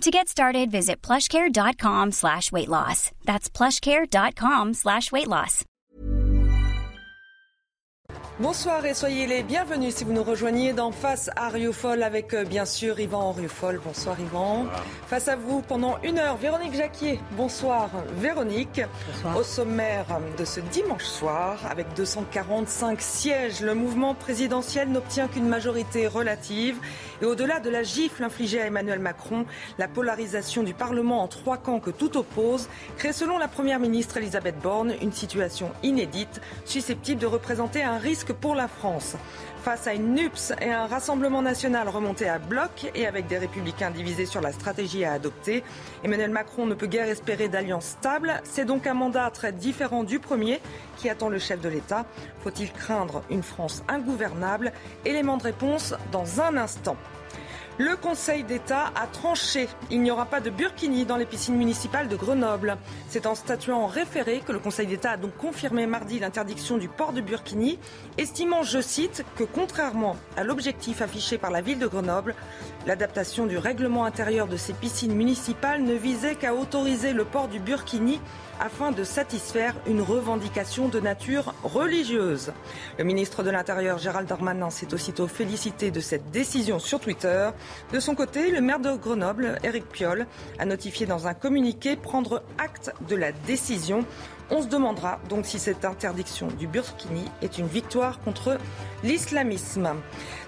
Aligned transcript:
To 0.00 0.10
get 0.10 0.28
started, 0.28 0.70
visit 0.70 1.00
plushcare.com 1.00 2.12
slash 2.12 2.52
weight 2.52 2.68
loss. 2.68 3.10
That's 3.24 3.48
plushcare.com 3.48 4.74
slash 4.74 5.10
weight 5.12 5.28
loss. 5.28 5.64
Bonsoir 8.40 8.84
et 8.84 8.94
soyez 8.94 9.28
les 9.28 9.44
bienvenus 9.44 9.94
si 9.94 10.02
vous 10.02 10.12
nous 10.12 10.24
rejoignez 10.24 10.72
dans 10.72 10.90
Face 10.90 11.30
à 11.36 11.48
Rioufol 11.50 12.02
avec 12.02 12.34
euh, 12.34 12.44
bien 12.44 12.64
sûr 12.64 12.98
Yvan 12.98 13.30
Rioufol. 13.30 13.80
Bonsoir 13.84 14.18
Yvan. 14.18 14.66
Face 15.06 15.28
à 15.28 15.36
vous 15.36 15.62
pendant 15.62 15.98
une 16.02 16.18
heure, 16.18 16.36
Véronique 16.36 16.74
Jacquier. 16.74 17.20
Bonsoir 17.36 17.90
Véronique. 18.16 18.80
Bonsoir. 19.06 19.36
Au 19.36 19.42
sommaire 19.44 20.06
de 20.36 20.44
ce 20.44 20.58
dimanche 20.58 21.04
soir, 21.04 21.60
avec 21.70 21.86
245 21.94 23.00
sièges, 23.00 23.60
le 23.60 23.74
mouvement 23.74 24.14
présidentiel 24.14 24.88
n'obtient 24.88 25.28
qu'une 25.28 25.46
majorité 25.46 26.08
relative. 26.08 26.80
Et 27.24 27.26
au-delà 27.26 27.58
de 27.58 27.70
la 27.70 27.82
gifle 27.82 28.22
infligée 28.22 28.60
à 28.60 28.66
Emmanuel 28.66 28.98
Macron, 28.98 29.46
la 29.78 29.88
polarisation 29.88 30.62
du 30.62 30.74
Parlement 30.74 31.22
en 31.22 31.26
trois 31.26 31.56
camps 31.56 31.80
que 31.80 31.88
tout 31.88 32.18
oppose 32.18 32.68
crée 32.98 33.14
selon 33.14 33.38
la 33.38 33.48
Première 33.48 33.80
ministre 33.80 34.18
Elisabeth 34.18 34.58
Borne 34.60 34.92
une 35.00 35.10
situation 35.10 35.70
inédite, 35.82 36.42
susceptible 36.66 37.22
de 37.22 37.26
représenter 37.26 37.82
un 37.82 37.96
risque 37.96 38.34
pour 38.34 38.54
la 38.54 38.68
France. 38.68 39.16
Face 39.62 39.86
à 39.86 39.94
une 39.94 40.14
NUPS 40.14 40.52
et 40.60 40.70
un 40.70 40.86
Rassemblement 40.86 41.40
national 41.40 41.88
remonté 41.88 42.28
à 42.28 42.38
bloc 42.38 42.90
et 42.94 43.06
avec 43.06 43.26
des 43.26 43.38
républicains 43.38 43.90
divisés 43.90 44.26
sur 44.26 44.42
la 44.42 44.52
stratégie 44.52 45.06
à 45.06 45.12
adopter, 45.12 45.64
Emmanuel 46.04 46.28
Macron 46.28 46.66
ne 46.66 46.74
peut 46.74 46.86
guère 46.86 47.08
espérer 47.08 47.48
d'alliance 47.48 47.86
stable. 47.86 48.42
C'est 48.44 48.66
donc 48.66 48.86
un 48.86 48.92
mandat 48.92 49.30
très 49.30 49.52
différent 49.52 50.04
du 50.04 50.18
premier 50.18 50.60
qui 50.98 51.08
attend 51.08 51.30
le 51.30 51.38
chef 51.38 51.62
de 51.62 51.70
l'État. 51.70 52.04
Faut-il 52.42 52.70
craindre 52.70 53.22
une 53.30 53.42
France 53.42 53.82
ingouvernable? 53.88 54.74
Élément 55.06 55.38
de 55.38 55.44
réponse 55.44 55.94
dans 56.12 56.42
un 56.42 56.58
instant. 56.58 56.98
Le 57.78 57.96
Conseil 57.96 58.44
d'État 58.44 58.92
a 58.94 59.08
tranché. 59.08 59.68
Il 59.90 60.00
n'y 60.00 60.12
aura 60.12 60.26
pas 60.26 60.40
de 60.40 60.48
burkini 60.48 61.04
dans 61.04 61.16
les 61.16 61.26
piscines 61.26 61.56
municipales 61.56 62.06
de 62.06 62.14
Grenoble. 62.14 62.76
C'est 63.08 63.26
en 63.26 63.34
statuant 63.34 63.82
en 63.82 63.86
référé 63.88 64.42
que 64.46 64.52
le 64.52 64.60
Conseil 64.60 64.86
d'État 64.86 65.10
a 65.10 65.16
donc 65.16 65.36
confirmé 65.36 65.84
mardi 65.88 66.20
l'interdiction 66.20 66.78
du 66.78 66.88
port 66.88 67.12
de 67.12 67.20
burkini, 67.20 67.80
estimant, 68.16 68.62
je 68.62 68.80
cite, 68.80 69.24
que 69.34 69.42
contrairement 69.42 70.14
à 70.36 70.44
l'objectif 70.44 71.02
affiché 71.02 71.36
par 71.36 71.50
la 71.50 71.62
ville 71.62 71.80
de 71.80 71.88
Grenoble, 71.88 72.36
l'adaptation 72.86 73.46
du 73.46 73.58
règlement 73.58 74.04
intérieur 74.04 74.46
de 74.46 74.56
ces 74.56 74.72
piscines 74.72 75.14
municipales 75.14 75.82
ne 75.82 75.94
visait 75.94 76.36
qu'à 76.36 76.54
autoriser 76.54 77.12
le 77.12 77.24
port 77.24 77.48
du 77.48 77.58
burkini 77.58 78.20
afin 78.60 78.92
de 78.92 79.02
satisfaire 79.02 79.74
une 79.86 80.00
revendication 80.00 80.88
de 80.88 81.00
nature 81.00 81.54
religieuse. 81.64 82.52
Le 82.98 83.04
ministre 83.04 83.42
de 83.42 83.50
l'Intérieur 83.50 83.98
Gérald 83.98 84.28
Darmanin 84.28 84.70
s'est 84.70 84.94
aussitôt 84.94 85.26
félicité 85.26 85.90
de 85.90 86.00
cette 86.00 86.30
décision 86.30 86.78
sur 86.78 87.00
Twitter. 87.00 87.50
De 87.92 88.00
son 88.00 88.14
côté, 88.14 88.50
le 88.50 88.60
maire 88.60 88.80
de 88.80 88.92
Grenoble, 88.96 89.58
Éric 89.62 89.88
Piolle, 89.88 90.26
a 90.58 90.64
notifié 90.64 91.06
dans 91.06 91.26
un 91.26 91.34
communiqué 91.34 91.96
prendre 91.96 92.42
acte 92.58 92.92
de 93.08 93.16
la 93.16 93.32
décision. 93.32 94.04
On 94.50 94.62
se 94.62 94.68
demandera 94.68 95.20
donc 95.28 95.46
si 95.46 95.58
cette 95.58 95.84
interdiction 95.84 96.48
du 96.48 96.66
burkini 96.66 97.24
est 97.42 97.58
une 97.58 97.66
victoire 97.66 98.20
contre 98.20 98.58
l'islamisme. 99.02 99.94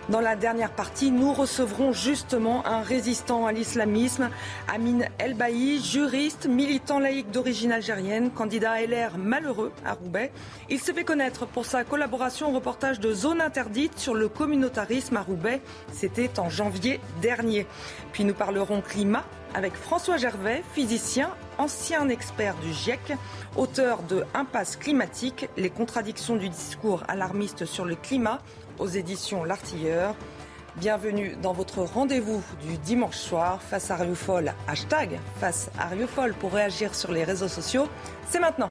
Dans 0.09 0.21
la 0.21 0.37
dernière 0.37 0.71
partie, 0.71 1.11
nous 1.11 1.33
recevrons 1.33 1.91
justement 1.91 2.65
un 2.65 2.81
résistant 2.81 3.44
à 3.44 3.50
l'islamisme, 3.50 4.31
Amin 4.72 5.00
Elbaï, 5.19 5.83
juriste, 5.83 6.47
militant 6.47 7.00
laïque 7.00 7.33
d'origine 7.33 7.72
algérienne, 7.72 8.31
candidat 8.31 8.81
LR 8.87 9.19
malheureux 9.19 9.72
à 9.84 9.95
Roubaix. 9.95 10.31
Il 10.71 10.78
se 10.78 10.93
fait 10.93 11.03
connaître 11.03 11.45
pour 11.45 11.66
sa 11.66 11.83
collaboration 11.83 12.50
au 12.50 12.55
reportage 12.55 13.00
de 13.00 13.12
Zone 13.12 13.41
interdite 13.41 13.99
sur 13.99 14.15
le 14.15 14.28
communautarisme 14.28 15.16
à 15.16 15.22
Roubaix. 15.22 15.61
C'était 15.93 16.39
en 16.39 16.50
janvier 16.50 17.00
dernier. 17.21 17.66
Puis 18.12 18.25
nous 18.25 18.34
parlerons 18.34 18.83
climat 18.83 19.25
avec 19.55 19.75
François 19.75 20.19
Gervais, 20.19 20.62
physicien, 20.72 21.31
ancien 21.59 22.09
expert 22.11 22.55
du 22.56 22.72
GIEC, 22.72 23.15
auteur 23.56 24.03
de 24.03 24.25
Impasse 24.34 24.77
climatique, 24.77 25.49
les 25.56 25.71
contradictions 25.71 26.37
du 26.37 26.49
discours 26.49 27.03
alarmiste 27.09 27.65
sur 27.65 27.84
le 27.84 27.97
climat 27.97 28.41
aux 28.78 28.88
éditions 28.88 29.44
L'Artilleur. 29.44 30.14
Bienvenue 30.76 31.37
dans 31.41 31.53
votre 31.53 31.81
rendez-vous 31.82 32.42
du 32.62 32.76
dimanche 32.78 33.16
soir 33.16 33.62
face 33.62 33.91
à 33.91 33.97
Rioufol. 33.97 34.53
Hashtag 34.69 35.19
face 35.41 35.70
à 35.78 35.87
Rioufol 35.87 36.34
pour 36.34 36.53
réagir 36.53 36.94
sur 36.94 37.12
les 37.12 37.25
réseaux 37.25 37.48
sociaux. 37.48 37.88
C'est 38.28 38.41
maintenant. 38.41 38.69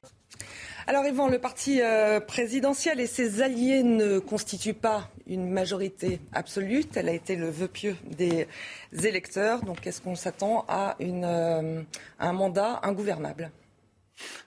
Alors 0.86 1.04
Yvan, 1.04 1.28
le 1.28 1.40
parti 1.40 1.80
euh, 1.82 2.20
présidentiel 2.20 3.00
et 3.00 3.08
ses 3.08 3.42
alliés 3.42 3.82
ne 3.82 4.20
constituent 4.20 4.72
pas 4.72 5.10
une 5.26 5.50
majorité 5.50 6.20
absolue. 6.32 6.84
Tel 6.84 7.08
a 7.08 7.12
été 7.12 7.34
le 7.34 7.50
vœu 7.50 7.66
pieux 7.66 7.96
des 8.08 8.46
électeurs. 8.92 9.62
Donc 9.62 9.84
est-ce 9.86 10.00
qu'on 10.00 10.14
s'attend 10.14 10.64
à, 10.68 10.96
euh, 11.00 11.82
à 12.20 12.28
un 12.28 12.32
mandat 12.32 12.78
ingouvernable? 12.84 13.50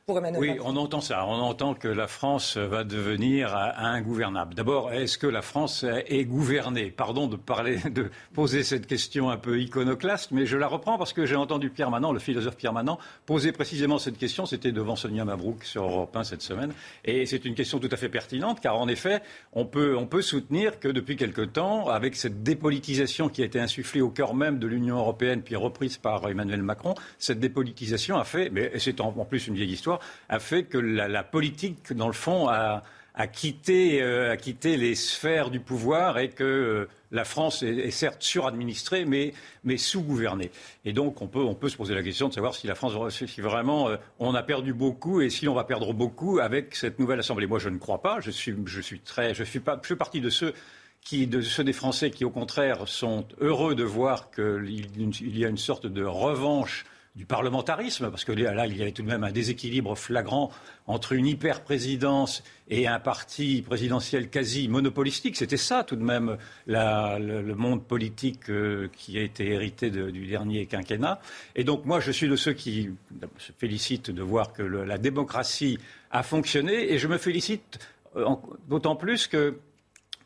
Pour 0.10 0.18
Emmanuel 0.18 0.42
Oui, 0.42 0.58
on 0.66 0.76
entend 0.76 1.02
ça. 1.02 1.24
On 1.28 1.40
entend 1.40 1.76
que 1.76 1.88
la 1.88 2.08
France 2.08 2.58
va 2.58 2.84
devenir 2.84 3.56
ingouvernable. 3.78 4.56
D'abord, 4.56 4.92
est-ce 4.92 5.20
que 5.20 5.28
la 5.28 5.44
France 5.44 5.86
est 6.08 6.26
gouvernée? 6.26 6.90
Pardon 6.90 7.28
de 7.28 7.36
parler, 7.36 7.78
de 7.92 8.10
poser 8.34 8.64
cette 8.64 8.88
question 8.88 9.30
un 9.30 9.38
peu 9.38 9.60
iconoclaste, 9.60 10.32
mais 10.32 10.48
je 10.48 10.58
la 10.58 10.66
reprends 10.66 10.98
parce 10.98 11.14
que 11.14 11.28
j'ai 11.28 11.36
entendu 11.36 11.70
Pierre 11.70 11.92
Manant, 11.92 12.12
le 12.12 12.18
philosophe 12.18 12.58
Pierre 12.58 12.74
Manant, 12.74 12.98
poser 13.28 13.52
précisément 13.52 14.00
cette 14.00 14.18
question. 14.18 14.48
C'était 14.48 14.72
devant 14.72 14.96
Sonia 14.96 15.26
Mabrouk 15.26 15.64
sur 15.64 15.84
Europe 15.84 16.16
1 16.16 16.24
cette 16.24 16.42
semaine, 16.42 16.74
et 17.06 17.28
c'est 17.28 17.46
une 17.46 17.54
question 17.54 17.78
tout 17.78 17.90
à 17.92 17.98
fait 17.98 18.10
pertinente, 18.10 18.62
car 18.62 18.80
en 18.80 18.88
effet, 18.88 19.22
on 19.54 19.66
peut, 19.66 19.96
on 19.96 20.08
peut 20.08 20.24
soutenir 20.24 20.80
que 20.80 20.88
depuis 20.88 21.18
quelque 21.18 21.44
temps, 21.44 21.88
avec 21.88 22.16
cette 22.16 22.42
dépolitisation 22.42 23.30
qui 23.30 23.44
a 23.44 23.46
été 23.46 23.60
insufflée 23.60 24.02
au 24.02 24.10
cœur 24.10 24.34
même 24.34 24.58
de 24.58 24.66
l'Union 24.66 24.98
européenne, 24.98 25.44
puis 25.44 25.56
reprise 25.56 25.98
par 25.98 26.28
Emmanuel 26.28 26.64
Macron, 26.64 26.96
cette 27.20 27.40
dépolitisation 27.40 28.18
a 28.18 28.24
fait, 28.24 28.50
mais 28.50 28.72
c'est 28.80 29.00
en 29.02 29.12
plus 29.12 29.46
une 29.46 29.54
vieille 29.54 29.74
histoire, 29.74 29.99
a 30.30 30.40
fait 30.40 30.64
que 30.64 30.78
la, 30.78 31.24
politique, 31.24 31.94
dans 31.94 32.08
le 32.08 32.14
fond, 32.14 32.48
a, 32.48 32.84
a 33.20 33.28
quitté, 33.28 34.02
euh, 34.02 34.32
a 34.32 34.38
quitté 34.38 34.78
les 34.78 34.96
sphères 34.96 35.50
du 35.50 35.60
pouvoir 35.60 36.20
et 36.20 36.30
que 36.30 36.44
euh, 36.44 36.88
la 37.12 37.26
France 37.26 37.64
est, 37.64 37.92
certes 37.92 38.24
suradministrée, 38.24 39.04
mais, 39.04 39.34
mais 39.66 39.76
sous-gouvernée. 39.76 40.52
Et 40.86 40.94
donc, 40.94 41.22
on 41.22 41.28
peut, 41.28 41.70
se 41.70 41.76
poser 41.76 41.96
la 41.96 42.02
question 42.02 42.30
de 42.30 42.34
savoir 42.34 42.56
si 42.56 42.66
la 42.66 42.76
France, 42.76 42.94
si 43.26 43.42
vraiment 43.42 43.90
euh, 43.90 43.98
on 44.20 44.36
a 44.36 44.42
perdu 44.42 44.74
beaucoup 44.74 45.20
et 45.20 45.30
si 45.30 45.50
on 45.50 45.54
va 45.54 45.66
perdre 45.66 45.94
beaucoup 45.94 46.40
avec 46.40 46.76
cette 46.76 46.98
nouvelle 46.98 47.20
Assemblée. 47.20 47.46
Moi, 47.46 47.60
je 47.60 47.68
ne 47.68 47.78
crois 47.78 48.02
pas. 48.02 48.22
Je 48.22 48.32
suis, 48.32 48.56
très, 49.04 49.34
je 49.34 49.44
suis 49.44 49.60
pas, 49.60 49.78
je 49.82 49.88
fais 49.88 49.96
partie 49.98 50.22
de 50.22 50.30
ceux 50.30 50.54
qui, 51.02 51.28
de 51.28 51.42
ceux 51.42 51.66
des 51.66 51.74
Français 51.74 52.12
qui, 52.12 52.24
au 52.24 52.30
contraire, 52.30 52.88
sont 52.88 53.26
heureux 53.42 53.76
de 53.76 53.84
voir 53.84 54.32
qu'il 54.32 54.88
il 54.98 55.38
y 55.38 55.44
a 55.44 55.50
une 55.50 55.58
sorte 55.58 55.88
de 55.88 56.06
revanche 56.06 56.86
du 57.16 57.26
parlementarisme, 57.26 58.10
parce 58.12 58.24
que 58.24 58.32
là, 58.32 58.68
il 58.68 58.78
y 58.78 58.82
avait 58.82 58.92
tout 58.92 59.02
de 59.02 59.08
même 59.08 59.24
un 59.24 59.32
déséquilibre 59.32 59.96
flagrant 59.96 60.52
entre 60.88 61.14
une 61.14 61.26
hyper-présidence 61.26 62.44
et 62.70 62.88
un 62.88 63.00
parti 63.00 63.62
présidentiel 63.62 64.30
quasi 64.30 64.68
monopolistique. 64.68 65.36
C'était 65.36 65.58
ça 65.58 65.84
tout 65.84 65.96
de 65.96 66.04
même 66.04 66.38
le, 66.68 67.54
monde 67.54 67.84
politique 67.84 68.50
euh, 68.50 68.90
qui 68.96 69.18
a 69.18 69.22
été 69.22 69.48
hérité 69.48 69.90
du 69.90 70.28
dernier 70.28 70.66
quinquennat. 70.68 71.20
Et 71.56 71.64
donc 71.64 71.86
moi, 71.86 72.00
je 72.00 72.12
suis 72.12 72.30
de 72.30 72.36
ceux 72.36 72.54
qui 72.54 72.90
se 73.38 73.52
félicitent 73.58 74.12
de 74.12 74.22
voir 74.22 74.54
que 74.54 74.64
la 74.64 74.98
démocratie 74.98 75.80
a 76.12 76.24
fonctionné, 76.24 76.94
et 76.94 77.00
je 77.00 77.08
me 77.08 77.18
félicite 77.18 77.80
euh, 78.16 78.36
d'autant 78.68 78.96
plus 78.96 79.28
que 79.28 79.58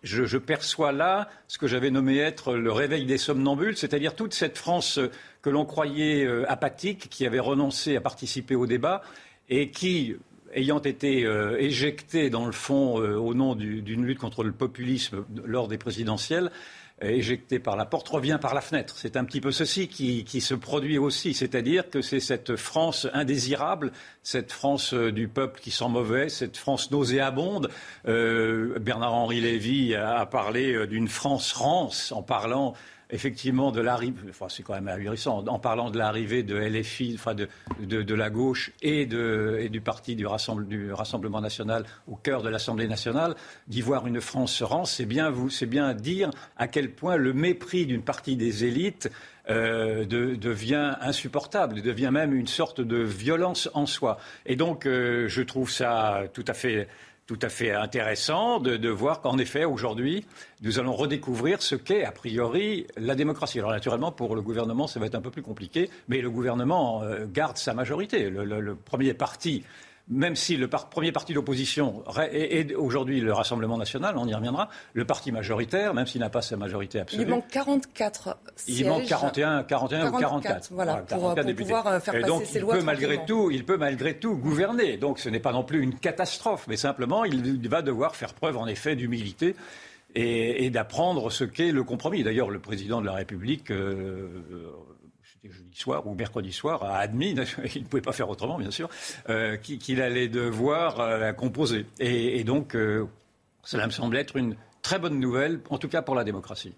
je, 0.04 0.38
perçois 0.38 0.92
là 0.92 1.30
ce 1.48 1.58
que 1.58 1.68
j'avais 1.68 1.90
nommé 1.90 2.18
être 2.18 2.54
le 2.56 2.72
réveil 2.72 3.06
des 3.06 3.18
somnambules, 3.18 3.78
c'est-à-dire 3.78 4.16
toute 4.16 4.34
cette 4.34 4.58
France 4.58 5.00
que 5.42 5.50
l'on 5.50 5.66
croyait 5.66 6.26
euh, 6.26 6.50
apathique, 6.52 7.10
qui 7.10 7.26
avait 7.26 7.40
renoncé 7.40 7.96
à 7.96 8.02
participer 8.02 8.56
au 8.56 8.68
débat 8.68 9.02
et 9.50 9.72
qui, 9.72 10.16
ayant 10.54 10.80
été 10.80 11.26
euh, 11.26 11.58
éjectée 11.58 12.30
dans 12.30 12.46
le 12.46 12.52
fond 12.52 13.02
euh, 13.02 13.16
au 13.16 13.34
nom 13.34 13.56
d'une 13.56 14.06
lutte 14.06 14.20
contre 14.20 14.44
le 14.44 14.52
populisme 14.52 15.26
lors 15.46 15.68
des 15.68 15.78
présidentielles, 15.78 16.52
éjectée 17.12 17.60
par 17.60 17.76
la 17.76 17.86
porte, 17.86 18.08
revient 18.10 18.38
par 18.42 18.54
la 18.54 18.62
fenêtre. 18.62 18.96
C'est 18.98 19.18
un 19.18 19.26
petit 19.26 19.42
peu 19.42 19.52
ceci 19.52 19.88
qui, 19.88 20.24
qui 20.24 20.42
se 20.42 20.54
produit 20.54 20.98
aussi, 20.98 21.34
c'est-à-dire 21.34 21.90
que 21.90 22.02
c'est 22.02 22.20
cette 22.20 22.56
France 22.56 23.08
indésirable, 23.14 23.92
cette 24.24 24.52
France 24.52 24.94
euh, 24.94 25.12
du 25.12 25.28
peuple 25.28 25.60
qui 25.60 25.72
sent 25.72 25.90
mauvais, 25.90 26.30
cette 26.30 26.58
France 26.58 26.92
nauséabonde. 26.92 27.70
Euh, 28.08 28.80
Bernard-Henri 28.80 29.42
Lévy 29.42 29.96
a, 29.96 30.20
a 30.20 30.26
parlé 30.26 30.88
d'une 30.88 31.08
France 31.08 31.54
rance 31.54 32.12
en 32.12 32.22
parlant 32.22 32.74
effectivement 33.14 33.72
de 33.72 33.80
l'arrivée, 33.80 34.20
enfin 34.30 34.48
c'est 34.50 34.64
quand 34.64 34.74
même 34.74 34.88
ahurissant, 34.88 35.46
en 35.48 35.60
parlant 35.60 35.92
de 35.92 36.00
l'arrivée 36.00 36.42
de 36.42 36.56
LFI, 36.56 37.14
enfin 37.16 37.36
de, 37.36 37.48
de, 37.80 38.16
la 38.16 38.32
gauche 38.32 38.72
et, 38.82 39.06
de, 39.06 39.60
et 39.62 39.70
du 39.70 39.82
parti 39.82 40.16
du, 40.16 40.26
Rassemblement 40.26 41.40
national 41.40 41.86
au 42.08 42.16
cœur 42.16 42.42
de 42.42 42.50
l'Assemblée 42.50 42.88
nationale, 42.88 43.36
d'y 43.68 43.82
voir 43.82 44.08
une 44.08 44.20
France 44.20 44.64
rend, 44.64 44.86
c'est 44.86 45.06
bien, 45.06 45.32
c'est 45.52 45.68
bien 45.68 45.94
dire 45.94 46.32
à 46.58 46.68
quel 46.68 46.92
point 46.92 47.16
le 47.16 47.34
mépris 47.34 47.86
d'une 47.86 48.02
partie 48.02 48.36
des 48.36 48.66
élites 48.66 49.12
euh, 49.50 50.06
devient 50.06 50.96
insupportable, 51.02 51.82
devient 51.82 52.10
même 52.12 52.34
une 52.34 52.48
sorte 52.48 52.82
de 52.82 52.98
violence 52.98 53.70
en 53.74 53.86
soi. 53.86 54.18
Et 54.46 54.56
donc, 54.56 54.86
euh, 54.88 55.28
je 55.28 55.42
trouve 55.44 55.70
ça 55.70 56.24
tout 56.34 56.46
à 56.48 56.54
fait 56.54 56.88
tout 57.26 57.40
à 57.42 57.50
fait 57.50 57.72
intéressant 57.72 58.60
de, 58.60 58.90
voir 58.90 59.22
qu'en 59.22 59.38
effet, 59.38 59.64
aujourd'hui, 59.64 60.26
nous 60.62 60.80
allons 60.80 60.94
redécouvrir 60.94 61.62
ce 61.62 61.76
qu'est, 61.76 62.04
a 62.04 62.12
priori, 62.12 62.86
la 62.98 63.16
démocratie. 63.16 63.60
Alors, 63.60 63.72
naturellement, 63.72 64.12
pour 64.12 64.36
le 64.36 64.42
gouvernement, 64.42 64.88
ça 64.88 65.00
va 65.00 65.06
être 65.06 65.16
un 65.16 65.22
peu 65.22 65.32
plus 65.32 65.42
compliqué, 65.42 65.90
mais 66.10 66.22
le 66.22 66.30
gouvernement 66.30 67.02
euh, 67.04 67.26
garde 67.26 67.58
sa 67.58 67.74
majorité. 67.74 68.30
le 68.30 68.76
premier 68.76 69.14
parti 69.14 69.64
même 70.10 70.36
si 70.36 70.58
le 70.58 70.68
premier 70.68 71.12
parti 71.12 71.34
d'opposition 71.34 72.04
est, 72.32 72.76
aujourd'hui 72.76 73.22
le 73.22 73.32
Rassemblement 73.32 73.78
national, 73.78 74.18
on 74.18 74.28
y 74.28 74.34
reviendra, 74.34 74.70
le 74.94 75.06
parti 75.06 75.32
majoritaire, 75.32 75.94
même 75.94 76.06
s'il 76.08 76.22
n'a 76.22 76.30
pas 76.30 76.42
sa 76.42 76.58
majorité 76.58 77.00
absolue. 77.00 77.24
Il 77.24 77.30
manque 77.30 77.48
44 77.48 78.38
sièges. 78.56 78.80
Il 78.80 78.88
manque 78.88 79.06
41, 79.06 79.64
41 79.64 80.12
ou 80.12 80.18
44. 80.18 80.70
Voilà, 80.72 80.98
pour, 80.98 81.36
pouvoir 81.56 81.88
euh, 81.88 82.00
faire 82.00 82.20
passer 82.20 82.46
ces 82.46 82.60
lois. 82.60 82.76
Peut 82.76 82.84
malgré 82.84 83.26
tout, 83.26 83.50
il 83.50 83.66
peut 83.66 83.78
malgré 83.78 84.18
tout 84.18 84.36
gouverner. 84.36 84.98
Donc 84.98 85.20
ce 85.20 85.30
n'est 85.30 85.40
pas 85.40 85.54
non 85.54 85.64
plus 85.64 85.82
une 85.82 85.96
catastrophe, 85.96 86.66
mais 86.68 86.78
simplement 86.78 87.24
il 87.24 87.70
va 87.70 87.82
devoir 87.82 88.16
faire 88.16 88.34
preuve 88.34 88.58
en 88.58 88.68
effet 88.68 88.96
d'humilité. 88.96 89.56
Et, 90.16 90.70
d'apprendre 90.70 91.32
ce 91.32 91.44
qu'est 91.44 91.72
le 91.72 91.84
compromis. 91.84 92.22
D'ailleurs, 92.22 92.52
le 92.52 92.60
président 92.60 93.02
de 93.02 93.08
la 93.08 93.14
République 93.14 93.72
euh, 93.72 94.28
jeudi 95.52 95.78
soir 95.78 96.08
ou 96.08 96.14
mercredi 96.16 96.52
soir, 96.52 96.84
a 96.84 96.98
admis, 96.98 97.36
il 97.76 97.84
ne 97.84 97.88
pouvait 97.88 98.02
pas 98.02 98.14
faire 98.14 98.30
autrement 98.30 98.58
bien 98.58 98.72
sûr, 98.72 98.90
euh, 99.30 99.58
qu'il 99.58 100.02
allait 100.02 100.28
devoir 100.28 101.00
euh, 101.00 101.34
composer. 101.34 101.86
Et, 102.00 102.44
donc, 102.44 102.76
euh, 102.76 103.06
cela 103.64 103.86
me 103.86 103.92
semble 103.92 104.18
être 104.18 104.36
une 104.36 104.56
très 104.82 105.00
bonne 105.00 105.20
nouvelle, 105.20 105.60
en 105.70 105.78
tout 105.78 105.90
cas 105.90 106.02
pour 106.02 106.16
la 106.16 106.24
démocratie. 106.24 106.74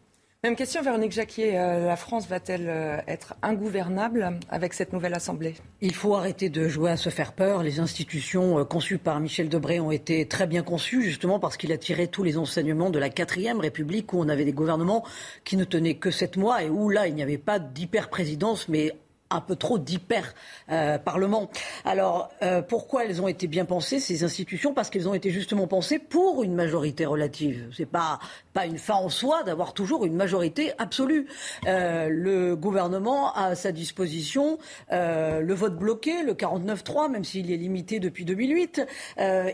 Même 0.45 0.55
question, 0.55 0.83
Véronique 0.83 1.11
Jacquier. 1.11 1.57
Euh, 1.57 1.87
la 1.87 1.95
France 1.95 2.27
va-t-elle 2.27 2.69
euh, 2.69 2.97
être 3.07 3.33
ingouvernable 3.41 4.37
avec 4.47 4.73
cette 4.73 4.93
nouvelle 4.93 5.15
Assemblée? 5.15 5.55
Il 5.81 5.95
faut 5.95 6.13
arrêter 6.13 6.49
de 6.49 6.67
jouer 6.67 6.91
à 6.91 6.97
se 6.97 7.09
faire 7.09 7.33
peur. 7.33 7.63
Les 7.63 7.79
institutions 7.79 8.59
euh, 8.59 8.63
conçues 8.63 8.99
par 8.99 9.19
Michel 9.19 9.49
Debré 9.49 9.79
ont 9.79 9.89
été 9.89 10.27
très 10.27 10.45
bien 10.45 10.61
conçues, 10.61 11.01
justement 11.01 11.39
parce 11.39 11.57
qu'il 11.57 11.71
a 11.71 11.79
tiré 11.79 12.07
tous 12.09 12.21
les 12.21 12.37
enseignements 12.37 12.91
de 12.91 12.99
la 12.99 13.09
quatrième 13.09 13.59
République, 13.59 14.13
où 14.13 14.19
on 14.19 14.29
avait 14.29 14.45
des 14.45 14.53
gouvernements 14.53 15.03
qui 15.45 15.57
ne 15.57 15.63
tenaient 15.63 15.95
que 15.95 16.11
sept 16.11 16.37
mois 16.37 16.61
et 16.61 16.69
où 16.69 16.91
là, 16.91 17.07
il 17.07 17.15
n'y 17.15 17.23
avait 17.23 17.39
pas 17.39 17.57
d'hyper-présidence, 17.57 18.69
mais 18.69 18.93
un 19.35 19.41
peu 19.41 19.55
trop 19.55 19.77
d'hyper-parlement. 19.77 21.49
Alors, 21.83 22.29
euh, 22.41 22.61
pourquoi 22.61 23.05
elles 23.05 23.21
ont 23.21 23.27
été 23.27 23.47
bien 23.47 23.65
pensées, 23.65 23.99
ces 23.99 24.23
institutions? 24.23 24.73
Parce 24.73 24.89
qu'elles 24.89 25.07
ont 25.07 25.13
été 25.13 25.29
justement 25.31 25.67
pensées 25.67 25.99
pour 25.99 26.43
une 26.43 26.55
majorité 26.55 27.05
relative. 27.05 27.67
Ce 27.71 27.81
n'est 27.81 27.85
pas, 27.87 28.19
pas 28.53 28.65
une 28.65 28.77
fin 28.77 28.95
en 28.95 29.09
soi 29.09 29.43
d'avoir 29.43 29.73
toujours 29.73 30.05
une 30.05 30.15
majorité 30.15 30.71
absolue. 30.77 31.27
Euh, 31.67 32.07
le 32.09 32.55
gouvernement 32.55 33.33
a 33.33 33.45
à 33.45 33.55
sa 33.55 33.71
disposition 33.71 34.57
euh, 34.91 35.39
le 35.39 35.53
vote 35.53 35.77
bloqué, 35.77 36.23
le 36.23 36.33
49-3, 36.33 37.11
même 37.11 37.23
s'il 37.23 37.51
est 37.51 37.57
limité 37.57 37.99
depuis 37.99 38.25
2008. 38.25 38.81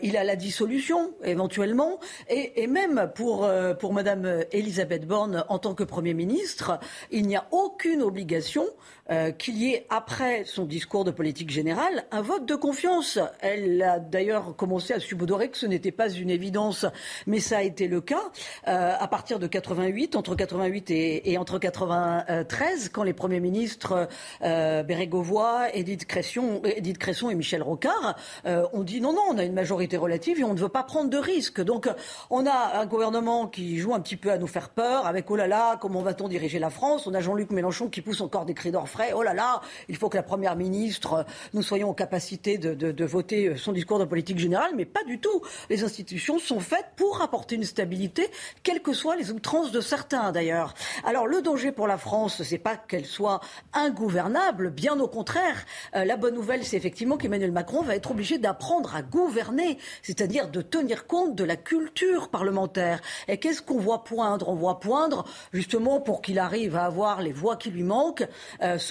il 0.01 0.17
a 0.17 0.23
la 0.23 0.35
dissolution, 0.35 1.11
éventuellement. 1.23 1.99
Et, 2.29 2.63
et 2.63 2.67
même 2.67 3.11
pour, 3.15 3.49
pour 3.79 3.93
Mme 3.93 4.45
Elisabeth 4.51 5.05
Borne, 5.05 5.43
en 5.49 5.59
tant 5.59 5.73
que 5.73 5.83
Premier 5.83 6.13
ministre, 6.13 6.79
il 7.11 7.27
n'y 7.27 7.35
a 7.35 7.45
aucune 7.51 8.01
obligation 8.01 8.65
euh, 9.11 9.31
qu'il 9.31 9.57
y 9.57 9.73
ait, 9.73 9.85
après 9.89 10.45
son 10.45 10.65
discours 10.65 11.03
de 11.03 11.11
politique 11.11 11.49
générale, 11.49 12.05
un 12.11 12.21
vote 12.21 12.45
de 12.45 12.55
confiance. 12.55 13.19
Elle 13.41 13.81
a 13.83 13.99
d'ailleurs 13.99 14.55
commencé 14.55 14.93
à 14.93 14.99
subodorer 14.99 15.49
que 15.49 15.57
ce 15.57 15.65
n'était 15.65 15.91
pas 15.91 16.09
une 16.09 16.29
évidence, 16.29 16.85
mais 17.27 17.39
ça 17.39 17.57
a 17.57 17.61
été 17.61 17.87
le 17.87 17.99
cas 17.99 18.21
euh, 18.67 18.93
à 18.97 19.07
partir 19.07 19.39
de 19.39 19.47
88, 19.47 20.15
entre 20.15 20.35
88 20.35 20.91
et, 20.91 21.37
entre 21.37 21.59
93, 21.59 22.89
quand 22.89 23.03
les 23.03 23.13
premiers 23.13 23.39
ministres 23.39 24.07
euh, 24.43 24.83
Bérégovoy, 24.83 25.69
Edith 25.73 26.05
Cresson, 26.05 26.61
Edith 26.63 26.97
Cresson 26.97 27.29
et 27.29 27.35
Michel 27.35 27.63
Rocard 27.63 28.15
euh, 28.45 28.65
ont 28.71 28.83
dit 28.83 29.01
non, 29.01 29.13
non, 29.13 29.23
on 29.31 29.37
a 29.37 29.43
une 29.43 29.53
majorité 29.53 29.97
relative 29.97 30.39
et 30.39 30.43
on 30.43 30.53
ne 30.53 30.59
veut 30.59 30.69
pas 30.69 30.83
prendre 30.83 31.09
de 31.09 31.17
risques. 31.17 31.61
Donc 31.61 31.89
on 32.29 32.45
a 32.45 32.79
un 32.79 32.85
gouvernement 32.85 33.47
qui 33.47 33.77
joue 33.77 33.93
un 33.93 33.99
petit 33.99 34.15
peu 34.15 34.31
à 34.31 34.37
nous 34.37 34.47
faire 34.47 34.69
peur 34.69 35.05
avec 35.05 35.29
oh 35.29 35.35
là 35.35 35.47
là, 35.47 35.77
comment 35.81 36.01
va-t-on 36.01 36.29
diriger 36.29 36.59
la 36.59 36.69
France? 36.69 37.07
On 37.07 37.13
a 37.13 37.19
Jean-Luc 37.19 37.51
Mélenchon 37.51 37.89
qui 37.89 38.01
pousse 38.01 38.21
encore 38.21 38.45
des 38.45 38.53
cris 38.53 38.71
d'orfraie 38.71 39.00
oh 39.13 39.23
là 39.23 39.33
là, 39.33 39.61
il 39.89 39.97
faut 39.97 40.09
que 40.09 40.17
la 40.17 40.23
Première 40.23 40.55
ministre, 40.55 41.13
euh, 41.13 41.23
nous 41.53 41.61
soyons 41.61 41.89
en 41.89 41.93
capacité 41.93 42.57
de, 42.57 43.05
voter 43.05 43.47
euh, 43.47 43.57
son 43.57 43.71
discours 43.71 43.99
de 43.99 44.05
politique 44.05 44.39
générale, 44.39 44.71
mais 44.75 44.85
pas 44.85 45.03
du 45.03 45.19
tout. 45.19 45.41
Les 45.69 45.83
institutions 45.83 46.39
sont 46.39 46.59
faites 46.59 46.87
pour 46.95 47.21
apporter 47.21 47.55
une 47.55 47.63
stabilité, 47.63 48.29
quelles 48.63 48.81
que 48.81 48.93
soient 48.93 49.15
les 49.15 49.31
outrances 49.31 49.71
de 49.71 49.81
certains 49.81 50.31
d'ailleurs. 50.31 50.73
Alors 51.03 51.27
le 51.27 51.41
danger 51.41 51.71
pour 51.71 51.87
la 51.87 51.97
France, 51.97 52.43
c'est 52.43 52.57
pas 52.57 52.77
qu'elle 52.77 53.05
soit 53.05 53.41
ingouvernable, 53.73 54.69
bien 54.69 54.99
au 54.99 55.07
contraire. 55.07 55.65
Euh, 55.95 56.05
la 56.05 56.17
bonne 56.17 56.35
nouvelle, 56.35 56.63
c'est 56.63 56.77
effectivement 56.77 57.17
qu'Emmanuel 57.17 57.51
Macron 57.51 57.81
va 57.81 57.95
être 57.95 58.11
obligé 58.11 58.37
d'apprendre 58.37 58.95
à 58.95 59.01
gouverner, 59.01 59.77
c'est-à-dire 60.03 60.49
de 60.49 60.61
tenir 60.61 61.07
compte 61.07 61.35
de 61.35 61.43
la 61.43 61.55
culture 61.55 62.29
parlementaire. 62.29 63.01
Et 63.27 63.37
qu'est-ce 63.37 63.61
qu'on 63.61 63.79
voit 63.79 64.03
poindre? 64.03 64.49
On 64.49 64.55
voit 64.55 64.79
poindre, 64.79 65.25
justement, 65.53 65.99
pour 65.99 66.21
qu'il 66.21 66.39
arrive 66.39 66.75
à 66.75 66.85
avoir 66.85 67.21
les 67.21 67.31
voix 67.31 67.55
qui 67.55 67.71
lui 67.71 67.83
manquent, 67.83 68.27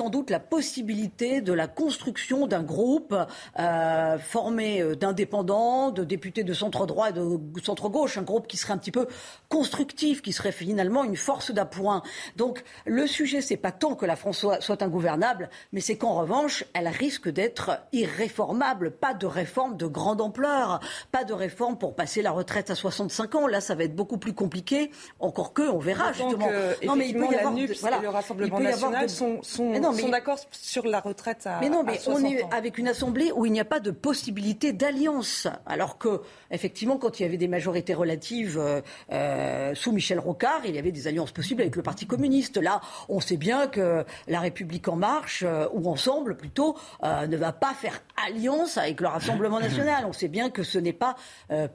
sans 0.01 0.09
doute 0.09 0.31
la 0.31 0.41
possibilité 0.41 1.43
de 1.43 1.53
la 1.53 1.67
construction 1.67 2.47
d'un 2.47 2.63
groupe 2.63 3.15
euh, 3.59 4.19
formé 4.19 4.81
euh, 4.81 4.97
d'indépendants, 4.97 5.91
de 5.91 6.05
députés 6.05 6.43
de 6.43 6.55
centre 6.55 6.87
droit 6.87 7.11
et 7.11 7.13
de 7.13 7.39
centre 7.63 7.91
gauche, 7.91 8.17
un 8.17 8.23
groupe 8.23 8.47
qui 8.47 8.57
serait 8.57 8.73
un 8.73 8.79
petit 8.79 8.93
peu 8.93 9.07
constructif, 9.51 10.23
qui 10.23 10.33
serait 10.33 10.53
finalement 10.53 11.05
une 11.05 11.17
force 11.17 11.51
d'appoint. 11.51 12.03
Donc 12.37 12.65
le 12.87 13.07
sujet, 13.07 13.43
c'est 13.43 13.59
pas 13.59 13.73
tant 13.73 13.95
que 13.95 14.07
la 14.07 14.17
France 14.17 14.39
soit, 14.39 14.63
soit 14.63 14.83
ingouvernable, 14.83 15.51
mais 15.75 15.83
c'est 15.83 15.99
qu'en 15.99 16.15
revanche, 16.15 16.65
elle 16.73 16.89
risque 16.89 17.29
d'être 17.29 17.73
irréformable. 17.93 18.93
Pas 18.93 19.13
de 19.13 19.27
réforme 19.27 19.77
de 19.77 19.87
grande 19.87 20.23
ampleur, 20.23 20.81
pas 21.13 21.25
de 21.25 21.35
réforme 21.35 21.77
pour 21.77 21.95
passer 21.95 22.23
la 22.23 22.31
retraite 22.31 22.71
à 22.71 22.75
65 22.75 23.35
ans. 23.35 23.47
Là, 23.47 23.61
ça 23.61 23.75
va 23.75 23.85
être 23.85 23.97
beaucoup 23.97 24.17
plus 24.17 24.33
compliqué. 24.33 24.93
Encore 25.19 25.53
que, 25.53 25.69
on 25.69 25.79
verra 25.79 26.13
justement. 26.13 26.49
non, 26.87 26.97
mais 26.97 27.11
il 27.11 27.19
peut 27.19 27.27
y 27.31 27.35
avoir, 27.35 27.53
le 28.01 28.09
Rassemblement 28.09 28.61
national 28.61 29.11
sont, 29.11 29.43
sont 29.43 29.75
d'accord 30.11 30.39
sur 30.53 30.87
la 30.87 31.01
retraite 31.01 31.47
à 31.47 31.61
Mais 31.61 31.69
non, 31.69 31.83
mais 31.83 31.99
on 32.07 32.25
est 32.25 32.45
avec 32.53 32.79
une 32.79 32.89
assemblée 32.89 33.33
où 33.35 33.47
il 33.47 33.53
n'y 33.53 33.61
a 33.61 33.65
pas 33.65 33.81
de 33.81 33.91
possibilité 33.91 34.73
d'alliance. 34.73 35.47
Alors 35.67 35.99
que, 35.99 36.21
effectivement, 36.51 36.97
quand 36.97 37.21
il 37.21 37.25
y 37.25 37.27
avait 37.27 37.37
des 37.37 37.49
majorités 37.49 37.95
relatives 37.95 38.59
euh, 38.59 38.81
euh, 39.13 39.75
sous 39.75 39.93
Michel 39.93 40.19
Rocard, 40.19 40.63
il 40.65 40.75
y 40.75 40.79
avait 40.79 40.93
des 40.93 41.07
alliances 41.07 41.33
possibles 41.33 41.63
avec 41.63 41.77
le 41.77 41.83
Parti 41.83 42.07
communiste. 42.07 42.57
Là, 42.57 42.81
on 43.09 43.21
sait 43.21 43.37
bien 43.37 43.67
que 43.67 44.05
la 44.29 44.41
République 44.41 44.89
en 44.89 44.97
marche, 44.97 45.45
euh, 45.47 45.67
ou 45.73 45.89
ensemble 45.89 46.37
plutôt, 46.37 46.77
ne 47.03 47.37
va 47.37 47.53
pas 47.53 47.75
faire 47.75 48.01
alliance 48.27 48.77
avec 48.77 49.01
le 49.01 49.09
Rassemblement 49.09 49.61
national. 49.61 50.05
On 50.07 50.13
sait 50.13 50.29
bien 50.29 50.51
que 50.51 50.63
ce 50.63 50.79
n'est 50.79 50.93
pas 50.93 51.17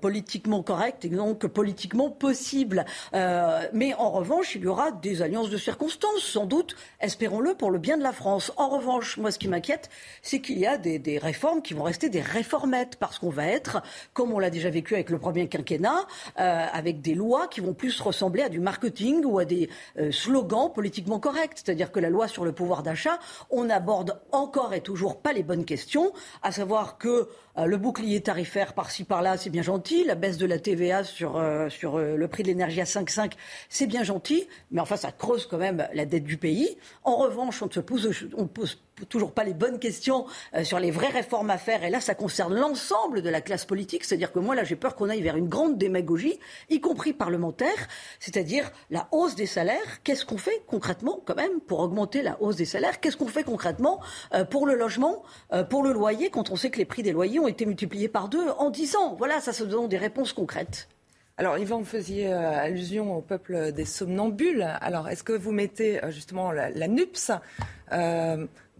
politiquement 0.01 0.63
correct 0.63 1.05
et 1.05 1.09
donc 1.09 1.45
politiquement 1.47 2.09
possible. 2.09 2.85
mais 3.13 3.93
en 3.95 4.11
revanche, 4.11 4.55
il 4.55 4.61
y 4.61 4.67
aura 4.67 4.91
des 4.91 5.21
alliances 5.21 5.49
de 5.49 5.57
circonstances, 5.57 6.21
sans 6.21 6.45
doute, 6.45 6.75
espérons-le, 6.99 7.55
pour 7.55 7.71
le 7.71 7.79
bien 7.79 7.94
de 7.97 8.03
la 8.03 8.11
France. 8.11 8.51
En 8.57 8.69
revanche, 8.69 9.17
moi, 9.17 9.31
ce 9.31 9.39
qui 9.39 9.47
m'inquiète, 9.47 9.89
c'est 10.21 10.39
qu'il 10.41 10.57
y 10.59 10.65
a 10.65 10.77
des, 10.77 11.17
réformes 11.17 11.61
qui 11.61 11.73
vont 11.73 11.83
rester 11.83 12.09
des 12.09 12.21
réformettes, 12.21 12.97
parce 12.97 13.19
qu'on 13.19 13.29
va 13.29 13.47
être, 13.47 13.81
comme 14.13 14.33
on 14.33 14.39
l'a 14.39 14.49
déjà 14.49 14.69
vécu 14.69 14.93
avec 14.93 15.09
le 15.09 15.19
premier 15.19 15.47
quinquennat, 15.47 16.05
euh, 16.39 16.65
avec 16.71 17.01
des 17.01 17.15
lois 17.15 17.47
qui 17.47 17.61
vont 17.61 17.73
plus 17.73 17.99
ressembler 18.01 18.43
à 18.43 18.49
du 18.49 18.59
marketing 18.59 19.23
ou 19.25 19.39
à 19.39 19.45
des 19.45 19.69
euh, 19.97 20.11
slogans 20.11 20.71
politiquement 20.73 21.19
corrects. 21.19 21.53
C'est-à-dire 21.55 21.91
que 21.91 21.99
la 21.99 22.09
loi 22.09 22.27
sur 22.27 22.45
le 22.45 22.51
pouvoir 22.51 22.83
d'achat, 22.83 23.19
on 23.49 23.65
n'aborde 23.65 24.19
encore 24.31 24.73
et 24.73 24.81
toujours 24.81 25.21
pas 25.21 25.33
les 25.33 25.43
bonnes 25.43 25.65
questions, 25.65 26.11
à 26.43 26.51
savoir 26.51 26.97
que 26.97 27.29
le 27.57 27.77
bouclier 27.77 28.21
tarifaire 28.21 28.73
par-ci 28.73 29.03
par-là, 29.03 29.37
c'est 29.37 29.49
bien 29.49 29.61
gentil. 29.61 30.03
La 30.03 30.15
baisse 30.15 30.37
de 30.37 30.45
la 30.45 30.59
TVA 30.59 31.03
sur, 31.03 31.41
sur 31.69 31.99
le 31.99 32.27
prix 32.27 32.43
de 32.43 32.47
l'énergie 32.47 32.81
à 32.81 32.85
5,5, 32.85 33.33
c'est 33.69 33.87
bien 33.87 34.03
gentil. 34.03 34.47
Mais 34.71 34.81
enfin, 34.81 34.97
ça 34.97 35.11
creuse 35.11 35.45
quand 35.45 35.57
même 35.57 35.87
la 35.93 36.05
dette 36.05 36.25
du 36.25 36.37
pays. 36.37 36.77
En 37.03 37.15
revanche, 37.15 37.61
on 37.61 37.67
ne 37.67 37.71
se 37.71 37.79
pose, 37.79 38.27
on 38.35 38.47
pose 38.47 38.77
toujours 39.03 39.33
pas 39.33 39.43
les 39.43 39.53
bonnes 39.53 39.79
questions 39.79 40.25
euh, 40.53 40.63
sur 40.63 40.79
les 40.79 40.91
vraies 40.91 41.09
réformes 41.09 41.49
à 41.49 41.57
faire. 41.57 41.83
Et 41.83 41.89
là, 41.89 41.99
ça 41.99 42.15
concerne 42.15 42.55
l'ensemble 42.55 43.21
de 43.21 43.29
la 43.29 43.41
classe 43.41 43.65
politique. 43.65 44.05
C'est-à-dire 44.05 44.31
que 44.31 44.39
moi, 44.39 44.55
là, 44.55 44.63
j'ai 44.63 44.77
peur 44.77 44.95
qu'on 44.95 45.09
aille 45.09 45.21
vers 45.21 45.35
une 45.35 45.49
grande 45.49 45.77
démagogie, 45.77 46.39
y 46.69 46.79
compris 46.79 47.13
parlementaire, 47.13 47.87
c'est-à-dire 48.19 48.71
la 48.89 49.07
hausse 49.11 49.35
des 49.35 49.45
salaires. 49.45 50.01
Qu'est-ce 50.03 50.25
qu'on 50.25 50.37
fait 50.37 50.63
concrètement, 50.67 51.19
quand 51.25 51.35
même, 51.35 51.59
pour 51.59 51.79
augmenter 51.79 52.21
la 52.21 52.41
hausse 52.41 52.55
des 52.55 52.65
salaires? 52.65 53.01
Qu'est-ce 53.01 53.17
qu'on 53.17 53.27
fait 53.27 53.43
concrètement 53.43 53.99
euh, 54.33 54.45
pour 54.45 54.65
le 54.65 54.75
logement, 54.75 55.23
euh, 55.51 55.63
pour 55.63 55.83
le 55.83 55.91
loyer, 55.91 56.29
quand 56.29 56.49
on 56.49 56.55
sait 56.55 56.69
que 56.69 56.77
les 56.77 56.85
prix 56.85 57.03
des 57.03 57.11
loyers 57.11 57.39
ont 57.39 57.47
été 57.47 57.65
multipliés 57.65 58.07
par 58.07 58.29
deux 58.29 58.47
en 58.57 58.69
dix 58.69 58.95
ans? 58.95 59.15
Voilà, 59.17 59.41
ça 59.41 59.51
se 59.51 59.63
donne 59.63 59.89
des 59.89 59.97
réponses 59.97 60.31
concrètes. 60.31 60.87
Alors, 61.37 61.57
Yvan, 61.57 61.79
vous 61.79 61.85
faisiez 61.85 62.31
allusion 62.31 63.17
au 63.17 63.21
peuple 63.21 63.73
des 63.73 63.83
somnambules. 63.83 64.65
Alors, 64.79 65.09
est-ce 65.09 65.21
que 65.21 65.33
vous 65.33 65.51
mettez 65.51 65.99
justement 66.07 66.53
la, 66.53 66.69
la 66.69 66.87
NUPS 66.87 67.31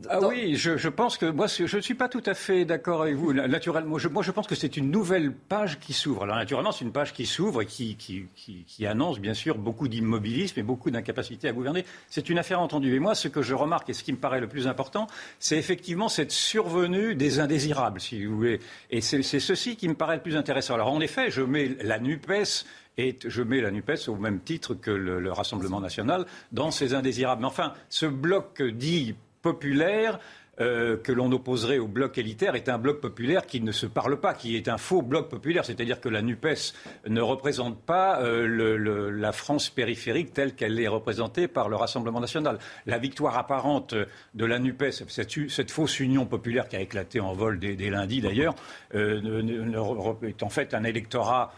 ah 0.10 0.20
oui, 0.28 0.56
je, 0.58 0.90
pense 0.90 1.18
que 1.18 1.26
moi, 1.26 1.48
je 1.48 1.74
ne 1.74 1.82
suis 1.82 1.94
pas 1.94 2.10
tout 2.10 2.24
à 2.26 2.34
fait 2.34 2.66
d'accord 2.66 3.02
avec 3.02 3.16
vous. 3.16 3.32
Naturellement, 3.32 3.98
je, 3.98 4.10
moi, 4.10 4.24
je 4.24 4.32
pense 4.32 4.46
que 4.46 4.56
c'est 4.56 4.76
une 4.76 4.92
nouvelle 4.92 5.32
page 5.32 5.80
qui 5.80 5.94
s'ouvre. 5.94 6.24
Alors, 6.24 6.36
naturellement, 6.36 6.74
c'est 6.74 6.84
une 6.84 6.92
page 6.92 7.14
qui 7.14 7.26
s'ouvre 7.26 7.62
et 7.62 7.66
qui, 7.66 7.96
qui, 7.96 8.86
annonce, 8.86 9.20
bien 9.20 9.34
sûr, 9.34 9.58
beaucoup 9.58 9.88
d'immobilisme 9.88 10.60
et 10.60 10.64
beaucoup 10.64 10.92
d'incapacité 10.92 11.48
à 11.48 11.54
gouverner. 11.54 11.86
C'est 12.10 12.30
une 12.30 12.38
affaire 12.38 12.60
entendue. 12.60 12.94
Et 12.94 13.00
moi, 13.00 13.16
ce 13.16 13.30
que 13.30 13.42
je 13.42 13.54
remarque 13.54 13.90
et 13.90 13.94
ce 13.94 14.04
qui 14.04 14.12
me 14.12 14.18
paraît 14.18 14.42
le 14.42 14.48
plus 14.48 14.68
important, 14.68 15.08
c'est 15.40 15.58
effectivement 15.58 16.10
cette 16.10 16.32
survenue 16.32 17.16
des 17.16 17.40
indésirables, 17.40 18.02
si 18.02 18.26
vous 18.26 18.36
voulez. 18.36 18.60
Et 18.92 19.00
c'est 19.00 19.22
ceci 19.22 19.78
qui 19.78 19.88
me 19.88 19.96
paraît 19.96 20.18
le 20.18 20.22
plus 20.22 20.36
intéressant. 20.36 20.74
Alors, 20.74 20.92
en 20.92 21.00
effet, 21.00 21.32
je 21.32 21.42
mets 21.42 21.72
la 21.82 22.00
NUPES 22.00 22.66
et 22.98 23.18
je 23.26 23.42
mets 23.42 23.62
la 23.62 23.72
NUPES 23.72 24.08
au 24.08 24.16
même 24.16 24.40
titre 24.40 24.74
que 24.74 24.92
le, 24.92 25.20
le 25.20 25.32
Rassemblement 25.32 25.82
national 25.82 26.26
dans 26.52 26.72
ces 26.72 26.94
indésirables. 26.94 27.42
Mais 27.42 27.48
enfin, 27.48 27.74
ce 27.90 28.06
bloc 28.06 28.62
dit 28.62 29.16
populaire 29.42 30.20
euh, 30.62 30.96
que 30.96 31.12
l'on 31.12 31.30
opposerait 31.34 31.80
au 31.80 31.88
bloc 31.88 32.18
élitaire 32.18 32.56
est 32.56 32.70
un 32.70 32.78
bloc 32.78 33.02
populaire 33.02 33.46
qui 33.46 33.60
ne 33.60 33.74
se 33.74 33.86
parle 33.86 34.22
pas, 34.22 34.34
qui 34.34 34.56
est 34.56 34.70
un 34.70 34.78
faux 34.78 35.02
bloc 35.02 35.30
populaire. 35.30 35.66
C'est-à-dire 35.66 36.00
que 36.00 36.08
la 36.08 36.22
NUPES 36.22 36.74
ne 37.10 37.20
représente 37.20 37.82
pas 37.82 38.22
euh, 38.22 39.12
la 39.12 39.34
France 39.34 39.70
périphérique 39.70 40.32
telle 40.32 40.56
qu'elle 40.56 40.80
est 40.80 40.88
représentée 40.88 41.50
par 41.50 41.68
le 41.68 41.76
Rassemblement 41.76 42.22
national. 42.22 42.58
La 42.86 42.98
victoire 43.00 43.38
apparente 43.38 43.96
de 44.34 44.46
la 44.46 44.60
NUPES, 44.60 45.04
cette, 45.10 45.72
fausse 45.72 46.00
union 46.00 46.26
populaire 46.26 46.70
qui 46.70 46.78
a 46.78 46.80
éclaté 46.80 47.20
en 47.20 47.34
vol 47.34 47.60
dès, 47.60 47.76
lundi 47.90 48.22
d'ailleurs, 48.22 48.56
euh, 48.94 50.16
est 50.24 50.42
en 50.42 50.50
fait 50.50 50.74
un 50.74 50.86
électorat 50.86 51.54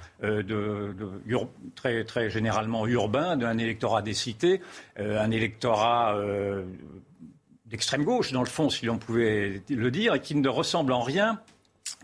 très, 1.75 2.04
très 2.04 2.30
généralement 2.32 2.88
urbain, 2.88 3.38
d'un 3.38 3.60
électorat 3.60 4.01
des 4.01 4.16
cités, 4.16 4.60
un 4.98 5.30
électorat 5.30 6.16
d'extrême 7.69 8.03
gauche, 8.03 8.31
dans 8.31 8.43
le 8.43 8.50
fond, 8.50 8.69
si 8.69 8.86
l'on 8.86 8.97
pouvait 8.97 9.62
le 9.69 9.91
dire, 9.91 10.15
et 10.15 10.21
qui 10.21 10.36
ne 10.36 10.50
ressemble 10.50 10.93
en 10.93 11.01
rien 11.01 11.39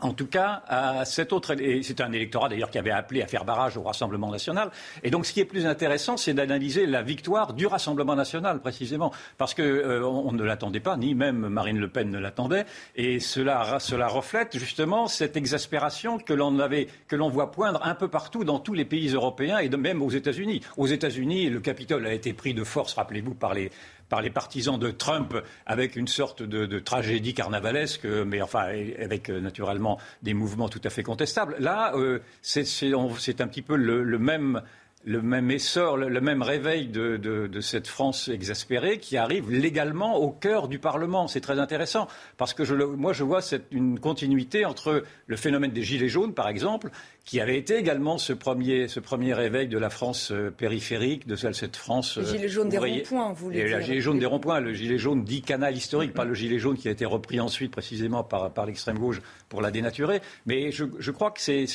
en 0.02 0.14
tout 0.14 0.28
cas, 0.28 0.64
à 0.68 1.06
cet 1.06 1.34
autre, 1.34 1.56
c'est 1.82 2.02
un 2.02 2.12
électorat 2.12 2.50
d'ailleurs 2.50 2.70
qui 2.70 2.78
avait 2.78 2.92
appelé 2.92 3.22
à 3.22 3.28
faire 3.28 3.46
barrage 3.46 3.78
au 3.78 3.84
Rassemblement 3.84 4.32
national. 4.32 4.72
Et 5.04 5.12
donc, 5.12 5.26
ce 5.26 5.34
qui 5.34 5.40
est 5.40 5.46
plus 5.46 5.66
intéressant, 5.66 6.18
c'est 6.18 6.34
d'analyser 6.34 6.86
la 6.86 7.02
victoire 7.02 7.54
du 7.54 7.68
Rassemblement 7.68 8.16
national, 8.16 8.60
précisément, 8.60 9.12
parce 9.38 9.54
que 9.54 9.62
euh, 9.62 10.06
on, 10.06 10.32
ne 10.32 10.44
l'attendait 10.44 10.80
pas, 10.80 10.98
ni 10.98 11.16
même 11.16 11.48
Marine 11.48 11.78
Le 11.78 11.88
Pen 11.88 12.10
ne 12.10 12.20
l'attendait, 12.20 12.66
et 12.96 13.20
cela, 13.20 13.80
cela 13.80 14.08
reflète 14.08 14.58
justement 14.58 15.08
cette 15.08 15.38
exaspération 15.38 16.18
que 16.18 16.34
l'on 16.34 16.60
avait, 16.60 16.88
que 17.08 17.16
l'on 17.16 17.30
voit 17.30 17.52
poindre 17.52 17.80
un 17.86 17.96
peu 17.96 18.08
partout 18.08 18.44
dans 18.44 18.60
tous 18.60 18.74
les 18.74 18.86
pays 18.86 19.10
européens 19.10 19.60
et 19.60 19.70
même 19.70 20.02
aux 20.02 20.12
États-Unis. 20.12 20.62
Aux 20.78 20.88
États-Unis, 20.88 21.50
le 21.50 21.60
Capitole 21.60 22.06
a 22.06 22.14
été 22.14 22.34
pris 22.34 22.54
de 22.54 22.64
force, 22.64 22.94
rappelez-vous, 22.94 23.34
par 23.34 23.54
les 23.54 23.72
par 24.14 24.22
les 24.22 24.30
partisans 24.30 24.78
de 24.78 24.92
Trump 24.92 25.36
avec 25.66 25.96
une 25.96 26.08
sorte 26.08 26.44
de, 26.44 26.78
tragédie 26.78 27.34
carnavalesque, 27.34 28.06
mais 28.06 28.44
enfin 28.44 28.68
avec 29.00 29.32
euh, 29.32 29.40
naturellement 29.40 29.98
des 30.22 30.36
mouvements 30.36 30.70
tout 30.70 30.82
à 30.84 30.92
fait 30.92 31.02
contestables. 31.02 31.56
Là, 31.58 31.94
euh, 31.96 32.20
c'est 32.44 33.42
un 33.42 33.48
petit 33.48 33.64
peu 33.64 33.76
le 33.76 34.20
même 34.20 34.62
le 35.06 35.22
même 35.22 35.52
essor, 35.52 35.98
le, 35.98 36.22
même 36.22 36.42
réveil 36.42 36.88
de, 36.88 37.50
cette 37.62 37.88
France 37.88 38.30
exaspérée 38.30 39.00
qui 39.00 39.18
arrive 39.18 39.52
légalement 39.52 40.18
au 40.18 40.32
cœur 40.32 40.68
du 40.68 40.80
Parlement. 40.80 41.28
C'est 41.28 41.42
très 41.42 41.60
intéressant 41.60 42.08
parce 42.38 42.54
que 42.54 42.64
je 42.64 42.74
moi 42.76 43.14
je 43.14 43.24
vois 43.24 43.42
une 43.72 44.00
continuité 44.00 44.66
entre 44.66 45.04
le 45.28 45.36
phénomène 45.36 45.72
des 45.72 45.84
Gilets 45.84 46.10
jaunes, 46.10 46.34
par 46.34 46.48
exemple, 46.48 46.90
qui 47.26 47.40
avait 47.40 47.58
été 47.58 47.78
également 47.78 48.18
ce 48.18 48.34
premier, 48.34 48.90
ce 48.90 49.00
premier 49.00 49.34
réveil 49.34 49.70
de 49.70 49.78
la 49.78 49.90
France 49.90 50.32
euh, 50.32 50.52
périphérique, 50.52 51.26
de 51.26 51.38
cette 51.38 51.78
France. 51.78 52.18
Le 52.18 52.26
gilet 52.26 52.50
jaune 52.50 52.68
des 52.68 52.78
ronds-points, 52.78 53.30
vous 53.30 53.46
voulez 53.46 53.64
dire. 53.64 53.78
Le 53.78 53.84
gilet 53.84 54.02
jaune 54.02 54.20
des 54.20 54.26
ronds-points, 54.26 54.60
le 54.60 54.74
gilet 54.74 54.98
jaune 54.98 55.24
dit 55.24 55.42
canal 55.42 55.76
historique, 55.76 56.14
pas 56.14 56.26
le 56.26 56.34
gilet 56.34 56.60
jaune 56.60 56.78
qui 56.78 56.90
a 56.90 56.92
été 56.92 57.06
repris 57.06 57.40
ensuite 57.40 57.72
précisément 57.72 58.24
par, 58.24 58.52
par 58.52 58.66
l'extrême 58.66 59.00
gauche 59.00 59.22
pour 59.48 59.62
la 59.62 59.72
dénaturer. 59.72 60.22
Mais 60.46 60.72
je, 60.72 60.84
je 61.00 61.12
crois 61.12 61.32
que 61.32 61.40
c'est, 61.40 61.66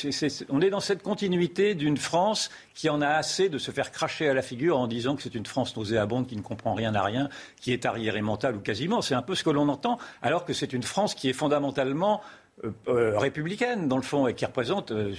on 0.49 0.61
est 0.61 0.69
dans 0.69 0.79
cette 0.79 1.01
continuité 1.01 1.73
d'une 1.73 1.97
France 1.97 2.51
qui 2.75 2.87
en 2.87 3.01
a 3.01 3.07
assez 3.07 3.49
de 3.49 3.57
se 3.57 3.71
faire 3.71 3.91
cracher 3.91 4.29
à 4.29 4.35
la 4.35 4.43
figure 4.43 4.77
en 4.77 4.87
disant 4.87 5.15
que 5.15 5.23
c'est 5.23 5.35
une 5.35 5.47
France 5.47 5.75
nauséabonde 5.75 6.27
qui 6.27 6.35
ne 6.35 6.41
comprend 6.41 6.75
rien 6.75 6.93
à 6.93 7.03
rien, 7.03 7.27
qui 7.59 7.73
est 7.73 7.85
arriérée 7.85 8.21
mentale 8.21 8.55
ou 8.55 8.59
quasiment. 8.59 9.01
C'est 9.01 9.15
un 9.15 9.23
peu 9.23 9.33
ce 9.33 9.43
que 9.43 9.49
l'on 9.49 9.67
entend, 9.67 9.97
alors 10.21 10.45
que 10.45 10.53
c'est 10.53 10.73
une 10.73 10.83
France 10.83 11.15
qui 11.15 11.27
est 11.27 11.33
fondamentalement 11.33 12.21
euh, 12.65 12.71
euh, 12.89 13.17
républicaine, 13.17 13.87
dans 13.87 13.95
le 13.95 14.01
fond, 14.01 14.27
et 14.27 14.33
qui 14.33 14.45
représente, 14.45 14.91
euh, 14.91 15.13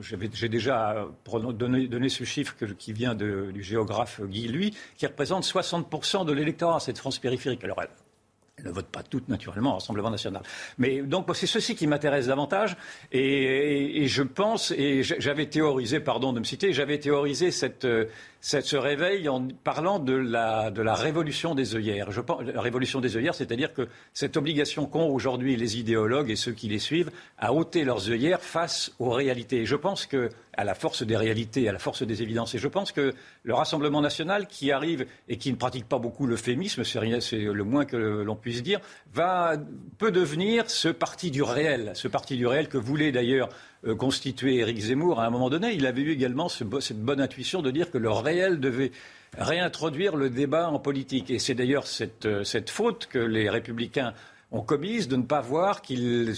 j'ai 0.00 0.48
déjà 0.48 1.06
donné, 1.54 2.08
ce 2.08 2.24
chiffre 2.24 2.54
qui 2.78 2.92
vient 2.92 3.14
du 3.14 3.62
géographe 3.62 4.20
Guy 4.22 4.48
Lui, 4.48 4.76
qui 4.96 5.06
représente 5.06 5.44
60% 5.44 6.26
de 6.26 6.32
l'électorat, 6.32 6.80
cette 6.80 6.98
France 6.98 7.18
périphérique. 7.18 7.64
Alors, 7.64 7.80
elle 8.58 8.66
ne 8.66 8.70
vote 8.70 8.86
pas 8.86 9.02
toutes, 9.02 9.28
naturellement, 9.28 9.70
au 9.70 9.74
Rassemblement 9.74 10.10
national. 10.10 10.42
Mais 10.78 11.00
donc, 11.00 11.26
c'est 11.34 11.46
ceci 11.46 11.74
qui 11.74 11.86
m'intéresse 11.86 12.26
davantage. 12.26 12.76
Et, 13.12 14.06
je 14.06 14.22
pense, 14.22 14.70
et 14.70 15.02
j'avais 15.02 15.46
théorisé, 15.46 16.00
pardon 16.00 16.32
de 16.32 16.38
me 16.38 16.44
citer, 16.44 16.72
j'avais 16.72 16.98
théorisé 16.98 17.50
cette, 17.50 17.86
ce 18.44 18.76
réveil 18.76 19.26
en 19.30 19.48
parlant 19.48 19.98
de 19.98 20.12
la, 20.12 20.94
révolution 20.94 21.54
des 21.54 21.76
œillères. 21.76 22.10
La 22.54 22.60
révolution 22.60 23.00
des 23.00 23.16
œillères, 23.16 23.34
c'est-à-dire 23.34 23.72
que 23.72 23.88
cette 24.12 24.36
obligation 24.36 24.84
qu'ont 24.84 25.08
aujourd'hui 25.08 25.56
les 25.56 25.78
idéologues 25.78 26.28
et 26.28 26.36
ceux 26.36 26.52
qui 26.52 26.68
les 26.68 26.78
suivent 26.78 27.10
à 27.38 27.54
ôter 27.54 27.84
leurs 27.84 28.10
œillères 28.10 28.42
face 28.42 28.92
aux 28.98 29.10
réalités. 29.10 29.64
je 29.64 29.76
pense 29.76 30.04
que, 30.04 30.28
à 30.52 30.64
la 30.64 30.74
force 30.74 31.02
des 31.02 31.16
réalités, 31.16 31.70
à 31.70 31.72
la 31.72 31.78
force 31.78 32.02
des 32.02 32.22
évidences, 32.22 32.54
et 32.54 32.58
je 32.58 32.68
pense 32.68 32.92
que 32.92 33.14
le 33.44 33.54
Rassemblement 33.54 34.02
national 34.02 34.46
qui 34.46 34.70
arrive 34.70 35.06
et 35.28 35.38
qui 35.38 35.50
ne 35.50 35.56
pratique 35.56 35.88
pas 35.88 35.98
beaucoup 35.98 36.26
l'euphémisme, 36.26 36.84
c'est 36.84 37.00
le 37.00 37.64
moins 37.64 37.86
que 37.86 37.96
l'on 37.96 38.36
puisse 38.36 38.62
dire, 38.62 38.80
va, 39.10 39.54
peut 39.96 40.12
devenir 40.12 40.68
ce 40.68 40.88
parti 40.88 41.30
du 41.30 41.42
réel, 41.42 41.92
ce 41.94 42.08
parti 42.08 42.36
du 42.36 42.46
réel 42.46 42.68
que 42.68 42.76
voulait 42.78 43.10
d'ailleurs 43.10 43.48
euh, 43.86 43.94
constitué 43.94 44.56
Éric 44.58 44.78
Zemmour, 44.78 45.20
à 45.20 45.26
un 45.26 45.30
moment 45.30 45.50
donné, 45.50 45.72
il 45.72 45.86
avait 45.86 46.02
eu 46.02 46.12
également 46.12 46.48
cette 46.48 47.00
bonne 47.00 47.20
intuition 47.20 47.62
de 47.62 47.70
dire 47.70 47.90
que 47.90 47.98
le 47.98 48.10
réel 48.10 48.60
devait 48.60 48.92
réintroduire 49.36 50.16
le 50.16 50.30
débat 50.30 50.68
en 50.68 50.78
politique. 50.78 51.30
Et 51.30 51.38
c'est 51.38 51.54
d'ailleurs 51.54 51.86
cette, 51.86 52.26
euh, 52.26 52.44
faute 52.66 53.06
que 53.10 53.18
les 53.18 53.50
républicains 53.50 54.14
ont 54.52 54.62
commise 54.62 55.08
de 55.08 55.16
ne 55.16 55.22
pas 55.22 55.40
voir 55.40 55.82
qu'ils 55.82 56.34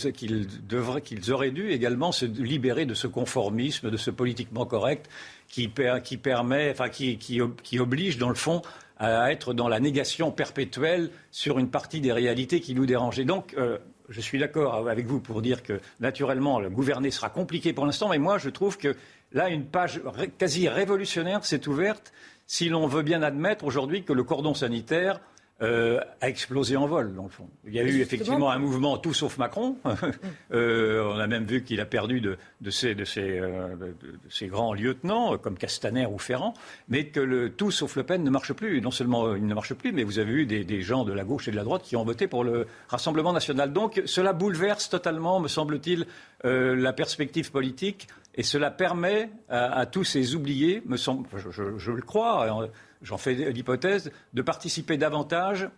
auraient 1.30 1.50
dû 1.50 1.70
également 1.70 2.12
se 2.12 2.24
libérer 2.24 2.86
de 2.86 2.94
ce 2.94 3.06
conformisme, 3.06 3.90
de 3.90 3.96
ce 3.96 4.10
politiquement 4.10 4.64
correct 4.64 5.08
qui, 5.48 5.68
permet, 5.68 6.70
enfin, 6.70 6.88
qui, 6.88 7.40
oblige, 7.78 8.18
dans 8.18 8.30
le 8.30 8.34
fond, 8.34 8.62
à 8.98 9.30
être 9.30 9.52
dans 9.52 9.68
la 9.68 9.80
négation 9.80 10.30
perpétuelle 10.30 11.10
sur 11.30 11.58
une 11.58 11.68
partie 11.68 12.00
des 12.00 12.12
réalités 12.12 12.60
qui 12.60 12.74
nous 12.74 12.86
dérangent. 12.86 13.24
donc, 13.24 13.54
euh, 13.58 13.78
je 14.08 14.20
suis 14.20 14.38
d'accord 14.38 14.88
avec 14.88 15.06
vous 15.06 15.20
pour 15.20 15.42
dire 15.42 15.62
que, 15.62 15.80
naturellement, 16.00 16.60
le 16.60 16.70
gouverner 16.70 17.10
sera 17.10 17.30
compliqué 17.30 17.72
pour 17.72 17.86
l'instant, 17.86 18.08
mais 18.08 18.18
moi, 18.18 18.38
je 18.38 18.50
trouve 18.50 18.78
que 18.78 18.96
là, 19.32 19.48
une 19.48 19.66
page 19.66 20.00
quasi 20.38 20.68
révolutionnaire 20.68 21.44
s'est 21.44 21.68
ouverte 21.68 22.12
si 22.46 22.68
l'on 22.68 22.86
veut 22.86 23.02
bien 23.02 23.22
admettre 23.22 23.64
aujourd'hui 23.64 24.04
que 24.04 24.12
le 24.12 24.22
cordon 24.22 24.54
sanitaire 24.54 25.20
euh, 25.62 26.00
a 26.20 26.28
explosé 26.28 26.76
en 26.76 26.86
vol, 26.86 27.14
dans 27.14 27.22
le 27.22 27.30
fond. 27.30 27.48
Il 27.66 27.72
y 27.72 27.80
a 27.80 27.82
eu 27.82 28.02
effectivement 28.02 28.50
un 28.50 28.58
mouvement 28.58 28.98
tout 28.98 29.14
sauf 29.14 29.38
Macron. 29.38 29.76
euh, 30.52 31.02
on 31.02 31.18
a 31.18 31.26
même 31.26 31.44
vu 31.44 31.64
qu'il 31.64 31.80
a 31.80 31.86
perdu 31.86 32.20
de, 32.20 32.36
de, 32.60 32.70
ses, 32.70 32.94
de, 32.94 33.06
ses, 33.06 33.38
euh, 33.38 33.74
de, 33.74 34.18
ses, 34.28 34.48
grands 34.48 34.74
lieutenants, 34.74 35.38
comme 35.38 35.56
Castaner 35.56 36.04
ou 36.04 36.18
Ferrand, 36.18 36.52
mais 36.88 37.06
que 37.06 37.20
le 37.20 37.48
tout 37.48 37.70
sauf 37.70 37.96
Le 37.96 38.02
Pen 38.02 38.22
ne 38.22 38.28
marche 38.28 38.52
plus. 38.52 38.82
Non 38.82 38.90
seulement 38.90 39.34
il 39.34 39.46
ne 39.46 39.54
marche 39.54 39.72
plus, 39.72 39.92
mais 39.92 40.04
vous 40.04 40.18
avez 40.18 40.32
eu 40.32 40.44
des, 40.44 40.62
des, 40.62 40.82
gens 40.82 41.04
de 41.04 41.14
la 41.14 41.24
gauche 41.24 41.48
et 41.48 41.52
de 41.52 41.56
la 41.56 41.64
droite 41.64 41.84
qui 41.84 41.96
ont 41.96 42.04
voté 42.04 42.28
pour 42.28 42.44
le 42.44 42.66
Rassemblement 42.88 43.32
national. 43.32 43.72
Donc 43.72 44.02
cela 44.04 44.34
bouleverse 44.34 44.90
totalement, 44.90 45.40
me 45.40 45.48
semble-t-il, 45.48 46.06
la 46.44 46.92
perspective 46.92 47.50
politique 47.50 48.08
et 48.34 48.42
cela 48.42 48.70
permet 48.70 49.30
à, 49.48 49.78
à 49.78 49.86
tous 49.86 50.04
ces 50.04 50.34
oubliés, 50.34 50.82
me 50.84 50.98
semble, 50.98 51.26
je, 51.34 51.50
je, 51.50 51.78
je 51.78 51.90
le 51.90 52.02
crois, 52.02 52.68
j'en 53.02 53.18
fais 53.18 53.34
l'hypothèse, 53.34 54.10
de 54.34 54.42
participer 54.42 54.96
davantage 54.96 55.68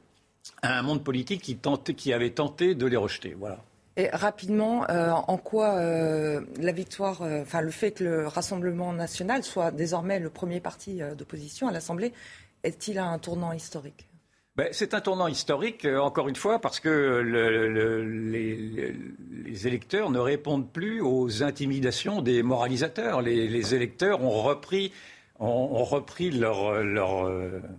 à 0.63 0.79
un 0.79 0.83
monde 0.83 1.05
politique 1.05 1.43
qui, 1.43 2.13
avait 2.13 2.31
tenté 2.31 2.75
de 2.75 2.87
les 2.87 2.97
rejeter. 2.97 3.35
Voilà. 3.39 3.59
Et 3.97 4.09
rapidement, 4.13 4.89
euh, 4.91 5.11
en 5.11 5.37
quoi 5.37 5.75
euh, 5.75 6.41
la 6.61 6.73
victoire, 6.73 7.23
euh, 7.23 7.43
enfin 7.43 7.61
le 7.61 7.71
fait 7.71 7.91
que 7.91 8.05
le 8.05 8.29
Rassemblement 8.29 8.93
national 8.93 9.43
soit 9.43 9.73
désormais 9.73 10.21
le 10.21 10.31
premier 10.31 10.61
parti 10.61 11.01
d'opposition 11.17 11.67
à 11.67 11.73
l'Assemblée, 11.73 12.13
est-il 12.63 12.99
un 12.99 13.19
tournant 13.19 13.53
historique? 13.53 14.07
Ben, 14.55 14.69
c'est 14.73 14.95
un 14.95 15.01
tournant 15.01 15.29
historique, 15.29 15.85
encore 15.85 16.29
une 16.29 16.37
fois, 16.37 16.61
parce 16.61 16.81
que 16.81 17.21
les, 19.45 19.67
électeurs 19.67 20.11
ne 20.11 20.19
répondent 20.19 20.69
plus 20.69 21.01
aux 21.01 21.45
intimidations 21.45 22.23
des 22.23 22.43
moralisateurs. 22.43 23.23
les 23.23 23.75
électeurs 23.75 24.23
ont 24.23 24.43
repris 24.43 24.93
ont, 25.39 25.85
repris 25.85 26.31
leur, 26.31 26.83
leur, 26.83 27.31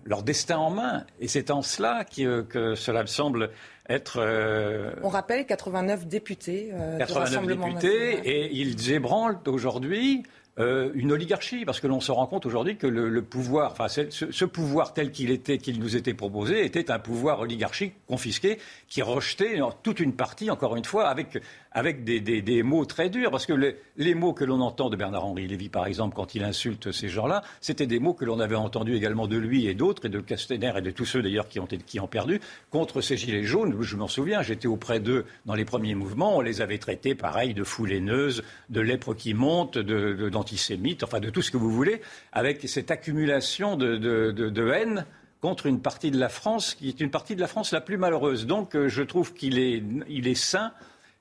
leur, 0.05 0.23
destin 0.23 0.57
en 0.57 0.69
main. 0.69 1.03
Et 1.19 1.27
c'est 1.27 1.51
en 1.51 1.61
cela 1.61 2.05
que, 2.05 2.41
que 2.41 2.75
cela 2.75 3.01
me 3.01 3.07
semble 3.07 3.49
être. 3.89 4.17
Euh, 4.19 4.93
On 5.03 5.09
rappelle 5.09 5.45
89 5.45 6.07
députés. 6.07 6.69
Euh, 6.73 6.97
89 6.99 7.47
députés, 7.47 8.19
et 8.23 8.53
ils 8.53 8.91
ébranlent 8.91 9.39
aujourd'hui 9.47 10.23
euh, 10.59 10.91
une 10.93 11.11
oligarchie, 11.11 11.65
parce 11.65 11.79
que 11.79 11.87
l'on 11.87 11.99
se 11.99 12.11
rend 12.11 12.27
compte 12.27 12.45
aujourd'hui 12.45 12.77
que 12.77 12.87
le, 12.87 13.21
pouvoir, 13.21 13.71
enfin 13.71 13.87
ce, 13.87 14.45
pouvoir 14.45 14.93
tel 14.93 15.11
qu'il 15.11 15.31
était, 15.31 15.57
qu'il 15.57 15.79
nous 15.79 15.95
était 15.95 16.13
proposé, 16.13 16.65
était 16.65 16.91
un 16.91 16.99
pouvoir 16.99 17.39
oligarchique 17.39 17.93
confisqué 18.07 18.59
qui 18.87 19.01
rejetait 19.01 19.59
toute 19.83 19.99
une 19.99 20.13
partie, 20.13 20.51
encore 20.51 20.75
une 20.75 20.85
fois, 20.85 21.07
avec, 21.07 21.41
avec 21.71 22.03
des, 22.03 22.63
mots 22.63 22.85
très 22.85 23.09
durs, 23.09 23.29
parce 23.29 23.45
que 23.45 23.53
les, 23.97 24.15
mots 24.15 24.33
que 24.33 24.43
l'on 24.43 24.59
entend 24.59 24.89
de 24.89 24.95
Bernard-Henri 24.95 25.47
Lévy, 25.47 25.69
par 25.69 25.85
exemple, 25.85 26.15
quand 26.15 26.33
il 26.33 26.43
insulte 26.43 26.91
ces 26.91 27.09
gens-là, 27.09 27.43
c'était 27.61 27.85
des 27.85 27.99
mots 27.99 28.13
que 28.13 28.25
l'on 28.25 28.39
avait 28.39 28.55
entendus 28.55 28.95
également 28.95 29.27
de 29.27 29.37
lui 29.37 29.67
et 29.67 29.75
d'autres, 29.75 30.05
et 30.05 30.09
de 30.09 30.19
Castaner 30.19 30.73
et 30.77 30.81
de 30.81 30.91
tous 30.91 31.05
ceux 31.05 31.21
d'ailleurs 31.21 31.47
qui 31.47 31.59
ont, 31.59 32.07
perdu, 32.07 32.41
contre 32.71 33.01
ces 33.01 33.17
gilets 33.17 33.43
jaunes. 33.43 33.75
Je 33.81 33.95
m'en 33.95 34.07
souviens, 34.07 34.41
j'étais 34.41 34.67
auprès 34.67 34.99
d'eux 34.99 35.25
dans 35.45 35.53
les 35.53 35.65
premiers 35.65 35.95
mouvements, 35.95 36.37
on 36.37 36.41
les 36.41 36.61
avait 36.61 36.79
traités 36.79 37.13
pareil 37.13 37.53
de 37.53 37.63
foules 37.63 37.91
haineuses, 37.91 38.43
de 38.69 38.81
lèpre 38.81 39.13
qui 39.13 39.35
monte, 39.35 39.77
de, 39.77 40.31
antisémites, 40.33 41.03
enfin 41.03 41.19
de 41.19 41.29
tout 41.29 41.41
ce 41.41 41.51
que 41.51 41.57
vous 41.57 41.71
voulez, 41.71 42.01
avec 42.31 42.67
cette 42.67 42.89
accumulation 42.89 43.75
de, 43.75 44.71
haine 44.71 45.05
contre 45.41 45.67
une 45.67 45.79
partie 45.79 46.11
de 46.11 46.19
la 46.19 46.29
France 46.29 46.75
qui 46.75 46.89
est 46.89 46.99
une 46.99 47.11
partie 47.11 47.35
de 47.35 47.41
la 47.41 47.47
France 47.47 47.71
la 47.71 47.79
plus 47.79 47.97
malheureuse. 47.97 48.45
Donc 48.45 48.75
euh, 48.75 48.89
je 48.89 49.01
trouve 49.01 49.33
qu'il 49.33 49.57
est, 49.57 49.81
il 50.09 50.27
est 50.27 50.35
sain 50.35 50.73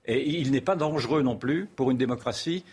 et 0.08 0.40
il 0.40 0.50
n'est 0.50 0.60
pas 0.60 0.74
dangereux 0.74 1.22
non 1.22 1.36
plus 1.36 1.68
pour 1.76 1.90
une 1.90 1.98
démocratie 1.98 2.64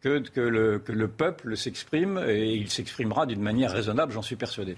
que, 0.00 0.40
le, 0.40 1.08
peuple 1.08 1.56
s'exprime 1.56 2.22
et 2.28 2.54
il 2.54 2.70
s'exprimera 2.70 3.26
d'une 3.26 3.42
manière 3.42 3.72
raisonnable, 3.72 4.12
j'en 4.12 4.22
suis 4.22 4.36
persuadé. 4.36 4.76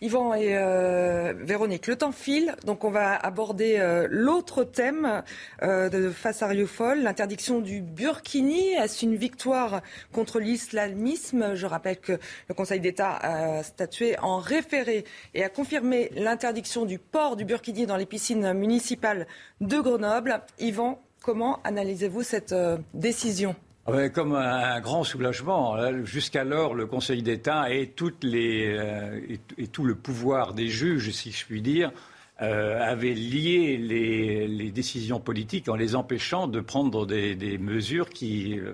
Yvan 0.00 0.32
et 0.34 0.56
euh, 0.56 1.34
Véronique, 1.36 1.88
le 1.88 1.96
temps 1.96 2.12
file, 2.12 2.54
donc 2.64 2.84
on 2.84 2.90
va 2.90 3.16
aborder 3.16 3.78
euh, 3.78 4.06
l'autre 4.08 4.62
thème 4.62 5.24
euh, 5.62 5.88
de 5.88 6.10
face 6.10 6.40
à 6.40 6.46
Riofol, 6.46 7.02
l'interdiction 7.02 7.58
du 7.58 7.80
burkini. 7.80 8.74
Est-ce 8.74 9.04
une 9.04 9.16
victoire 9.16 9.82
contre 10.12 10.38
l'islamisme? 10.38 11.56
Je 11.56 11.66
rappelle 11.66 11.98
que 11.98 12.12
le 12.48 12.54
Conseil 12.54 12.78
d'État 12.78 13.16
a 13.16 13.62
statué 13.64 14.16
en 14.20 14.38
référé 14.38 15.04
et 15.34 15.42
a 15.42 15.48
confirmé 15.48 16.12
l'interdiction 16.14 16.84
du 16.84 17.00
port 17.00 17.34
du 17.34 17.44
burkini 17.44 17.84
dans 17.84 17.96
les 17.96 18.06
piscines 18.06 18.52
municipales 18.52 19.26
de 19.60 19.80
Grenoble. 19.80 20.42
Yvan, 20.60 21.00
comment 21.28 21.60
analysez-vous 21.62 22.22
cette 22.22 22.54
décision? 22.94 23.54
Ah 23.86 24.08
comme 24.08 24.34
un 24.34 24.80
grand 24.80 25.04
soulagement. 25.04 25.76
Jusqu'alors, 26.04 26.74
le 26.74 26.86
Conseil 26.86 27.22
d'État 27.22 27.70
et, 27.70 27.92
euh, 28.24 29.20
et, 29.58 29.66
tout 29.66 29.84
le 29.84 29.94
pouvoir 29.94 30.54
des 30.54 30.68
juges, 30.68 31.10
si 31.10 31.30
je 31.30 31.44
puis 31.44 31.60
dire, 31.60 31.92
euh, 32.40 32.80
avaient 32.80 33.12
lié 33.12 33.76
les, 33.76 34.70
décisions 34.70 35.20
politiques 35.20 35.68
en 35.68 35.76
les 35.76 35.94
empêchant 35.96 36.48
de 36.48 36.60
prendre 36.60 37.04
des, 37.04 37.58
mesures 37.58 38.08
qui, 38.08 38.58
euh, 38.58 38.72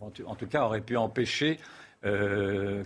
en, 0.00 0.34
tout 0.36 0.46
cas, 0.46 0.64
auraient 0.64 0.82
pu 0.82 0.96
empêcher, 0.96 1.58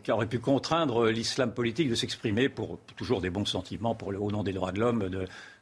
qui 0.03 0.12
auraient 0.12 0.27
pu 0.27 0.39
contraindre 0.39 1.09
l'islam 1.09 1.53
politique 1.53 1.91
de 1.91 1.95
s'exprimer 1.95 2.49
pour 2.49 2.79
toujours 2.97 3.21
des 3.21 3.29
bons 3.29 3.45
sentiments 3.45 3.95
au 4.03 4.31
nom 4.31 4.43
des 4.43 4.55
droits 4.55 4.73
de 4.73 4.81
l'homme, 4.81 5.11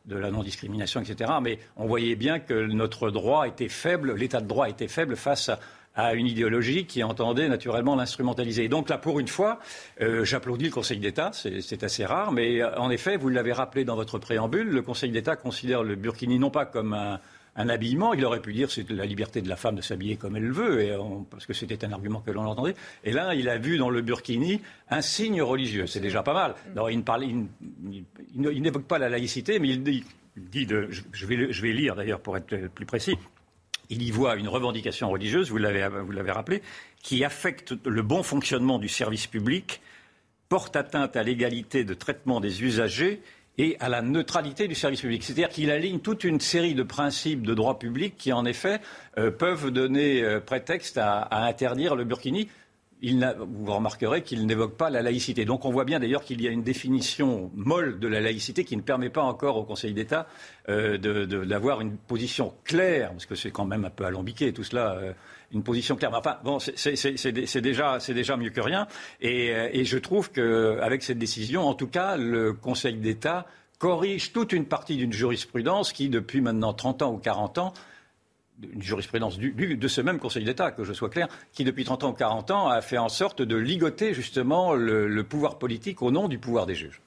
de 0.08 0.16
la 0.16 0.30
non-discrimination, 0.30 1.00
etc. 1.00 1.30
Mais 1.42 1.58
on 1.76 1.86
voyait 1.86 2.16
bien 2.16 2.40
que 2.40 2.66
notre 2.66 3.10
droit 3.10 3.46
était 3.46 3.68
faible, 3.68 4.14
l'état 4.14 4.40
de 4.40 4.46
droit 4.46 4.68
était 4.68 4.88
faible 4.88 5.16
face 5.16 5.50
à 5.94 6.14
une 6.14 6.26
idéologie 6.26 6.86
qui 6.86 7.02
entendait 7.02 7.48
naturellement 7.48 7.96
l'instrumentaliser. 7.96 8.68
donc 8.68 8.88
là, 8.88 8.98
pour 8.98 9.18
une 9.18 9.26
fois, 9.26 9.58
euh, 10.00 10.24
j'applaudis 10.24 10.66
le 10.66 10.70
Conseil 10.70 10.98
d'État, 10.98 11.32
c'est 11.32 11.82
assez 11.82 12.04
rare, 12.04 12.30
mais 12.30 12.62
euh, 12.62 12.78
en 12.78 12.88
effet, 12.90 13.16
vous 13.16 13.28
l'avez 13.28 13.52
rappelé 13.52 13.84
dans 13.84 13.96
votre 13.96 14.18
préambule, 14.18 14.68
le 14.68 14.82
Conseil 14.82 15.10
d'État 15.10 15.34
considère 15.34 15.82
le 15.82 15.96
burkini 15.96 16.38
non 16.38 16.50
pas 16.50 16.66
comme 16.66 16.94
un, 16.94 17.18
habillement. 17.66 18.14
Il 18.14 18.24
aurait 18.24 18.40
pu 18.40 18.52
dire 18.52 18.70
c'est 18.70 18.88
la 18.90 19.06
liberté 19.06 19.40
de 19.40 19.48
la 19.48 19.56
femme 19.56 19.76
de 19.76 19.82
s'habiller 19.82 20.16
comme 20.16 20.36
elle 20.36 20.52
veut, 20.52 20.82
et 20.82 20.96
parce 21.30 21.46
que 21.46 21.52
c'était 21.52 21.84
un 21.84 21.92
argument 21.92 22.20
que 22.20 22.30
l'on 22.30 22.44
entendait. 22.44 22.74
Et 23.04 23.12
là, 23.12 23.34
il 23.34 23.48
a 23.48 23.58
vu 23.58 23.78
dans 23.78 23.90
le 23.90 24.02
burkini 24.02 24.60
un 24.90 25.00
signe 25.00 25.42
religieux. 25.42 25.86
C'est 25.86 26.00
déjà 26.00 26.22
pas 26.22 26.34
mal. 26.34 26.54
Alors, 26.72 26.90
il, 26.90 27.02
il, 28.34 28.62
n'évoque 28.62 28.84
pas 28.84 28.98
la 28.98 29.08
laïcité, 29.08 29.58
mais 29.58 29.70
il 29.70 29.82
dit, 29.82 30.04
dit 30.36 30.66
de, 30.66 30.88
je, 30.90 31.26
vais, 31.26 31.52
je 31.52 31.62
vais 31.62 31.72
lire 31.72 31.96
d'ailleurs 31.96 32.20
pour 32.20 32.36
être 32.36 32.68
plus 32.68 32.86
précis 32.86 33.16
il 33.90 34.02
y 34.02 34.10
voit 34.10 34.36
une 34.36 34.48
revendication 34.48 35.10
religieuse, 35.10 35.50
vous 35.50 35.58
l'avez, 35.58 35.82
rappelé, 36.30 36.62
qui 37.02 37.24
affecte 37.24 37.74
le 37.86 38.02
bon 38.02 38.22
fonctionnement 38.22 38.78
du 38.78 38.88
service 38.88 39.26
public, 39.26 39.80
porte 40.48 40.76
atteinte 40.76 41.16
à 41.16 41.22
l'égalité 41.22 41.84
de 41.84 41.94
traitement 41.94 42.40
des 42.40 42.62
usagers 42.62 43.20
et 43.58 43.76
à 43.80 43.88
la 43.88 44.02
neutralité 44.02 44.68
du 44.68 44.74
service 44.74 45.00
public. 45.00 45.22
C'est-à-dire 45.22 45.48
qu'il 45.48 45.70
aligne 45.70 45.98
toute 45.98 46.24
une 46.24 46.40
série 46.40 46.74
de 46.74 46.82
principes 46.84 47.42
de 47.42 47.54
droit 47.54 47.78
public 47.78 48.14
qui, 48.16 48.32
en 48.32 48.44
effet, 48.44 48.80
euh, 49.18 49.30
peuvent 49.30 49.70
donner 49.70 50.22
euh, 50.22 50.40
prétexte 50.40 50.96
à, 50.96 51.18
à, 51.20 51.44
interdire 51.46 51.96
le 51.96 52.04
burkini 52.04 52.48
vous 53.02 53.72
remarquerez 53.72 54.22
qu'il 54.22 54.46
n'évoque 54.46 54.76
pas 54.76 54.90
la 54.90 55.02
laïcité. 55.02 55.44
Donc 55.44 55.64
on 55.64 55.70
voit 55.70 55.84
bien 55.84 56.00
d'ailleurs 56.00 56.24
qu'il 56.24 56.42
y 56.42 56.48
a 56.48 56.50
une 56.50 56.62
définition 56.62 57.50
molle 57.54 57.98
de 58.00 58.08
la 58.08 58.20
laïcité 58.20 58.64
qui 58.64 58.76
ne 58.76 58.82
permet 58.82 59.10
pas 59.10 59.22
encore 59.22 59.56
au 59.56 59.64
Conseil 59.64 59.92
d'État 59.92 60.26
euh, 60.68 60.98
d'avoir 61.44 61.80
une 61.80 61.96
position 61.96 62.54
claire, 62.64 63.10
parce 63.10 63.26
que 63.26 63.34
c'est 63.34 63.50
quand 63.50 63.66
même 63.66 63.84
un 63.84 63.90
peu 63.90 64.04
alambiqué 64.04 64.52
tout 64.52 64.64
cela, 64.64 64.94
euh, 64.94 65.12
une 65.52 65.62
position 65.62 65.96
claire. 65.96 66.12
Enfin 66.14 66.38
bon, 66.42 66.58
c'est 66.58 67.60
déjà, 67.60 67.98
déjà, 67.98 68.36
mieux 68.36 68.50
que 68.50 68.60
rien. 68.60 68.88
Et, 69.20 69.54
euh, 69.54 69.68
et 69.72 69.84
je 69.84 69.98
trouve 69.98 70.30
qu'avec 70.32 71.02
cette 71.02 71.18
décision, 71.18 71.68
en 71.68 71.74
tout 71.74 71.88
cas, 71.88 72.16
le 72.16 72.52
Conseil 72.52 72.96
d'État 72.96 73.46
corrige 73.78 74.32
toute 74.32 74.52
une 74.52 74.64
partie 74.64 74.96
d'une 74.96 75.12
jurisprudence 75.12 75.92
qui, 75.92 76.08
depuis 76.08 76.40
maintenant 76.40 76.72
30 76.72 77.02
ans 77.02 77.12
ou 77.12 77.18
40 77.18 77.58
ans, 77.58 77.72
une 78.62 78.82
jurisprudence 78.82 79.38
de 79.38 79.88
ce 79.88 80.00
même 80.00 80.18
Conseil 80.18 80.44
d'État, 80.44 80.70
que 80.70 80.84
je 80.84 80.92
sois 80.92 81.10
clair, 81.10 81.28
qui 81.52 81.64
depuis 81.64 81.84
30 81.84 82.04
ans 82.04 82.10
ou 82.10 82.14
40 82.14 82.50
ans 82.50 82.68
a 82.68 82.80
fait 82.80 82.98
en 82.98 83.08
sorte 83.08 83.42
de 83.42 83.56
ligoter 83.56 84.14
justement 84.14 84.74
le, 84.74 85.22
pouvoir 85.22 85.58
politique 85.58 86.02
au 86.02 86.10
nom 86.10 86.28
du 86.28 86.38
pouvoir 86.38 86.66
des 86.66 86.74
juges. 86.74 87.00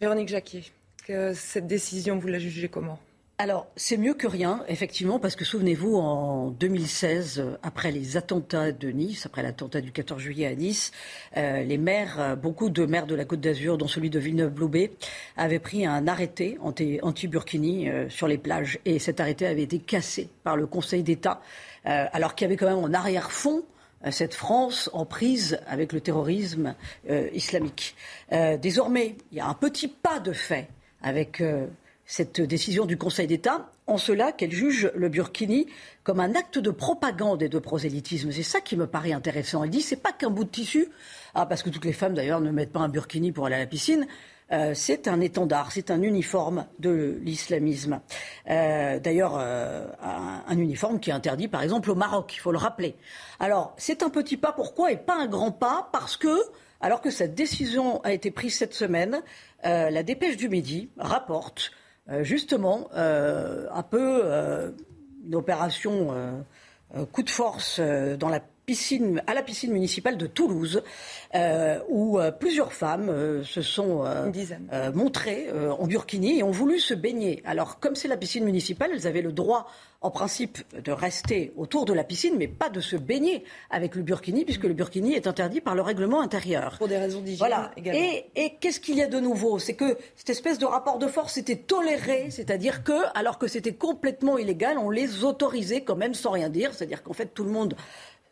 Véronique 0.00 0.28
Jacquier, 0.28 0.64
que 1.06 1.32
cette 1.34 1.66
décision, 1.66 2.18
vous 2.18 2.28
la 2.28 2.38
jugez 2.38 2.68
comment? 2.68 2.98
Alors, 3.40 3.68
c'est 3.76 3.96
mieux 3.96 4.14
que 4.14 4.26
rien, 4.26 4.64
effectivement, 4.66 5.20
parce 5.20 5.36
que 5.36 5.44
souvenez-vous, 5.44 5.94
en 5.94 6.50
2016, 6.50 7.44
après 7.62 7.92
les 7.92 8.16
attentats 8.16 8.72
de 8.72 8.88
Nice, 8.90 9.26
après 9.26 9.44
l'attentat 9.44 9.80
du 9.80 9.92
14 9.92 10.20
juillet 10.20 10.46
à 10.46 10.56
Nice, 10.56 10.90
euh, 11.36 11.62
les 11.62 11.78
maires, 11.78 12.18
euh, 12.18 12.34
beaucoup 12.34 12.68
de 12.68 12.84
maires 12.84 13.06
de 13.06 13.14
la 13.14 13.24
Côte 13.24 13.38
d'Azur, 13.38 13.78
dont 13.78 13.86
celui 13.86 14.10
de 14.10 14.18
Villeneuve-Loubet, 14.18 14.90
avaient 15.36 15.60
pris 15.60 15.86
un 15.86 16.08
arrêté 16.08 16.58
anti-Burkini 16.60 17.88
euh, 17.88 18.08
sur 18.08 18.26
les 18.26 18.38
plages. 18.38 18.80
Et 18.84 18.98
cet 18.98 19.20
arrêté 19.20 19.46
avait 19.46 19.62
été 19.62 19.78
cassé 19.78 20.30
par 20.42 20.56
le 20.56 20.66
Conseil 20.66 21.04
d'État, 21.04 21.40
alors 21.84 22.34
qu'il 22.34 22.44
y 22.44 22.48
avait 22.48 22.56
quand 22.56 22.66
même 22.66 22.84
en 22.84 22.92
arrière-fond 22.92 23.62
cette 24.10 24.34
France 24.34 24.90
en 24.92 25.06
prise 25.06 25.60
avec 25.66 25.92
le 25.92 26.00
terrorisme 26.00 26.74
islamique. 27.32 27.96
désormais, 28.60 29.16
il 29.32 29.38
y 29.38 29.40
a 29.40 29.46
un 29.46 29.54
petit 29.54 29.88
pas 29.88 30.20
de 30.20 30.32
fait 30.32 30.68
avec 31.02 31.42
cette 32.08 32.40
décision 32.40 32.86
du 32.86 32.96
Conseil 32.96 33.26
d'État, 33.26 33.70
en 33.86 33.98
cela 33.98 34.32
qu'elle 34.32 34.50
juge 34.50 34.90
le 34.94 35.10
burkini 35.10 35.66
comme 36.04 36.20
un 36.20 36.34
acte 36.34 36.58
de 36.58 36.70
propagande 36.70 37.42
et 37.42 37.50
de 37.50 37.58
prosélytisme. 37.58 38.32
C'est 38.32 38.42
ça 38.42 38.62
qui 38.62 38.76
me 38.76 38.86
paraît 38.86 39.12
intéressant. 39.12 39.62
Elle 39.62 39.68
dit 39.68 39.82
c'est 39.82 40.02
pas 40.02 40.12
qu'un 40.12 40.30
bout 40.30 40.44
de 40.44 40.48
tissu, 40.48 40.88
ah, 41.34 41.44
parce 41.44 41.62
que 41.62 41.68
toutes 41.68 41.84
les 41.84 41.92
femmes 41.92 42.14
d'ailleurs 42.14 42.40
ne 42.40 42.50
mettent 42.50 42.72
pas 42.72 42.80
un 42.80 42.88
burkini 42.88 43.30
pour 43.30 43.44
aller 43.44 43.56
à 43.56 43.58
la 43.58 43.66
piscine. 43.66 44.06
Euh, 44.52 44.72
c'est 44.74 45.06
un 45.06 45.20
étendard, 45.20 45.70
c'est 45.70 45.90
un 45.90 46.00
uniforme 46.00 46.64
de 46.78 47.18
l'islamisme. 47.22 48.00
Euh, 48.48 48.98
d'ailleurs, 48.98 49.36
euh, 49.38 49.86
un, 50.02 50.44
un, 50.48 50.58
uniforme 50.58 51.00
qui 51.00 51.10
est 51.10 51.12
interdit, 51.12 51.48
par 51.48 51.62
exemple, 51.62 51.90
au 51.90 51.94
Maroc, 51.94 52.34
il 52.34 52.38
faut 52.38 52.52
le 52.52 52.58
rappeler. 52.58 52.96
Alors, 53.38 53.74
c'est 53.76 54.02
un 54.02 54.08
petit 54.08 54.38
pas, 54.38 54.52
pourquoi, 54.52 54.92
et 54.92 54.96
pas 54.96 55.20
un 55.20 55.26
grand 55.26 55.52
pas? 55.52 55.90
Parce 55.92 56.16
que, 56.16 56.34
alors 56.80 57.02
que 57.02 57.10
cette 57.10 57.34
décision 57.34 58.02
a 58.02 58.14
été 58.14 58.30
prise 58.30 58.56
cette 58.56 58.72
semaine, 58.72 59.20
la 59.62 60.02
dépêche 60.02 60.38
du 60.38 60.48
Midi 60.48 60.88
rapporte 60.96 61.72
euh, 61.72 61.77
justement 62.22 62.88
euh, 62.94 63.66
un 63.70 63.82
peu 63.82 64.20
euh, 64.24 64.70
une 65.26 65.34
opération 65.34 66.44
coup 67.12 67.22
de 67.22 67.28
force 67.28 67.80
dans 67.80 68.30
la 68.30 68.40
piscine, 68.68 69.22
à 69.26 69.32
la 69.32 69.42
piscine 69.42 69.72
municipale 69.72 70.18
de 70.18 70.26
Toulouse, 70.26 70.82
où 71.88 72.18
plusieurs 72.38 72.74
femmes 72.74 73.42
se 73.42 73.62
sont 73.62 74.04
montrées 74.92 75.48
en 75.78 75.86
burkini 75.86 76.40
et 76.40 76.42
ont 76.42 76.50
voulu 76.50 76.78
se 76.78 76.92
baigner. 76.92 77.42
Alors, 77.46 77.80
comme 77.80 77.94
c'est 77.94 78.08
la 78.08 78.18
piscine 78.18 78.44
municipale, 78.44 78.90
elles 78.92 79.06
avaient 79.06 79.22
le 79.22 79.32
droit 79.32 79.68
en 80.00 80.10
principe 80.10 80.58
de 80.80 80.92
rester 80.92 81.52
autour 81.56 81.84
de 81.84 81.92
la 81.92 82.04
piscine, 82.04 82.34
mais 82.38 82.46
pas 82.46 82.68
de 82.68 82.80
se 82.80 82.94
baigner 82.94 83.42
avec 83.70 83.96
le 83.96 84.02
burkini, 84.02 84.44
puisque 84.44 84.64
le 84.64 84.74
burkini 84.74 85.14
est 85.14 85.26
interdit 85.26 85.60
par 85.60 85.74
le 85.74 85.82
règlement 85.82 86.20
intérieur. 86.20 86.76
Pour 86.78 86.88
des 86.88 86.98
raisons 86.98 87.20
d'hygiène 87.20 87.38
voilà. 87.38 87.72
également. 87.76 88.00
Et, 88.36 88.54
qu'est-ce 88.60 88.80
qu'il 88.80 88.96
y 88.96 89.02
a 89.02 89.08
de 89.08 89.18
nouveau? 89.18 89.58
C'est 89.58 89.74
que 89.74 89.96
cette 90.14 90.30
espèce 90.30 90.58
de 90.58 90.66
rapport 90.66 90.98
de 90.98 91.08
force 91.08 91.36
était 91.38 91.56
toléré, 91.56 92.30
c'est-à-dire 92.30 92.84
que, 92.84 92.92
alors 93.14 93.38
que 93.38 93.48
c'était 93.48 93.74
complètement 93.74 94.38
illégal, 94.38 94.78
on 94.78 94.90
les 94.90 95.24
autorisait 95.24 95.80
quand 95.80 95.96
même 95.96 96.14
sans 96.14 96.30
rien 96.30 96.48
dire, 96.48 96.74
c'est-à-dire 96.74 97.02
qu'en 97.02 97.14
fait 97.14 97.34
tout 97.34 97.44
le 97.44 97.50
monde 97.50 97.74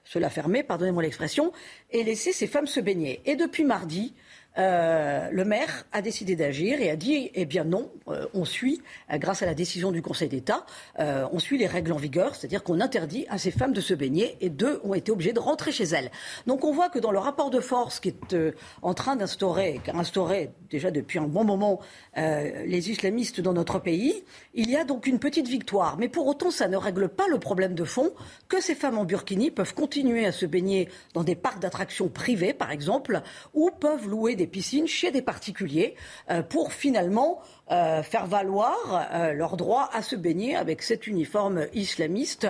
se 0.07 0.19
l'a 0.19 0.31
fermé, 0.31 0.63
pardonnez-moi 0.63 1.03
l'expression, 1.03 1.53
et 1.91 2.05
laissait 2.05 2.33
ces 2.33 2.47
femmes 2.47 2.67
se 2.67 2.81
baigner. 2.81 3.21
Et 3.27 3.37
depuis 3.37 3.65
mardi, 3.65 4.15
euh, 4.59 5.29
le 5.31 5.45
maire 5.45 5.87
a 5.93 6.03
décidé 6.03 6.35
d'agir 6.37 6.81
et 6.81 6.91
a 6.91 6.97
dit 6.97 7.31
eh 7.35 7.45
bien 7.45 7.65
non, 7.65 7.91
euh, 8.09 8.27
on 8.33 8.45
suit, 8.45 8.83
euh, 9.13 9.19
grâce 9.19 9.43
à 9.43 9.47
la 9.47 9.55
décision 9.55 9.93
du 9.93 10.03
Conseil 10.03 10.29
d'État, 10.29 10.65
on 10.99 11.39
suit 11.39 11.59
les 11.59 11.67
règles 11.67 11.93
en 11.93 11.97
vigueur, 11.97 12.35
c'est-à-dire 12.35 12.63
qu'on 12.63 12.81
interdit 12.81 13.27
à 13.29 13.39
ces 13.39 13.51
femmes 13.51 13.73
de 13.73 13.81
se 13.81 13.95
baigner 13.95 14.37
et 14.41 14.49
deux 14.49 14.81
ont 14.85 14.95
été 14.95 15.13
obligées 15.13 15.33
de 15.33 15.41
rentrer 15.41 15.73
chez 15.73 15.85
elles. 15.85 16.11
Donc 16.47 16.65
on 16.65 16.73
voit 16.73 16.89
que 16.89 16.99
dans 16.99 17.11
le 17.11 17.19
rapport 17.19 17.51
de 17.51 17.61
force 17.61 18.01
qui 18.01 18.09
est 18.09 18.37
en 18.83 18.95
train 18.95 19.17
d'instaurer, 19.17 19.81
instauré 19.93 20.51
déjà 20.71 20.91
depuis 20.91 21.19
un 21.19 21.27
bon 21.27 21.45
moment 21.45 21.81
les 22.17 22.91
islamistes 22.91 23.41
dans 23.41 23.53
notre 23.53 23.79
pays, 23.79 24.25
il 24.55 24.71
y 24.71 24.77
a 24.77 24.85
donc 24.85 25.07
une 25.07 25.19
petite 25.19 25.49
victoire. 25.49 25.97
Mais 25.99 26.09
pour 26.09 26.27
autant, 26.27 26.51
ça 26.51 26.69
ne 26.69 26.77
règle 26.77 27.09
pas 27.09 27.29
le 27.29 27.39
problème 27.39 27.75
de 27.75 27.85
fond 27.85 28.13
que 28.49 28.61
ces 28.61 28.75
femmes 28.75 28.99
en 28.99 29.05
burkini 29.05 29.51
peuvent 29.51 29.75
continuer 29.75 30.27
à 30.27 30.33
se 30.33 30.47
baigner 30.47 30.89
dans 31.15 31.25
des 31.25 31.35
parcs 31.35 31.61
d'attractions 31.61 32.09
privés, 32.09 32.55
par 32.55 32.71
exemple, 32.71 33.23
ou 33.55 33.71
peuvent 33.71 34.09
louer 34.09 34.37
des 34.37 34.46
piscines 34.47 34.87
chez 34.87 35.11
des 35.11 35.23
particuliers 35.23 35.95
euh, 36.31 36.43
pour 36.43 36.73
finalement 36.73 37.41
euh, 37.71 38.03
faire 38.03 38.27
valoir 38.27 38.77
euh, 39.13 39.33
leur 39.33 39.57
droit 39.57 39.89
à 39.93 40.03
se 40.03 40.17
baigner 40.17 40.57
avec 40.57 40.83
cet 40.83 41.07
uniforme 41.07 41.67
islamiste. 41.75 42.49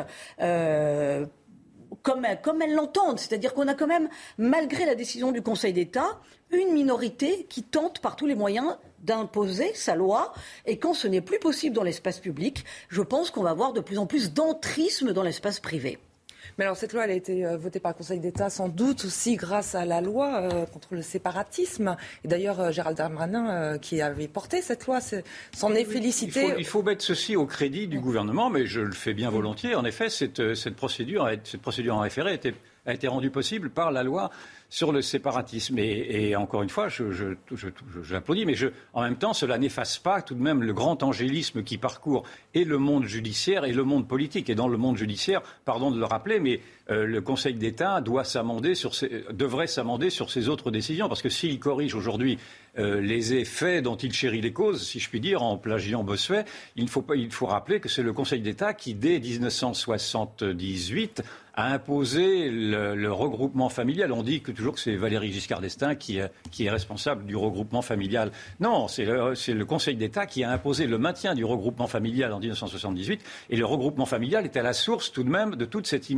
Comme, 2.03 2.27
comme, 2.43 2.63
elles 2.63 2.75
l'entendent. 2.75 3.19
C'est-à-dire 3.19 3.53
qu'on 3.53 3.67
a 3.67 3.75
quand 3.75 3.87
même, 3.87 4.09
malgré 4.39 4.87
la 4.87 4.95
décision 4.95 5.33
du 5.33 5.43
Conseil 5.43 5.73
d'État, 5.73 6.21
une 6.53 6.73
minorité 6.73 7.47
qui 7.49 7.63
tente 7.65 8.01
par 8.01 8.15
tous 8.15 8.27
les 8.27 8.35
moyens 8.35 8.77
d'imposer 9.01 9.73
sa 9.75 9.97
loi. 9.97 10.33
Et 10.67 10.79
quand 10.79 10.95
ce 10.95 11.09
n'est 11.09 11.21
plus 11.21 11.39
possible 11.39 11.75
dans 11.75 11.83
l'espace 11.83 12.21
public, 12.21 12.65
je 12.89 13.03
pense 13.03 13.31
qu'on 13.31 13.43
va 13.43 13.51
avoir 13.51 13.73
de 13.73 13.81
plus 13.81 13.99
en 13.99 14.07
plus 14.07 14.33
d'entrisme 14.33 15.13
dans 15.13 15.23
l'espace 15.23 15.59
privé. 15.59 15.99
Mais 16.59 16.64
alors 16.64 16.77
cette 16.77 16.92
loi, 16.92 17.05
elle 17.05 17.11
a 17.11 17.14
été 17.14 17.45
euh, 17.45 17.57
votée 17.57 17.81
par 17.81 17.92
le 17.92 17.97
Conseil 17.97 18.19
d'État 18.19 18.49
sans 18.49 18.69
doute 18.69 19.05
aussi 19.05 19.37
grâce 19.37 19.75
à 19.75 19.85
la 19.85 20.01
loi 20.01 20.40
euh, 20.40 20.66
contre 20.66 20.95
le 20.95 21.03
séparatisme. 21.03 21.97
Et 22.25 22.29
d'ailleurs, 22.29 22.61
euh, 22.61 22.71
Gérald 22.71 22.97
Darmanin, 22.97 23.79
qui 23.79 24.01
avait 24.01 24.29
porté 24.29 24.62
cette 24.62 24.87
loi, 24.87 25.01
s'en 25.53 25.75
est 25.75 25.85
félicité. 25.85 26.55
Il 26.59 26.64
faut, 26.64 26.83
mettre 26.83 27.03
ceci 27.03 27.37
au 27.37 27.47
crédit 27.47 27.88
du 27.88 28.01
gouvernement, 28.01 28.49
mais 28.49 28.66
je 28.66 28.81
le 28.81 28.92
fais 28.92 29.12
bien 29.12 29.31
volontiers. 29.31 29.75
En 29.75 29.85
effet, 29.85 30.09
cette, 30.09 30.55
cette 30.55 30.77
procédure, 30.77 31.29
cette 31.45 31.61
procédure 31.61 31.97
en 31.97 32.01
référé 32.01 32.40
a 32.87 32.92
été 32.92 33.09
rendue 33.09 33.31
possible 33.31 33.71
par 33.71 33.90
la 33.90 34.03
loi 34.03 34.31
sur 34.77 34.93
le 34.93 35.01
séparatisme. 35.01 35.79
Et, 35.79 36.37
encore 36.37 36.62
une 36.62 36.69
fois, 36.69 36.89
j'applaudis, 38.03 38.45
mais 38.45 38.55
en 38.93 39.01
même 39.01 39.17
temps, 39.17 39.33
cela 39.33 39.57
n'efface 39.57 39.99
pas 39.99 40.21
tout 40.21 40.35
de 40.35 40.43
même 40.43 40.62
le 40.62 40.75
grand 40.75 41.03
angélisme 41.03 41.62
qui 41.62 41.79
parcourt 41.79 42.25
et 42.53 42.65
le 42.65 42.77
monde 42.77 43.07
judiciaire 43.07 43.65
et 43.65 43.73
le 43.73 43.85
monde 43.85 44.07
politique. 44.07 44.51
Et 44.51 44.55
dans 44.55 44.69
le 44.69 44.77
monde 44.77 44.99
judiciaire, 44.99 45.41
pardon 45.65 45.91
de 45.91 45.99
le 45.99 46.05
rappeler, 46.05 46.41
mais 46.41 46.61
euh, 46.91 47.07
le 47.07 47.23
Conseil 47.23 47.55
d'État 47.55 48.03
devrait 48.03 48.27
s'amender 48.27 48.75
sur 48.75 50.31
ses 50.31 50.49
autres 50.51 50.71
décisions, 50.71 51.09
parce 51.09 51.23
que 51.23 51.31
s'il 51.31 51.59
corrige 51.59 51.95
aujourd'hui 51.95 52.39
euh, 52.79 53.01
les 53.01 53.33
effets 53.33 53.81
dont 53.81 53.97
il 53.97 54.12
chérit 54.12 54.43
les 54.43 54.53
causes, 54.53 54.87
si 54.87 55.01
je 55.01 55.09
puis 55.09 55.21
dire, 55.21 55.43
en 55.43 55.57
plagiant 55.57 56.05
Bossuet, 56.05 56.45
il 56.77 56.89
faut, 56.89 57.03
il 57.15 57.33
faut 57.33 57.47
rappeler 57.47 57.81
que 57.81 57.89
c'est 57.89 58.03
le 58.03 58.12
Conseil 58.12 58.43
d'État 58.43 58.75
qui, 58.75 58.93
dès 58.93 59.21
1978, 59.21 61.23
a 61.57 61.73
imposé 61.73 62.51
le, 62.51 63.11
regroupement 63.11 63.71
familial. 63.71 64.12
On 64.12 64.23
dit 64.23 64.42
toujours 64.42 64.75
que 64.75 64.81
c'est 64.81 64.95
Valéry 64.95 65.33
Giscard 65.33 65.61
d'Estaing 65.61 65.95
qui, 65.95 66.21
qui, 66.51 66.66
est 66.66 66.71
responsable 66.71 67.25
du 67.25 67.35
regroupement 67.35 67.83
familial. 67.83 68.31
Non, 68.61 68.88
c'est 68.88 69.05
le, 69.07 69.64
Conseil 69.64 69.97
d'État 69.97 70.27
qui 70.27 70.45
a 70.45 70.51
imposé 70.51 70.87
le 70.87 70.99
maintien 70.99 71.35
du 71.35 71.45
regroupement 71.45 71.87
familial 71.87 72.33
en 72.33 72.38
1978. 72.38 73.23
Et 73.51 73.57
le 73.57 73.64
regroupement 73.64 74.05
familial 74.05 74.45
est 74.45 74.57
à 74.57 74.62
la 74.62 74.75
source 74.75 75.11
tout 75.11 75.25
de 75.25 75.31
même 75.31 75.57
de 75.57 75.64
toute 75.64 75.87
cette, 75.87 76.09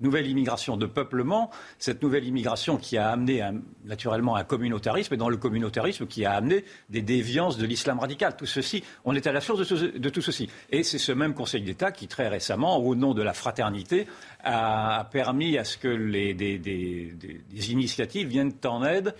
nouvelle 0.00 0.26
immigration 0.26 0.76
de 0.76 0.86
peuplement, 0.86 1.50
cette 1.78 2.02
nouvelle 2.02 2.26
immigration 2.26 2.76
qui 2.76 2.98
a 2.98 3.08
amené 3.08 3.48
naturellement 3.84 4.34
un 4.34 4.44
communautarisme, 4.44 5.14
et 5.14 5.16
dans 5.16 5.28
le 5.28 5.36
communautarisme 5.36 6.06
qui 6.06 6.24
a 6.24 6.32
amené 6.32 6.64
des 6.90 7.02
déviances 7.02 7.56
de 7.56 7.66
l'islam 7.66 8.00
radical. 8.00 8.36
Tout 8.36 8.46
ceci, 8.46 8.82
on 9.04 9.14
est 9.14 9.26
à 9.28 9.32
la 9.32 9.40
source 9.40 9.60
de 9.70 10.08
tout 10.08 10.22
ceci. 10.22 10.48
Et 10.70 10.82
c'est 10.82 10.98
ce 10.98 11.12
même 11.12 11.34
Conseil 11.34 11.62
d'État 11.62 11.92
qui, 11.92 12.08
très 12.08 12.28
récemment, 12.28 12.78
au 12.78 12.96
nom 12.96 13.14
de 13.14 13.22
la 13.22 13.32
fraternité, 13.32 14.06
a 14.44 15.08
permis 15.10 15.58
à 15.58 15.64
ce 15.64 15.78
que 15.78 15.88
les, 15.88 16.34
des, 16.34 17.72
initiatives 17.72 18.28
viennent 18.28 18.52
en 18.64 18.84
aide 18.84 19.14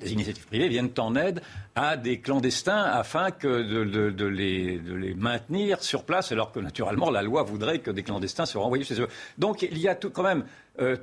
les 0.00 0.12
initiatives 0.12 0.46
privées 0.46 0.68
viennent 0.68 0.90
en 0.98 1.14
aide 1.14 1.40
à 1.74 1.96
des 1.96 2.20
clandestins 2.20 2.82
afin 2.82 3.30
que 3.30 3.46
de, 3.46 4.26
les, 4.26 5.14
maintenir 5.14 5.82
sur 5.82 6.04
place, 6.04 6.32
alors 6.32 6.52
que 6.52 6.60
naturellement 6.60 7.10
la 7.10 7.22
loi 7.22 7.42
voudrait 7.42 7.78
que 7.78 7.90
des 7.90 8.02
clandestins 8.02 8.46
soient 8.46 8.62
renvoyés 8.62 8.84
chez 8.84 9.00
eux. 9.00 9.08
Donc 9.38 9.62
il 9.62 9.78
y 9.78 9.88
a 9.88 9.94
tout, 9.94 10.10
quand 10.10 10.22
même, 10.22 10.44
euh, 10.80 10.96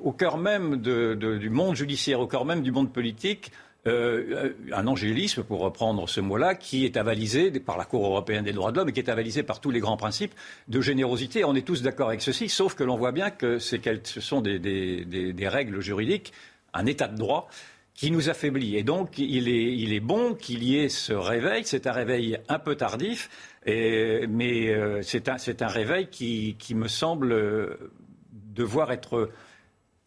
au 0.00 0.12
cœur 0.12 0.38
même 0.38 0.76
du 0.76 1.50
monde 1.50 1.76
judiciaire, 1.76 2.20
au 2.20 2.26
cœur 2.26 2.44
même 2.44 2.62
du 2.62 2.72
monde 2.72 2.92
politique, 2.92 3.52
euh, 3.86 4.52
un 4.72 4.86
angélisme, 4.86 5.42
pour 5.42 5.60
reprendre 5.60 6.06
ce 6.06 6.20
mot-là, 6.20 6.54
qui 6.54 6.84
est 6.84 6.98
avalisé 6.98 7.50
par 7.60 7.78
la 7.78 7.86
Cour 7.86 8.04
européenne 8.04 8.44
des 8.44 8.52
droits 8.52 8.72
de 8.72 8.76
l'homme 8.76 8.90
et 8.90 8.92
qui 8.92 9.00
est 9.00 9.08
avalisé 9.08 9.42
par 9.42 9.58
tous 9.58 9.70
les 9.70 9.80
grands 9.80 9.96
principes 9.96 10.34
de 10.68 10.82
générosité. 10.82 11.44
On 11.44 11.54
est 11.54 11.66
tous 11.66 11.80
d'accord 11.80 12.08
avec 12.08 12.20
ceci, 12.20 12.50
sauf 12.50 12.74
que 12.74 12.84
l'on 12.84 12.96
voit 12.96 13.12
bien 13.12 13.30
que 13.30 13.58
ce 13.58 13.78
sont 14.20 14.42
des, 14.42 15.48
règles 15.48 15.80
juridiques, 15.80 16.34
un 16.74 16.84
état 16.84 17.08
de 17.08 17.16
droit 17.16 17.48
qui 17.94 18.10
nous 18.10 18.28
affaiblit. 18.28 18.76
Et 18.76 18.82
donc, 18.82 19.16
il 19.16 19.48
est, 19.48 20.00
bon 20.00 20.34
qu'il 20.34 20.62
y 20.62 20.76
ait 20.76 20.90
ce 20.90 21.14
réveil. 21.14 21.62
C'est 21.64 21.86
un 21.86 21.92
réveil 21.92 22.38
un 22.50 22.58
peu 22.58 22.76
tardif, 22.76 23.30
mais 23.64 24.68
euh, 24.68 25.00
c'est 25.00 25.28
un, 25.30 25.68
réveil 25.68 26.08
qui, 26.08 26.74
me 26.74 26.86
semble 26.86 27.78
devoir 28.54 28.92
être 28.92 29.30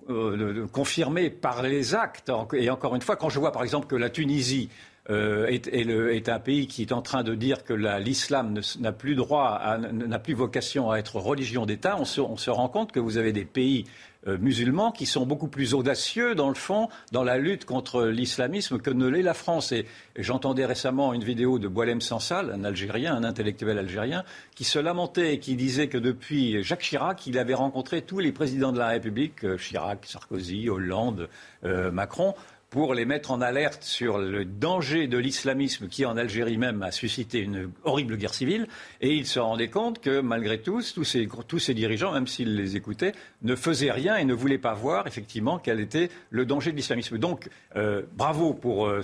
euh, 0.10 0.68
confirmé 0.72 1.30
par 1.30 1.63
les 1.63 1.96
actes. 1.96 2.32
Et 2.54 2.70
encore 2.70 2.96
une 2.96 3.02
fois, 3.02 3.16
quand 3.16 3.30
je 3.30 3.39
vois 3.39 3.52
par 3.52 3.63
exemple 3.63 3.88
que 3.88 3.96
la 3.96 4.10
Tunisie 4.10 4.70
euh, 5.10 5.48
est, 5.48 6.30
un 6.30 6.39
pays 6.39 6.68
qui 6.68 6.82
est 6.82 6.94
en 6.94 7.02
train 7.02 7.24
de 7.24 7.36
dire 7.36 7.66
que 7.66 7.74
l'islam 7.74 8.60
n'a 8.80 8.92
plus 8.94 9.16
droit, 9.16 9.78
n'a 9.78 10.20
plus 10.20 10.34
vocation 10.34 10.92
à 10.92 10.98
être 10.98 11.18
religion 11.18 11.66
d'État, 11.66 11.98
on 12.00 12.06
se, 12.06 12.50
rend 12.50 12.70
compte 12.70 12.94
que 12.94 13.02
vous 13.02 13.18
avez 13.18 13.34
des 13.34 13.44
pays 13.44 13.86
musulmans 14.25 14.91
qui 14.91 15.05
sont 15.05 15.25
beaucoup 15.25 15.47
plus 15.47 15.73
audacieux, 15.73 16.36
dans 16.36 16.49
le 16.49 16.55
fond, 16.55 16.89
dans 17.12 17.23
la 17.23 17.38
lutte 17.38 17.65
contre 17.65 18.05
l'islamisme 18.05 18.79
que 18.79 18.89
ne 18.89 19.07
l'est 19.07 19.21
la 19.21 19.33
France. 19.33 19.71
Et, 19.71 19.86
j'entendais 20.15 20.65
récemment 20.65 21.13
une 21.13 21.23
vidéo 21.23 21.59
de 21.59 21.67
Boilem 21.67 22.01
Sansal, 22.01 22.51
un 22.51 22.63
Algérien, 22.63 23.15
un 23.15 23.23
intellectuel 23.23 23.77
algérien, 23.77 24.23
qui 24.55 24.63
se 24.63 24.79
lamentait 24.79 25.33
et 25.33 25.39
qui 25.39 25.55
disait 25.55 25.88
que 25.88 25.97
depuis 25.97 26.63
Jacques 26.63 26.81
Chirac, 26.81 27.25
il 27.27 27.38
avait 27.38 27.53
rencontré 27.53 28.01
tous 28.01 28.19
les 28.19 28.31
présidents 28.31 28.71
de 28.71 28.79
la 28.79 28.88
République, 28.88 29.43
euh, 29.43 29.57
Chirac, 29.57 30.05
Sarkozy, 30.05 30.69
Hollande, 30.69 31.29
euh, 31.65 31.91
Macron, 31.91 32.36
pour 32.73 32.95
les 32.95 33.05
mettre 33.05 33.29
en 33.29 33.39
alerte 33.39 33.83
sur 33.83 34.17
le 34.17 34.45
danger 34.45 35.05
de 35.05 35.19
l'islamisme 35.19 35.88
qui, 35.88 36.07
en 36.07 36.17
Algérie 36.17 36.57
même, 36.57 36.81
a 36.81 36.89
suscité 36.89 37.38
une 37.38 37.69
horrible 37.83 38.17
guerre 38.17 38.33
civile. 38.33 38.67
Et 38.99 39.13
ils 39.13 39.27
se 39.27 39.39
rendaient 39.39 39.69
compte 39.69 40.01
que, 40.01 40.21
malgré 40.21 40.59
tout, 40.59 40.81
tous 40.95 41.03
ces, 41.03 41.29
tous 41.47 41.59
ces 41.59 41.75
dirigeants, 41.75 42.12
même 42.12 42.25
s'ils 42.25 42.55
les 42.55 42.75
écoutaient, 42.75 43.12
ne 43.43 43.53
faisaient 43.55 43.91
rien 43.91 44.15
et 44.15 44.25
ne 44.25 44.33
voulaient 44.33 44.57
pas 44.57 44.73
voir, 44.73 45.05
effectivement, 45.05 45.59
quel 45.59 45.79
était 45.79 46.09
le 46.31 46.47
danger 46.47 46.71
de 46.71 46.77
l'islamisme. 46.77 47.19
Donc, 47.19 47.47
euh, 47.75 48.01
bravo 48.13 48.55
pour 48.55 48.88
euh, 48.88 49.03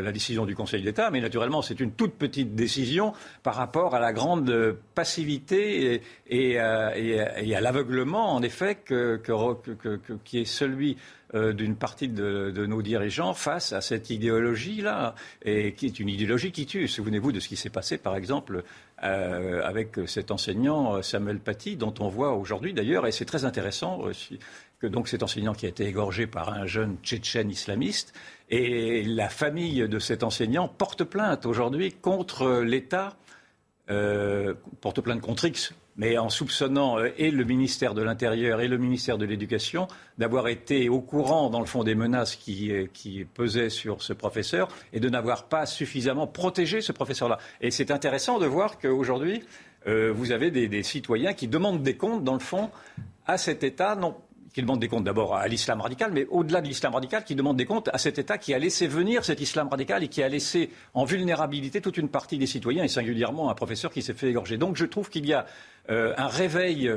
la 0.00 0.12
décision 0.12 0.46
du 0.46 0.54
Conseil 0.54 0.80
d'État, 0.80 1.10
mais 1.10 1.20
naturellement, 1.20 1.60
c'est 1.60 1.78
une 1.78 1.92
toute 1.92 2.14
petite 2.14 2.54
décision 2.54 3.12
par 3.42 3.54
rapport 3.54 3.94
à 3.94 4.00
la 4.00 4.14
grande 4.14 4.78
passivité 4.94 6.00
et, 6.26 6.58
euh, 6.58 7.26
à 7.54 7.60
l'aveuglement, 7.60 8.34
en 8.34 8.42
effet, 8.42 8.78
qui 10.24 10.38
est 10.38 10.44
celui 10.46 10.96
euh, 11.36 11.52
d'une 11.52 11.76
partie 11.76 12.08
de, 12.08 12.66
nos 12.66 12.82
dirigeants 12.82 13.34
face 13.34 13.72
à 13.72 13.80
cette 13.80 14.10
idéologie-là, 14.10 15.14
et 15.44 15.74
qui 15.74 15.86
est 15.86 16.00
une 16.00 16.08
idéologie 16.08 16.50
qui 16.50 16.66
tue. 16.66 16.88
Souvenez-vous 16.88 17.30
de 17.30 17.38
ce 17.38 17.46
qui 17.46 17.54
s'est 17.54 17.70
passé, 17.70 17.98
par 17.98 18.16
exemple, 18.16 18.64
euh, 19.04 19.62
avec 19.64 19.96
cet 20.06 20.32
enseignant 20.32 20.96
euh, 20.96 21.02
Samuel 21.02 21.38
Paty, 21.38 21.76
dont 21.76 21.94
on 22.00 22.08
voit 22.08 22.32
aujourd'hui 22.32 22.72
d'ailleurs, 22.72 23.06
et 23.06 23.12
c'est 23.12 23.26
très 23.26 23.44
intéressant 23.44 24.02
que 24.80 24.88
donc 24.88 25.06
cet 25.06 25.22
enseignant 25.22 25.52
qui 25.52 25.66
a 25.66 25.68
été 25.68 25.86
égorgé 25.86 26.26
par 26.26 26.52
un 26.52 26.66
jeune 26.66 26.96
tchétchène 27.04 27.48
islamiste, 27.48 28.12
et 28.48 29.04
la 29.04 29.28
famille 29.28 29.88
de 29.88 29.98
cet 30.00 30.24
enseignant 30.24 30.66
porte 30.66 31.04
plainte 31.04 31.46
aujourd'hui 31.46 31.92
contre 31.92 32.60
l'État, 32.62 33.16
porte 34.80 35.00
plainte 35.00 35.20
contre 35.20 35.44
X, 35.44 35.74
mais 36.00 36.16
en 36.16 36.30
soupçonnant 36.30 36.98
euh, 36.98 37.10
et 37.18 37.30
le 37.30 37.44
ministère 37.44 37.92
de 37.92 38.02
l'Intérieur 38.02 38.62
et 38.62 38.68
le 38.68 38.78
ministère 38.78 39.18
de 39.18 39.26
l'Éducation 39.26 39.86
d'avoir 40.16 40.48
été 40.48 40.88
au 40.88 41.00
courant, 41.00 41.50
dans 41.50 41.60
le 41.60 41.66
fond, 41.66 41.84
des 41.84 41.94
menaces 41.94 42.36
qui, 42.36 42.72
euh, 42.72 42.86
pesaient 43.34 43.68
sur 43.68 44.02
ce 44.02 44.14
professeur 44.14 44.68
et 44.94 44.98
de 44.98 45.08
n'avoir 45.10 45.44
pas 45.44 45.66
suffisamment 45.66 46.26
protégé 46.26 46.80
ce 46.80 46.92
professeur-là. 46.92 47.38
Et 47.60 47.70
c'est 47.70 47.90
intéressant 47.90 48.38
de 48.38 48.46
voir 48.46 48.78
qu'aujourd'hui, 48.78 49.44
euh, 49.86 50.10
vous 50.10 50.32
avez 50.32 50.50
des, 50.50 50.68
des, 50.68 50.82
citoyens 50.82 51.34
qui 51.34 51.48
demandent 51.48 51.82
des 51.82 51.96
comptes, 51.96 52.24
dans 52.24 52.34
le 52.34 52.40
fond, 52.40 52.70
à 53.26 53.36
cet 53.36 53.62
État, 53.62 53.94
non 53.94 54.16
qui 54.52 54.62
demande 54.62 54.80
des 54.80 54.88
comptes 54.88 55.04
d'abord 55.04 55.36
à 55.36 55.46
l'islam 55.46 55.80
radical, 55.80 56.10
mais 56.12 56.26
au-delà 56.30 56.60
de 56.60 56.66
l'islam 56.66 56.94
radical, 56.94 57.24
qui 57.24 57.34
demande 57.34 57.56
des 57.56 57.66
comptes 57.66 57.88
à 57.92 57.98
cet 57.98 58.18
État 58.18 58.38
qui 58.38 58.52
a 58.52 58.58
laissé 58.58 58.86
venir 58.86 59.24
cet 59.24 59.40
islam 59.40 59.68
radical 59.68 60.02
et 60.02 60.08
qui 60.08 60.22
a 60.22 60.28
laissé 60.28 60.70
en 60.94 61.04
vulnérabilité 61.04 61.80
toute 61.80 61.96
une 61.96 62.08
partie 62.08 62.38
des 62.38 62.46
citoyens, 62.46 62.84
et 62.84 62.88
singulièrement 62.88 63.50
un 63.50 63.54
professeur 63.54 63.92
qui 63.92 64.02
s'est 64.02 64.14
fait 64.14 64.28
égorger. 64.28 64.56
Donc 64.56 64.76
je 64.76 64.86
trouve 64.86 65.08
qu'il 65.08 65.26
y 65.26 65.32
a 65.32 65.46
euh, 65.88 66.12
un 66.16 66.28
réveil 66.28 66.92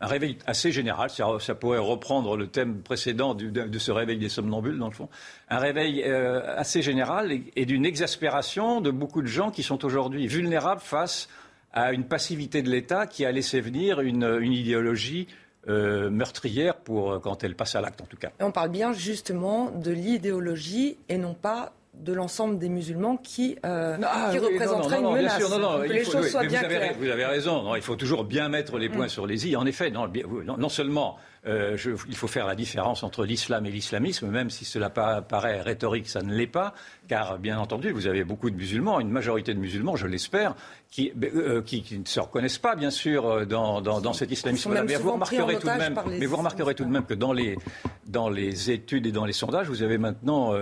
un 0.00 0.06
réveil 0.06 0.38
assez 0.46 0.72
général, 0.72 1.08
ça, 1.10 1.54
pourrait 1.54 1.78
reprendre 1.78 2.36
le 2.36 2.48
thème 2.48 2.82
précédent 2.82 3.34
de, 3.34 3.78
ce 3.78 3.90
réveil 3.90 4.18
des 4.18 4.28
somnambules, 4.28 4.78
dans 4.78 4.88
le 4.88 4.94
fond, 4.94 5.08
un 5.48 5.58
réveil 5.58 6.02
euh, 6.04 6.42
assez 6.56 6.82
général 6.82 7.32
et, 7.32 7.64
d'une 7.64 7.86
exaspération 7.86 8.80
de 8.80 8.90
beaucoup 8.90 9.22
de 9.22 9.26
gens 9.26 9.50
qui 9.50 9.62
sont 9.62 9.84
aujourd'hui 9.84 10.26
vulnérables 10.26 10.82
face 10.82 11.28
à 11.72 11.92
une 11.92 12.04
passivité 12.04 12.62
de 12.62 12.70
l'État 12.70 13.06
qui 13.06 13.24
a 13.24 13.32
laissé 13.32 13.60
venir 13.60 14.00
une, 14.00 14.42
idéologie 14.42 15.28
euh, 15.68 16.10
meurtrière 16.10 16.76
pour 16.76 17.20
quand 17.22 17.42
elle 17.42 17.56
passe 17.56 17.74
à 17.74 17.80
l'acte 17.80 18.00
en 18.00 18.06
tout 18.06 18.16
cas. 18.16 18.30
on 18.40 18.52
parle 18.52 18.70
bien 18.70 18.92
justement 18.92 19.70
de 19.70 19.90
l'idéologie 19.90 20.98
et 21.08 21.18
non 21.18 21.34
pas 21.34 21.72
de 21.98 22.12
l'ensemble 22.12 22.58
des 22.58 22.68
musulmans 22.68 23.16
qui, 23.16 23.56
euh, 23.64 23.96
ah 24.02 24.30
représenteraient 24.32 25.00
une 25.00 25.12
menace. 25.12 25.38
que 25.38 25.92
les 25.92 26.04
choses 26.04 26.30
soient 26.30 26.44
bien 26.44 26.62
claires. 26.62 26.94
Vous 26.98 27.08
avez 27.08 27.24
raison. 27.24 27.74
il 27.74 27.82
faut 27.82 27.96
toujours 27.96 28.24
bien 28.24 28.48
mettre 28.48 28.78
les 28.78 28.88
points 28.88 29.06
mm. 29.06 29.10
sur 29.10 29.26
les 29.26 29.48
i. 29.48 29.56
En 29.56 29.66
effet, 29.66 29.90
non, 29.90 30.10
non 30.58 30.68
seulement 30.68 31.16
euh, 31.46 31.76
il 32.08 32.16
faut 32.16 32.26
faire 32.26 32.46
la 32.46 32.56
différence 32.56 33.02
entre 33.04 33.24
l'islam 33.24 33.66
et 33.66 33.70
l'islamisme, 33.70 34.28
même 34.28 34.50
si 34.50 34.64
cela 34.64 34.90
paraît 34.90 35.60
rhétorique, 35.60 36.08
ça 36.08 36.22
ne 36.22 36.34
l'est 36.34 36.46
pas, 36.46 36.74
car 37.08 37.38
bien 37.38 37.58
entendu, 37.58 37.90
vous 37.90 38.06
avez 38.06 38.24
beaucoup 38.24 38.50
de 38.50 38.56
musulmans, 38.56 39.00
une 39.00 39.10
majorité 39.10 39.54
de 39.54 39.58
musulmans, 39.58 39.96
je 39.96 40.06
l'espère, 40.06 40.54
qui, 40.90 41.12
euh, 41.22 41.62
qui, 41.62 41.84
ne 41.98 42.04
se 42.04 42.20
reconnaissent 42.20 42.58
pas, 42.58 42.74
bien 42.74 42.90
sûr, 42.90 43.26
euh, 43.26 43.44
dans, 43.44 43.80
dans, 43.80 44.12
cet 44.12 44.30
islamisme-là. 44.30 44.84
Mais 44.84 44.96
vous 44.96 45.12
remarquerez 45.12 45.58
tout 45.58 45.66
de 45.66 45.72
même, 45.72 45.98
mais 46.18 46.26
vous 46.26 46.36
remarquerez 46.36 46.74
tout 46.74 46.84
de 46.84 46.90
même 46.90 47.04
que 47.04 47.14
dans 47.14 47.32
les, 47.32 47.56
dans 48.06 48.28
les 48.28 48.70
études 48.70 49.06
et 49.06 49.12
dans 49.12 49.24
les 49.24 49.32
sondages, 49.32 49.68
vous 49.68 49.82
avez 49.82 49.98
maintenant 49.98 50.52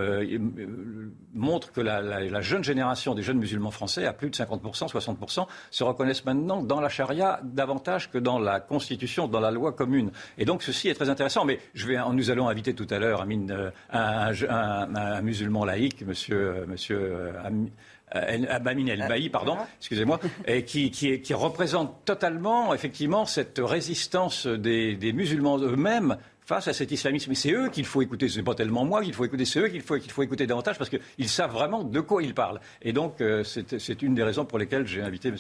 montre 1.35 1.73
que 1.73 1.81
la, 1.81 2.01
la, 2.01 2.41
jeune 2.41 2.65
génération 2.65 3.15
des 3.15 3.23
jeunes 3.23 3.39
musulmans 3.39 3.71
français, 3.71 4.07
à 4.07 4.13
plus 4.13 4.31
de 4.31 4.37
50%, 4.37 4.89
60%, 4.89 5.47
se 5.71 5.85
reconnaissent 5.85 6.25
maintenant 6.25 6.63
dans 6.63 6.81
la 6.81 6.89
charia 6.89 7.41
davantage 7.43 8.11
que 8.11 8.19
dans 8.19 8.39
la 8.39 8.61
Constitution, 8.61 9.29
dans 9.29 9.41
la 9.41 9.51
loi 9.51 9.73
commune. 9.73 10.11
Et 10.39 10.45
donc 10.45 10.63
ceci 10.63 10.89
est 10.89 10.95
très 10.95 11.11
intéressant. 11.11 11.45
Mais 11.45 11.59
je 11.75 11.87
vais, 11.87 11.99
nous 12.13 12.31
allons 12.31 12.49
inviter 12.49 12.75
tout 12.75 12.87
à 12.91 12.99
l'heure 12.99 13.25
euh, 13.29 13.71
un, 13.91 14.33
un, 14.49 14.95
un, 14.95 15.23
musulman 15.23 15.65
laïque, 15.65 16.07
monsieur, 16.07 16.34
euh, 16.35 16.67
monsieur 16.67 16.99
euh, 17.01 17.33
Amin 17.43 18.87
El 18.87 19.07
Bailly, 19.09 19.31
pardon, 19.31 19.57
excusez-moi, 19.79 20.21
et 20.47 20.65
qui, 20.65 20.91
qui, 20.91 21.21
qui, 21.21 21.35
représente 21.35 22.05
totalement, 22.05 22.75
effectivement, 22.75 23.27
cette 23.27 23.61
résistance 23.63 24.47
des, 24.47 24.95
des 24.97 25.13
musulmans 25.13 25.59
eux-mêmes 25.59 26.17
face 26.43 26.69
à 26.69 26.73
cet 26.73 26.93
islamisme. 26.93 27.31
Mais 27.31 27.35
c'est 27.35 27.53
eux 27.53 27.71
qu'il 27.71 27.87
faut 27.87 28.03
écouter. 28.03 28.29
Ce 28.29 28.39
n'est 28.39 28.45
pas 28.45 28.55
tellement 28.55 28.85
moi 28.85 29.03
qu'il 29.03 29.15
faut 29.15 29.25
écouter, 29.25 29.45
c'est 29.45 29.61
eux 29.61 29.69
qu'il 29.69 29.81
faut, 29.81 29.99
qu'il 29.99 30.13
faut 30.13 30.23
écouter 30.23 30.47
davantage 30.47 30.79
parce 30.79 30.91
qu'ils 30.91 31.29
savent 31.29 31.53
vraiment 31.53 31.83
de 31.83 32.01
quoi 32.01 32.23
ils 32.23 32.35
parlent. 32.35 32.61
Et 32.83 32.93
donc, 32.93 33.23
c'est 33.45 34.03
une 34.03 34.15
des 34.15 34.23
raisons 34.23 34.45
pour 34.45 34.59
lesquelles 34.59 34.87
j'ai 34.87 35.03
invité 35.03 35.29
M. 35.29 35.37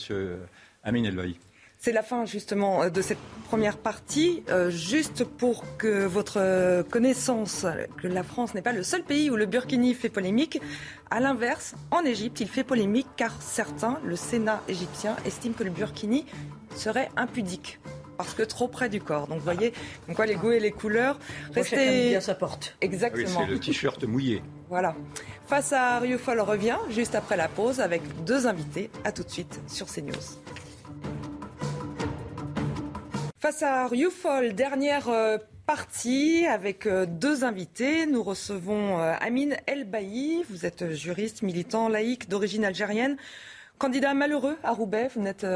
Amin 0.82 1.04
El 1.04 1.14
Bailly. 1.14 1.38
C'est 1.84 1.92
la 1.92 2.02
fin 2.02 2.24
justement 2.24 2.88
de 2.88 3.02
cette 3.02 3.18
première 3.48 3.76
partie. 3.76 4.42
Euh, 4.48 4.70
juste 4.70 5.22
pour 5.22 5.64
que 5.76 6.06
votre 6.06 6.82
connaissance 6.88 7.66
que 8.00 8.08
la 8.08 8.22
France 8.22 8.54
n'est 8.54 8.62
pas 8.62 8.72
le 8.72 8.82
seul 8.82 9.02
pays 9.02 9.28
où 9.28 9.36
le 9.36 9.44
burkini 9.44 9.92
fait 9.92 10.08
polémique. 10.08 10.62
À 11.10 11.20
l'inverse, 11.20 11.74
en 11.90 12.00
Égypte, 12.00 12.40
il 12.40 12.48
fait 12.48 12.64
polémique 12.64 13.06
car 13.18 13.36
certains, 13.42 14.00
le 14.02 14.16
Sénat 14.16 14.62
égyptien, 14.66 15.14
estiment 15.26 15.52
que 15.52 15.62
le 15.62 15.68
burkini 15.68 16.24
serait 16.74 17.10
impudique 17.18 17.78
parce 18.16 18.32
que 18.32 18.44
trop 18.44 18.66
près 18.66 18.88
du 18.88 19.02
corps. 19.02 19.26
Donc 19.26 19.40
vous 19.40 19.44
voyez, 19.44 19.74
donc 20.08 20.16
quoi, 20.16 20.24
les 20.24 20.36
goûts 20.36 20.52
et 20.52 20.60
les 20.60 20.72
couleurs. 20.72 21.18
Restez 21.54 22.08
bien 22.08 22.22
sa 22.22 22.34
porte. 22.34 22.78
Exactement. 22.80 23.40
c'est 23.40 23.52
le 23.52 23.60
t-shirt 23.60 24.02
mouillé. 24.04 24.42
Voilà. 24.70 24.94
Face 25.48 25.74
à 25.74 25.98
Rioufol 25.98 26.40
revient 26.40 26.78
juste 26.88 27.14
après 27.14 27.36
la 27.36 27.48
pause 27.48 27.80
avec 27.80 28.00
deux 28.24 28.46
invités. 28.46 28.88
À 29.04 29.12
tout 29.12 29.22
de 29.22 29.28
suite 29.28 29.60
sur 29.66 29.86
CNews. 29.86 30.14
Face 33.44 33.62
à 33.62 33.86
Rioufol, 33.88 34.54
dernière 34.54 35.10
euh, 35.10 35.36
partie 35.66 36.46
avec 36.46 36.86
euh, 36.86 37.04
deux 37.04 37.44
invités. 37.44 38.06
Nous 38.06 38.22
recevons 38.22 38.98
euh, 38.98 39.12
Amine 39.20 39.58
El 39.66 39.84
Bailly. 39.84 40.42
Vous 40.48 40.64
êtes 40.64 40.94
juriste, 40.94 41.42
militant, 41.42 41.90
laïque 41.90 42.30
d'origine 42.30 42.64
algérienne. 42.64 43.18
Candidat 43.76 44.14
malheureux 44.14 44.56
à 44.62 44.72
Roubaix. 44.72 45.10
Vous 45.14 45.20
n'êtes 45.20 45.46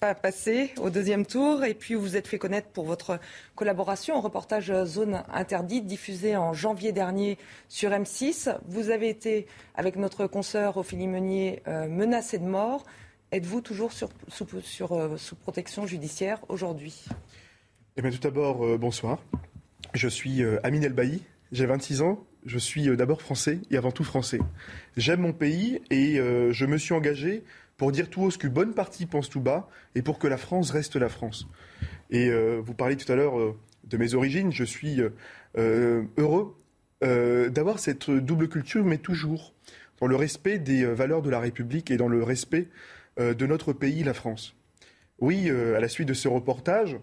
pas 0.00 0.14
passé 0.14 0.72
au 0.80 0.88
deuxième 0.88 1.26
tour. 1.26 1.62
Et 1.62 1.74
puis 1.74 1.92
vous 1.92 2.00
vous 2.00 2.16
êtes 2.16 2.26
fait 2.26 2.38
connaître 2.38 2.68
pour 2.68 2.86
votre 2.86 3.20
collaboration 3.54 4.16
au 4.16 4.22
reportage 4.22 4.72
Zone 4.84 5.22
Interdite 5.30 5.84
diffusé 5.86 6.38
en 6.38 6.54
janvier 6.54 6.92
dernier 6.92 7.36
sur 7.68 7.90
M6. 7.90 8.56
Vous 8.66 8.88
avez 8.88 9.10
été, 9.10 9.46
avec 9.74 9.96
notre 9.96 10.26
consoeur 10.26 10.78
Ophélie 10.78 11.06
Meunier, 11.06 11.62
menacé 11.66 12.38
de 12.38 12.46
mort. 12.46 12.86
Êtes-vous 13.32 13.60
toujours 13.60 13.92
euh, 13.92 15.16
sous, 15.16 15.36
protection 15.36 15.86
judiciaire 15.86 16.40
aujourd'hui? 16.48 17.04
Eh 17.96 18.02
bien, 18.02 18.10
Tout 18.10 18.18
d'abord, 18.18 18.66
euh, 18.66 18.76
bonsoir. 18.76 19.22
Je 19.94 20.08
suis 20.08 20.42
euh, 20.42 20.58
Amine 20.64 20.82
El 20.82 20.94
Bailly, 20.94 21.22
j'ai 21.52 21.64
26 21.64 22.02
ans. 22.02 22.26
Je 22.44 22.58
suis 22.58 22.96
d'abord 22.96 23.22
français 23.22 23.60
et 23.70 23.76
avant 23.76 23.92
tout 23.92 24.02
français. 24.02 24.40
J'aime 24.96 25.20
mon 25.20 25.32
pays 25.32 25.80
et 25.90 26.16
je 26.16 26.64
me 26.64 26.78
suis 26.78 26.94
engagé 26.94 27.44
pour 27.76 27.92
dire 27.92 28.08
tout 28.08 28.22
haut 28.22 28.30
ce 28.30 28.38
que 28.38 28.48
bonne 28.48 28.72
partie 28.72 29.04
pense 29.04 29.28
tout 29.28 29.42
bas 29.42 29.68
et 29.94 30.00
pour 30.00 30.18
que 30.18 30.26
la 30.26 30.38
France 30.38 30.70
reste 30.70 30.96
la 30.96 31.10
France. 31.10 31.46
Et 32.08 32.30
vous 32.32 32.72
parliez 32.72 32.96
tout 32.96 33.12
à 33.12 33.14
l'heure 33.14 33.54
de 33.84 33.96
mes 33.98 34.14
origines. 34.14 34.50
Je 34.52 34.64
suis 34.64 35.02
heureux 35.54 36.56
d'avoir 37.02 37.78
cette 37.78 38.10
double 38.10 38.48
culture, 38.48 38.86
mais 38.86 38.96
toujours 38.96 39.52
dans 40.00 40.06
le 40.06 40.16
respect 40.16 40.58
des 40.58 40.86
valeurs 40.86 41.20
de 41.20 41.28
la 41.28 41.40
République 41.40 41.90
et 41.90 41.98
dans 41.98 42.08
le 42.08 42.22
respect 42.22 42.68
euh, 42.68 42.98
de 43.18 43.46
notre 43.46 43.72
pays, 43.72 44.02
la 44.02 44.14
France. 44.14 44.54
Oui, 45.20 45.50
euh, 45.50 45.76
à 45.76 45.80
la 45.80 45.88
suite 45.88 46.08
de 46.08 46.14
ce 46.14 46.28
reportage, 46.28 46.96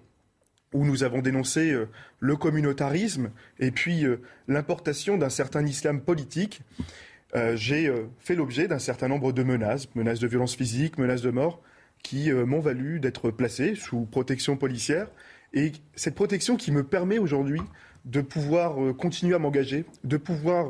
où 0.73 0.83
nous 0.83 1.03
avons 1.03 1.21
dénoncé 1.21 1.71
euh, 1.71 1.87
le 2.19 2.35
communautarisme 2.35 3.29
et 3.59 3.71
puis 3.71 4.05
l'importation 4.47 5.17
d'un 5.17 5.29
certain 5.29 5.65
islam 5.65 6.01
politique, 6.01 6.61
j'ai 7.53 7.93
fait 8.19 8.33
l'objet 8.33 8.67
d'un 8.67 8.79
certain 8.79 9.07
nombre 9.07 9.31
de 9.31 9.43
menaces, 9.43 9.93
menaces 9.93 10.19
de 10.19 10.27
violence 10.27 10.55
physique, 10.55 10.97
menaces 10.97 11.21
de 11.21 11.29
mort, 11.29 11.61
qui 12.01 12.31
m'ont 12.31 12.61
valu 12.61 12.99
d'être 12.99 13.29
placé 13.29 13.75
sous 13.75 14.05
protection 14.05 14.57
policière. 14.57 15.07
Et 15.53 15.73
cette 15.95 16.15
protection 16.15 16.55
qui 16.55 16.71
me 16.71 16.83
permet 16.83 17.19
aujourd'hui 17.19 17.61
de 18.05 18.21
pouvoir 18.21 18.95
continuer 18.95 19.35
à 19.35 19.39
m'engager, 19.39 19.85
de 20.03 20.17
pouvoir, 20.17 20.69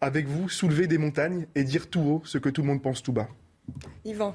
avec 0.00 0.26
vous, 0.26 0.48
soulever 0.48 0.88
des 0.88 0.98
montagnes 0.98 1.46
et 1.54 1.62
dire 1.62 1.88
tout 1.88 2.00
haut 2.00 2.22
ce 2.24 2.38
que 2.38 2.48
tout 2.48 2.62
le 2.62 2.66
monde 2.66 2.82
pense 2.82 3.00
tout 3.00 3.12
bas. 3.12 3.28
Yvan 4.04 4.34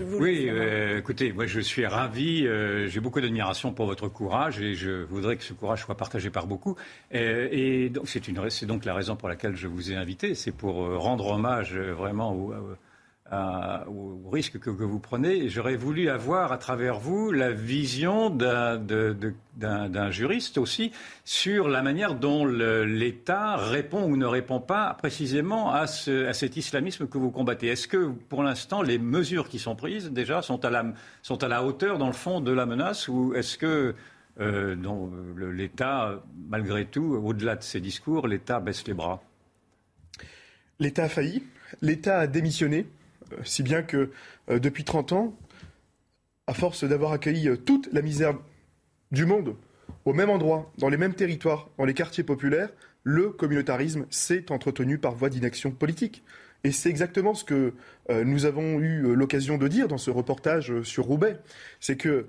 oui, 0.00 0.48
euh, 0.48 0.98
écoutez, 0.98 1.32
moi 1.32 1.46
je 1.46 1.60
suis 1.60 1.84
ravi, 1.84 2.46
euh, 2.46 2.88
j'ai 2.88 3.00
beaucoup 3.00 3.20
d'admiration 3.20 3.72
pour 3.72 3.86
votre 3.86 4.08
courage 4.08 4.60
et 4.60 4.74
je 4.74 5.02
voudrais 5.04 5.36
que 5.36 5.44
ce 5.44 5.52
courage 5.52 5.82
soit 5.82 5.96
partagé 5.96 6.30
par 6.30 6.46
beaucoup. 6.46 6.76
Euh, 7.14 7.48
et 7.50 7.90
donc 7.90 8.08
c'est 8.08 8.64
donc 8.64 8.84
la 8.84 8.94
raison 8.94 9.16
pour 9.16 9.28
laquelle 9.28 9.54
je 9.54 9.66
vous 9.66 9.92
ai 9.92 9.96
invité, 9.96 10.34
c'est 10.34 10.52
pour 10.52 10.76
rendre 10.98 11.26
hommage 11.26 11.76
vraiment 11.76 12.50
au, 13.32 14.20
au 14.24 14.30
risque 14.30 14.58
que, 14.58 14.70
vous 14.70 14.98
prenez. 14.98 15.48
J'aurais 15.48 15.76
voulu 15.76 16.08
avoir 16.08 16.52
à 16.52 16.58
travers 16.58 16.98
vous 16.98 17.32
la 17.32 17.50
vision 17.50 18.30
d'un 18.30 20.10
juriste 20.10 20.58
aussi 20.58 20.92
sur 21.24 21.68
la 21.68 21.82
manière 21.82 22.14
dont 22.14 22.44
l'État 22.44 23.56
répond 23.56 24.04
ou 24.04 24.16
ne 24.16 24.26
répond 24.26 24.60
pas 24.60 24.94
précisément 24.94 25.72
à, 25.72 25.86
cet 25.86 26.56
islamisme 26.56 27.06
que 27.06 27.18
vous 27.18 27.30
combattez. 27.30 27.68
Est-ce 27.68 27.88
que 27.88 28.10
pour 28.28 28.42
l'instant 28.42 28.82
les 28.82 28.98
mesures 28.98 29.48
qui 29.48 29.58
sont 29.58 29.76
prises 29.76 30.10
déjà 30.10 30.42
sont 30.42 30.64
à 30.64 30.70
la, 30.70 31.64
hauteur 31.64 31.98
dans 31.98 32.08
le 32.08 32.12
fond 32.12 32.40
de 32.40 32.52
la 32.52 32.66
menace 32.66 33.08
ou 33.08 33.34
est-ce 33.34 33.56
que 33.56 33.94
euh, 34.40 34.74
l'État, 35.52 36.22
malgré 36.48 36.86
tout, 36.86 37.20
au-delà 37.22 37.56
de 37.56 37.62
ses 37.62 37.80
discours, 37.80 38.26
l'État 38.26 38.60
baisse 38.60 38.86
les 38.86 38.94
bras? 38.94 39.22
L'État 40.78 41.04
a 41.04 41.08
failli, 41.08 41.42
l'État 41.82 42.20
a 42.20 42.26
démissionné 42.26 42.86
si 43.44 43.62
bien 43.62 43.82
que 43.82 44.10
euh, 44.50 44.58
depuis 44.58 44.84
30 44.84 45.12
ans, 45.12 45.36
à 46.46 46.54
force 46.54 46.84
d'avoir 46.84 47.12
accueilli 47.12 47.48
euh, 47.48 47.56
toute 47.56 47.92
la 47.92 48.02
misère 48.02 48.38
du 49.10 49.26
monde 49.26 49.56
au 50.04 50.12
même 50.12 50.30
endroit, 50.30 50.72
dans 50.78 50.88
les 50.88 50.96
mêmes 50.96 51.14
territoires, 51.14 51.68
dans 51.78 51.84
les 51.84 51.94
quartiers 51.94 52.24
populaires, 52.24 52.70
le 53.04 53.30
communautarisme 53.30 54.06
s'est 54.10 54.50
entretenu 54.50 54.98
par 54.98 55.14
voie 55.14 55.28
d'inaction 55.28 55.70
politique. 55.70 56.22
Et 56.64 56.70
c'est 56.70 56.88
exactement 56.88 57.34
ce 57.34 57.44
que 57.44 57.74
euh, 58.10 58.24
nous 58.24 58.44
avons 58.44 58.80
eu 58.80 59.14
l'occasion 59.14 59.58
de 59.58 59.68
dire 59.68 59.88
dans 59.88 59.98
ce 59.98 60.10
reportage 60.10 60.82
sur 60.82 61.04
Roubaix. 61.04 61.38
C'est 61.80 61.96
que 61.96 62.26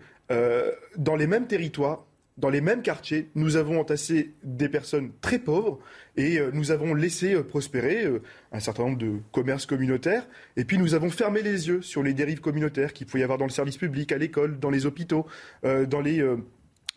dans 0.98 1.16
les 1.16 1.28
mêmes 1.28 1.46
territoires, 1.46 2.08
dans 2.38 2.50
les 2.50 2.62
mêmes 2.62 2.82
quartiers, 2.82 3.30
nous 3.36 3.58
avons 3.58 3.80
entassé 3.80 4.34
des 4.44 4.68
personnes 4.68 5.12
très 5.22 5.38
pauvres 5.38 5.80
et 6.18 6.40
euh, 6.40 6.50
nous 6.52 6.72
avons 6.72 6.96
laissé 6.96 7.36
euh, 7.36 7.44
prospérer 7.44 8.06
euh, 8.06 8.22
un 8.52 8.60
certain 8.60 8.84
nombre 8.84 8.98
de 8.98 9.20
commerces 9.32 9.68
communautaires. 9.68 10.28
Et 10.58 10.66
puis 10.66 10.80
nous 10.80 10.96
avons 10.96 11.10
fermé 11.10 11.44
les 11.44 11.68
yeux 11.68 11.82
sur 11.84 12.02
les 12.02 12.14
dérives 12.14 12.40
communautaires 12.40 12.94
qu'il 12.94 13.06
pouvait 13.06 13.22
y 13.22 13.24
avoir 13.24 13.38
dans 13.38 13.46
le 13.46 13.52
service 13.52 13.78
public, 13.78 14.12
à 14.12 14.18
l'école, 14.18 14.60
dans 14.60 14.72
les 14.72 14.86
hôpitaux, 14.86 15.28
dans 15.64 16.02
les 16.02 16.26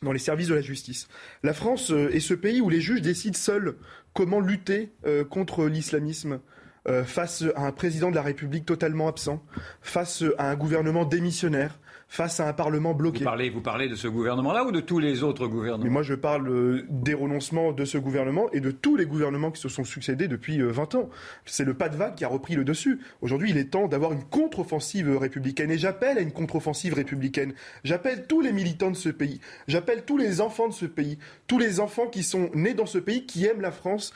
dans 0.02 0.12
les 0.12 0.18
services 0.18 0.48
de 0.48 0.54
la 0.54 0.60
justice. 0.60 1.08
La 1.42 1.54
France 1.54 1.90
est 1.90 2.20
ce 2.20 2.34
pays 2.34 2.60
où 2.60 2.68
les 2.68 2.80
juges 2.80 3.00
décident 3.00 3.36
seuls 3.36 3.76
comment 4.12 4.40
lutter 4.40 4.90
contre 5.30 5.66
l'islamisme 5.66 6.40
face 7.04 7.44
à 7.56 7.66
un 7.66 7.72
président 7.72 8.10
de 8.10 8.14
la 8.14 8.22
République 8.22 8.66
totalement 8.66 9.08
absent, 9.08 9.42
face 9.80 10.22
à 10.38 10.50
un 10.50 10.54
gouvernement 10.54 11.04
démissionnaire, 11.04 11.78
face 12.08 12.40
à 12.40 12.48
un 12.48 12.52
Parlement 12.52 12.94
bloqué. 12.94 13.18
Vous 13.18 13.24
parlez, 13.24 13.50
vous 13.50 13.60
parlez 13.60 13.88
de 13.88 13.94
ce 13.94 14.08
gouvernement-là 14.08 14.64
ou 14.64 14.72
de 14.72 14.80
tous 14.80 14.98
les 14.98 15.22
autres 15.22 15.46
gouvernements 15.46 15.84
Mais 15.84 15.90
moi, 15.90 16.02
je 16.02 16.14
parle 16.14 16.48
euh, 16.48 16.86
des 16.88 17.14
renoncements 17.14 17.72
de 17.72 17.84
ce 17.84 17.98
gouvernement 17.98 18.50
et 18.52 18.60
de 18.60 18.70
tous 18.70 18.96
les 18.96 19.06
gouvernements 19.06 19.50
qui 19.50 19.60
se 19.60 19.68
sont 19.68 19.84
succédés 19.84 20.28
depuis 20.28 20.60
20 20.60 20.94
euh, 20.94 20.98
ans. 20.98 21.10
C'est 21.44 21.64
le 21.64 21.74
pas 21.74 21.88
de 21.88 21.96
vague 21.96 22.14
qui 22.14 22.24
a 22.24 22.28
repris 22.28 22.54
le 22.54 22.64
dessus. 22.64 23.00
Aujourd'hui, 23.22 23.50
il 23.50 23.58
est 23.58 23.70
temps 23.70 23.88
d'avoir 23.88 24.12
une 24.12 24.24
contre-offensive 24.24 25.16
républicaine 25.16 25.70
et 25.70 25.78
j'appelle 25.78 26.18
à 26.18 26.20
une 26.20 26.32
contre-offensive 26.32 26.94
républicaine. 26.94 27.54
J'appelle 27.84 28.26
tous 28.26 28.40
les 28.40 28.52
militants 28.52 28.90
de 28.90 28.96
ce 28.96 29.08
pays. 29.08 29.40
J'appelle 29.66 30.04
tous 30.04 30.16
les 30.16 30.40
enfants 30.40 30.68
de 30.68 30.74
ce 30.74 30.86
pays. 30.86 31.18
Tous 31.46 31.58
les 31.58 31.80
enfants 31.80 32.06
qui 32.06 32.22
sont 32.22 32.50
nés 32.54 32.74
dans 32.74 32.86
ce 32.86 32.98
pays, 32.98 33.26
qui 33.26 33.46
aiment 33.46 33.60
la 33.60 33.72
France, 33.72 34.12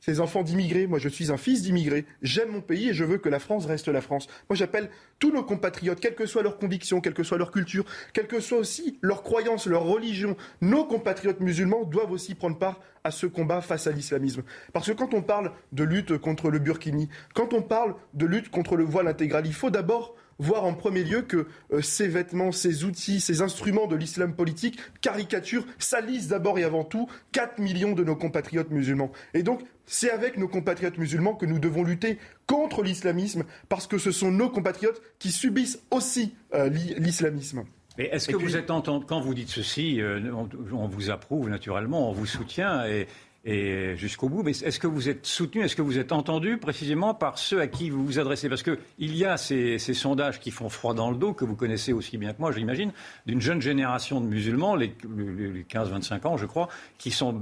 ces 0.00 0.20
enfants 0.20 0.42
d'immigrés. 0.42 0.86
Moi, 0.86 0.98
je 0.98 1.08
suis 1.08 1.30
un 1.30 1.36
fils 1.36 1.62
d'immigrés. 1.62 2.06
J'aime 2.22 2.50
mon 2.50 2.60
pays 2.60 2.90
et 2.90 2.94
je 2.94 3.04
veux 3.04 3.18
que 3.18 3.28
la 3.28 3.38
France 3.38 3.66
reste 3.66 3.88
la 3.88 4.00
France. 4.00 4.26
Moi, 4.48 4.56
j'appelle 4.56 4.90
tous 5.18 5.32
nos 5.32 5.42
compatriotes, 5.42 6.00
quelles 6.00 6.14
que 6.14 6.26
soient 6.26 6.42
leurs 6.42 6.58
convictions, 6.58 7.00
quelle 7.00 7.14
que 7.14 7.22
soit 7.22 7.38
leur 7.38 7.52
culture, 7.52 7.84
quelle 8.12 8.26
que 8.26 8.40
soit 8.40 8.58
aussi 8.58 8.98
leur 9.02 9.22
croyance, 9.22 9.66
leur 9.66 9.84
religion, 9.84 10.36
nos 10.60 10.84
compatriotes 10.84 11.40
musulmans 11.40 11.84
doivent 11.84 12.12
aussi 12.12 12.34
prendre 12.34 12.58
part 12.58 12.80
à 13.04 13.10
ce 13.10 13.26
combat 13.26 13.60
face 13.60 13.86
à 13.86 13.92
l'islamisme. 13.92 14.42
Parce 14.72 14.88
que 14.88 14.92
quand 14.92 15.14
on 15.14 15.22
parle 15.22 15.52
de 15.72 15.84
lutte 15.84 16.18
contre 16.18 16.50
le 16.50 16.58
burkini, 16.58 17.08
quand 17.34 17.54
on 17.54 17.62
parle 17.62 17.94
de 18.14 18.26
lutte 18.26 18.50
contre 18.50 18.76
le 18.76 18.84
voile 18.84 19.08
intégral, 19.08 19.46
il 19.46 19.54
faut 19.54 19.70
d'abord 19.70 20.14
voir 20.40 20.64
en 20.64 20.72
premier 20.72 21.04
lieu 21.04 21.22
que 21.22 21.46
euh, 21.72 21.82
ces 21.82 22.08
vêtements, 22.08 22.50
ces 22.50 22.84
outils, 22.84 23.20
ces 23.20 23.42
instruments 23.42 23.86
de 23.86 23.94
l'islam 23.94 24.34
politique 24.34 24.80
caricaturent, 25.02 25.66
salissent 25.78 26.28
d'abord 26.28 26.58
et 26.58 26.64
avant 26.64 26.84
tout 26.84 27.08
4 27.32 27.58
millions 27.58 27.92
de 27.92 28.02
nos 28.02 28.16
compatriotes 28.16 28.70
musulmans. 28.70 29.12
Et 29.34 29.42
donc, 29.42 29.60
c'est 29.90 30.10
avec 30.10 30.38
nos 30.38 30.46
compatriotes 30.46 30.98
musulmans 30.98 31.34
que 31.34 31.46
nous 31.46 31.58
devons 31.58 31.82
lutter 31.82 32.18
contre 32.46 32.82
l'islamisme, 32.82 33.44
parce 33.68 33.88
que 33.88 33.98
ce 33.98 34.12
sont 34.12 34.30
nos 34.30 34.48
compatriotes 34.48 35.02
qui 35.18 35.32
subissent 35.32 35.82
aussi 35.90 36.32
euh, 36.54 36.68
l'islamisme. 36.68 37.64
Mais 37.98 38.04
est-ce 38.06 38.28
que 38.28 38.36
vous 38.36 38.56
êtes 38.56 38.68
quand 38.68 39.20
vous 39.20 39.34
dites 39.34 39.48
ceci, 39.48 40.00
euh, 40.00 40.32
on, 40.32 40.86
vous 40.86 41.10
approuve 41.10 41.50
naturellement, 41.50 42.08
on 42.08 42.12
vous 42.12 42.24
soutient 42.24 42.86
et, 42.86 43.08
et 43.44 43.96
jusqu'au 43.96 44.28
bout. 44.28 44.42
Mais 44.42 44.50
est-ce 44.50 44.78
que 44.78 44.86
vous 44.86 45.08
êtes 45.08 45.24
soutenu, 45.24 45.62
est-ce 45.62 45.76
que 45.76 45.82
vous 45.82 45.98
êtes 45.98 46.12
entendu 46.12 46.58
précisément 46.58 47.14
par 47.14 47.38
ceux 47.38 47.60
à 47.60 47.66
qui 47.66 47.90
vous 47.90 48.04
vous 48.04 48.18
adressez? 48.18 48.48
Parce 48.48 48.62
qu'il 48.62 48.78
y 48.98 49.24
a 49.24 49.36
ces, 49.36 49.78
sondages 49.78 50.40
qui 50.40 50.50
font 50.50 50.68
froid 50.68 50.94
dans 50.94 51.10
le 51.10 51.16
dos, 51.16 51.32
que 51.32 51.44
vous 51.44 51.56
connaissez 51.56 51.92
aussi 51.92 52.18
bien 52.18 52.32
que 52.32 52.40
moi, 52.40 52.52
j'imagine, 52.52 52.92
d'une 53.26 53.40
jeune 53.40 53.62
génération 53.62 54.20
de 54.20 54.26
musulmans, 54.26 54.76
les, 54.76 54.88
15-25 54.88 56.26
ans, 56.26 56.36
je 56.36 56.46
crois, 56.46 56.68
qui 56.98 57.10
sont, 57.10 57.34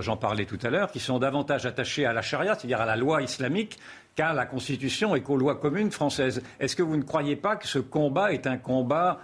j'en 0.00 0.16
parlais 0.16 0.44
tout 0.44 0.58
à 0.62 0.70
l'heure, 0.70 0.90
qui 0.92 1.00
sont 1.00 1.18
davantage 1.18 1.66
attachés 1.66 2.06
à 2.06 2.12
la 2.12 2.22
charia, 2.22 2.54
c'est-à-dire 2.54 2.80
à 2.80 2.86
la 2.86 2.96
loi 2.96 3.22
islamique, 3.22 3.78
qu'à 4.14 4.32
la 4.32 4.46
Constitution 4.46 5.16
et 5.16 5.22
qu'aux 5.22 5.38
lois 5.38 5.56
communes 5.56 5.90
françaises. 5.90 6.42
Est-ce 6.60 6.76
que 6.76 6.82
vous 6.82 6.96
ne 6.96 7.02
croyez 7.02 7.34
pas 7.34 7.56
que 7.56 7.66
ce 7.66 7.78
combat 7.78 8.32
est 8.32 8.46
un 8.46 8.58
combat 8.58 9.20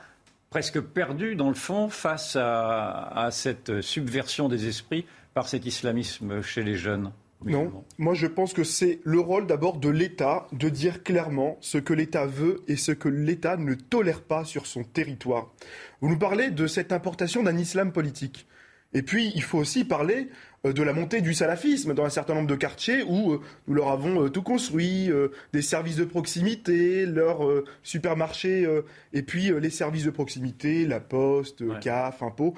presque 0.50 0.80
perdu, 0.80 1.36
dans 1.36 1.48
le 1.48 1.54
fond, 1.54 1.90
face 1.90 2.34
à 2.40 3.28
cette 3.30 3.82
subversion 3.82 4.48
des 4.48 4.66
esprits 4.66 5.04
par 5.38 5.46
cet 5.46 5.66
islamisme 5.66 6.42
chez 6.42 6.64
les 6.64 6.74
jeunes 6.74 7.12
non, 7.44 7.84
moi 7.96 8.14
je 8.14 8.26
pense 8.26 8.52
que 8.52 8.64
c'est 8.64 8.98
le 9.04 9.20
rôle 9.20 9.46
d'abord 9.46 9.76
de 9.76 9.88
l'État 9.88 10.48
de 10.50 10.68
dire 10.68 11.04
clairement 11.04 11.56
ce 11.60 11.78
que 11.78 11.94
l'État 11.94 12.26
veut 12.26 12.64
et 12.66 12.74
ce 12.74 12.90
que 12.90 13.08
l'État 13.08 13.56
ne 13.56 13.74
tolère 13.74 14.22
pas 14.22 14.44
sur 14.44 14.66
son 14.66 14.82
territoire. 14.82 15.52
Vous 16.00 16.08
nous 16.08 16.18
parlez 16.18 16.50
de 16.50 16.66
cette 16.66 16.90
importation 16.90 17.44
d'un 17.44 17.56
islam 17.56 17.92
politique. 17.92 18.48
Et 18.94 19.02
puis 19.02 19.32
il 19.34 19.42
faut 19.42 19.58
aussi 19.58 19.84
parler 19.84 20.28
euh, 20.66 20.72
de 20.72 20.82
la 20.82 20.92
montée 20.92 21.20
du 21.20 21.34
salafisme 21.34 21.94
dans 21.94 22.04
un 22.04 22.10
certain 22.10 22.34
nombre 22.34 22.48
de 22.48 22.56
quartiers 22.56 23.02
où 23.02 23.32
euh, 23.32 23.40
nous 23.68 23.74
leur 23.74 23.88
avons 23.90 24.24
euh, 24.24 24.28
tout 24.28 24.42
construit, 24.42 25.10
des 25.52 25.62
services 25.62 25.96
de 25.96 26.04
proximité, 26.04 27.06
leurs 27.06 27.40
supermarchés, 27.82 28.66
et 29.12 29.22
puis 29.22 29.52
les 29.60 29.70
services 29.70 30.04
de 30.04 30.10
proximité, 30.10 30.86
la 30.86 31.00
poste, 31.00 31.62
CAF, 31.80 32.22
impôts. 32.22 32.54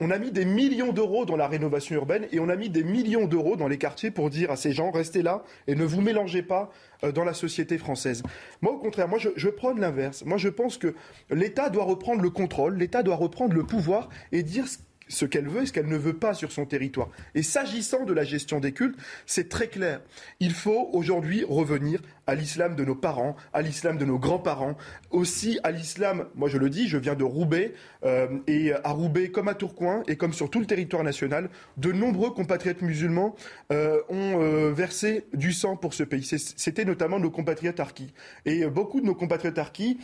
on 0.00 0.10
a 0.10 0.18
mis 0.18 0.30
des 0.30 0.44
millions 0.44 0.92
d'euros 0.92 1.24
dans 1.24 1.36
la 1.36 1.48
rénovation 1.48 1.96
urbaine 1.96 2.26
et 2.32 2.40
on 2.40 2.48
a 2.48 2.56
mis 2.56 2.68
des 2.68 2.84
millions 2.84 3.26
d'euros 3.26 3.56
dans 3.56 3.68
les 3.68 3.78
quartiers 3.78 4.10
pour 4.10 4.30
dire 4.30 4.50
à 4.50 4.56
ces 4.56 4.72
gens, 4.72 4.90
restez 4.90 5.22
là 5.22 5.44
et 5.66 5.74
ne 5.74 5.84
vous 5.84 6.00
mélangez 6.00 6.42
pas 6.42 6.70
dans 7.14 7.24
la 7.24 7.34
société 7.34 7.78
française. 7.78 8.22
Moi, 8.60 8.72
au 8.72 8.78
contraire, 8.78 9.08
moi, 9.08 9.18
je, 9.18 9.30
je 9.36 9.48
prends 9.48 9.72
l'inverse. 9.72 10.24
Moi, 10.24 10.38
je 10.38 10.48
pense 10.48 10.78
que 10.78 10.94
l'État 11.30 11.70
doit 11.70 11.84
reprendre 11.84 12.22
le 12.22 12.30
contrôle, 12.30 12.76
l'État 12.76 13.02
doit 13.02 13.16
reprendre 13.16 13.54
le 13.54 13.64
pouvoir 13.64 14.08
et 14.32 14.42
dire 14.42 14.66
ce 14.66 14.78
ce 15.08 15.24
qu'elle 15.24 15.48
veut 15.48 15.62
et 15.62 15.66
ce 15.66 15.72
qu'elle 15.72 15.88
ne 15.88 15.96
veut 15.96 16.16
pas 16.16 16.34
sur 16.34 16.52
son 16.52 16.66
territoire. 16.66 17.08
Et 17.34 17.42
s'agissant 17.42 18.04
de 18.04 18.12
la 18.12 18.24
gestion 18.24 18.60
des 18.60 18.72
cultes, 18.72 18.98
c'est 19.26 19.48
très 19.48 19.68
clair. 19.68 20.00
Il 20.40 20.52
faut 20.52 20.90
aujourd'hui 20.92 21.44
revenir 21.48 22.00
à 22.28 22.34
l'islam 22.34 22.76
de 22.76 22.84
nos 22.84 22.94
parents, 22.94 23.36
à 23.54 23.62
l'islam 23.62 23.96
de 23.96 24.04
nos 24.04 24.18
grands-parents, 24.18 24.76
aussi 25.10 25.58
à 25.64 25.70
l'islam, 25.70 26.26
moi 26.34 26.50
je 26.50 26.58
le 26.58 26.68
dis, 26.68 26.86
je 26.86 26.98
viens 26.98 27.14
de 27.14 27.24
Roubaix, 27.24 27.72
euh, 28.04 28.26
et 28.46 28.72
à 28.72 28.90
Roubaix 28.90 29.30
comme 29.30 29.48
à 29.48 29.54
Tourcoing 29.54 30.02
et 30.08 30.16
comme 30.16 30.34
sur 30.34 30.50
tout 30.50 30.60
le 30.60 30.66
territoire 30.66 31.02
national, 31.02 31.48
de 31.78 31.90
nombreux 31.90 32.30
compatriotes 32.30 32.82
musulmans 32.82 33.34
euh, 33.72 34.00
ont 34.10 34.42
euh, 34.42 34.72
versé 34.72 35.24
du 35.32 35.54
sang 35.54 35.76
pour 35.76 35.94
ce 35.94 36.02
pays. 36.02 36.22
C'était 36.22 36.84
notamment 36.84 37.18
nos 37.18 37.30
compatriotes 37.30 37.80
harkis. 37.80 38.12
Et 38.44 38.66
beaucoup 38.66 39.00
de 39.00 39.06
nos 39.06 39.14
compatriotes 39.14 39.58
harkis 39.58 39.98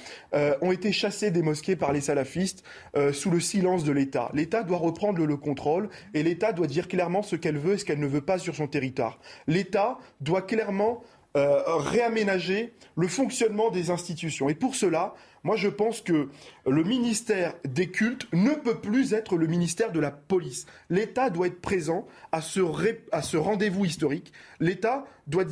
ont 0.63 0.73
été 0.73 0.93
chassés 0.93 1.31
des 1.31 1.43
mosquées 1.43 1.77
par 1.77 1.93
les 1.93 2.01
salafistes 2.01 2.65
sous 3.13 3.31
le 3.31 3.41
silence 3.41 3.85
de 3.85 3.93
l'État. 3.93 4.31
L'État 4.33 4.63
doit 4.63 4.79
reprendre 4.95 5.27
le 5.27 5.37
contrôle 5.37 5.89
et 6.15 6.23
l'État 6.23 6.53
doit 6.53 6.69
dire 6.69 6.87
clairement 6.87 7.23
ce 7.23 7.35
qu'elle 7.35 7.59
veut 7.59 7.75
et 7.75 7.79
ce 7.79 7.85
qu'elle 7.85 7.99
ne 7.99 8.07
veut 8.07 8.21
pas 8.21 8.39
sur 8.39 8.55
son 8.55 8.69
territoire. 8.69 9.19
L'État 9.49 9.99
doit 10.21 10.43
clairement 10.43 11.03
euh, 11.37 11.63
réaménager 11.67 12.73
le 12.97 13.09
fonctionnement 13.09 13.71
des 13.71 13.91
institutions. 13.91 14.49
Et 14.49 14.55
pour 14.55 14.77
cela, 14.77 15.15
moi 15.43 15.57
je 15.57 15.67
pense 15.67 16.01
que 16.01 16.29
le 16.65 16.85
ministère 16.85 17.55
des 17.65 17.91
cultes 17.91 18.29
ne 18.33 18.51
peut 18.51 18.79
plus 18.79 19.15
être 19.15 19.37
le 19.37 19.49
ministère 19.49 19.91
de 19.91 19.99
la 19.99 20.13
police. 20.13 20.67
L'État 20.91 21.31
doit 21.31 21.49
être 21.49 21.61
présent 21.61 22.07
à 22.31 22.41
ce, 22.41 22.61
rendez-vous 23.37 23.85
historique. 23.85 24.33
L'État 24.61 25.07
doit, 25.27 25.45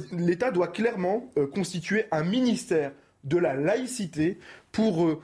doit, 0.52 0.68
clairement 0.68 1.28
euh, 1.36 1.48
constituer 1.48 2.04
un 2.12 2.22
ministère 2.22 2.92
de 3.24 3.38
la 3.38 3.54
laïcité 3.54 4.38
pour 4.70 5.04
euh, 5.04 5.20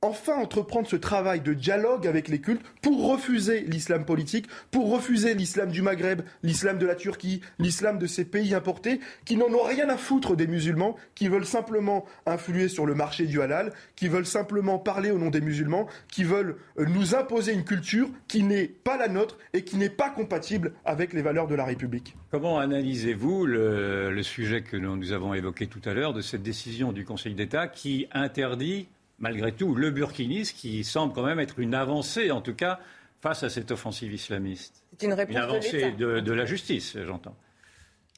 enfin 0.00 0.36
entreprendre 0.36 0.86
ce 0.86 0.96
travail 0.96 1.40
de 1.40 1.52
dialogue 1.52 2.06
avec 2.06 2.28
les 2.28 2.40
cultes 2.40 2.62
pour 2.82 3.08
refuser 3.08 3.60
l'islam 3.66 4.04
politique, 4.04 4.46
pour 4.70 4.92
refuser 4.92 5.34
l'islam 5.34 5.70
du 5.70 5.82
Maghreb, 5.82 6.22
l'islam 6.44 6.78
de 6.78 6.86
la 6.86 6.94
Turquie, 6.94 7.40
l'islam 7.58 7.98
de 7.98 8.06
ces 8.06 8.24
pays 8.24 8.54
importés 8.54 9.00
qui 9.24 9.36
n'en 9.36 9.52
ont 9.52 9.64
rien 9.64 9.88
à 9.88 9.96
foutre 9.96 10.36
des 10.36 10.46
musulmans, 10.46 10.96
qui 11.16 11.28
veulent 11.28 11.44
simplement 11.44 12.04
influer 12.26 12.68
sur 12.68 12.86
le 12.86 12.94
marché 12.94 13.26
du 13.26 13.42
halal, 13.42 13.72
qui 13.96 14.06
veulent 14.06 14.26
simplement 14.26 14.78
parler 14.78 15.10
au 15.10 15.18
nom 15.18 15.30
des 15.30 15.40
musulmans, 15.40 15.88
qui 16.12 16.22
veulent 16.22 16.56
euh, 16.78 16.86
nous 16.86 17.16
imposer 17.16 17.52
une 17.52 17.64
culture 17.64 18.08
qui 18.28 18.44
n'est 18.44 18.68
pas 18.68 18.96
la 18.96 19.08
nôtre 19.08 19.36
et 19.52 19.62
qui 19.62 19.76
n'est 19.76 19.90
pas 19.90 20.10
compatible 20.10 20.74
avec 20.84 21.12
les 21.12 21.22
valeurs 21.22 21.48
de 21.48 21.56
la 21.56 21.64
République. 21.64 22.16
Comment 22.30 22.58
analysez-vous 22.58 23.46
le, 23.46 24.12
le 24.12 24.22
sujet 24.22 24.62
que 24.62 24.76
nous 24.76 25.12
avons 25.12 25.34
évoqué 25.34 25.66
tout 25.66 25.80
à 25.86 25.92
l'heure 25.92 26.12
de 26.12 26.20
cette 26.20 26.42
décision 26.42 26.92
du 26.92 27.04
Conseil 27.04 27.34
d'État 27.34 27.66
qui 27.66 28.06
interdit 28.12 28.88
malgré 29.18 29.52
tout, 29.52 29.74
le 29.74 29.90
burkinisme 29.90 30.56
qui 30.56 30.84
semble 30.84 31.12
quand 31.12 31.24
même 31.24 31.40
être 31.40 31.58
une 31.58 31.74
avancée, 31.74 32.30
en 32.30 32.40
tout 32.40 32.54
cas, 32.54 32.80
face 33.20 33.42
à 33.42 33.50
cette 33.50 33.70
offensive 33.70 34.12
islamiste. 34.12 34.82
C'est 34.98 35.06
une 35.06 35.12
réponse 35.12 35.36
avancée 35.36 35.92
de, 35.92 36.32
la 36.32 36.44
justice, 36.44 36.96
j'entends. 37.04 37.36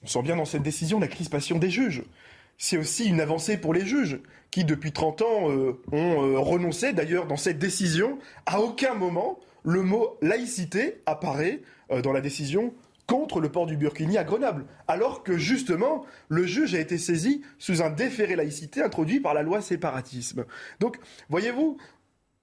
On 0.03 0.07
sent 0.07 0.23
bien 0.23 0.37
dans 0.37 0.45
cette 0.45 0.63
décision 0.63 1.01
la 1.01 1.09
crispation 1.09 1.59
des 1.59 1.71
juges. 1.71 2.05
C'est 2.59 2.77
aussi 2.77 3.07
une 3.07 3.21
avancée 3.21 3.59
pour 3.59 3.73
les 3.73 3.87
juges, 3.87 4.21
qui 4.51 4.65
depuis 4.65 4.93
30 4.93 5.23
ans 5.23 5.51
euh, 5.51 5.81
ont 5.93 6.25
euh, 6.25 6.39
renoncé. 6.39 6.93
D'ailleurs, 6.93 7.27
dans 7.27 7.37
cette 7.37 7.59
décision, 7.59 8.19
à 8.47 8.61
aucun 8.61 8.95
moment 8.95 9.39
le 9.63 9.83
mot 9.83 10.19
laïcité 10.23 11.01
apparaît 11.07 11.61
euh, 11.91 12.03
dans 12.03 12.13
la 12.13 12.21
décision 12.21 12.75
contre 13.11 13.41
le 13.41 13.49
port 13.49 13.67
du 13.67 13.77
burkini 13.77 14.19
à 14.19 14.25
Grenoble, 14.25 14.67
alors 14.87 15.25
que 15.25 15.37
justement 15.37 16.07
le 16.29 16.47
juge 16.47 16.77
a 16.77 16.79
été 16.79 16.97
saisi 16.97 17.43
sous 17.59 17.83
un 17.83 17.91
déféré 17.91 18.37
laïcité 18.37 18.83
introduit 18.83 19.19
par 19.19 19.35
la 19.35 19.43
loi 19.43 19.61
séparatisme. 19.61 20.45
Donc, 20.79 20.97
voyez-vous, 21.29 21.77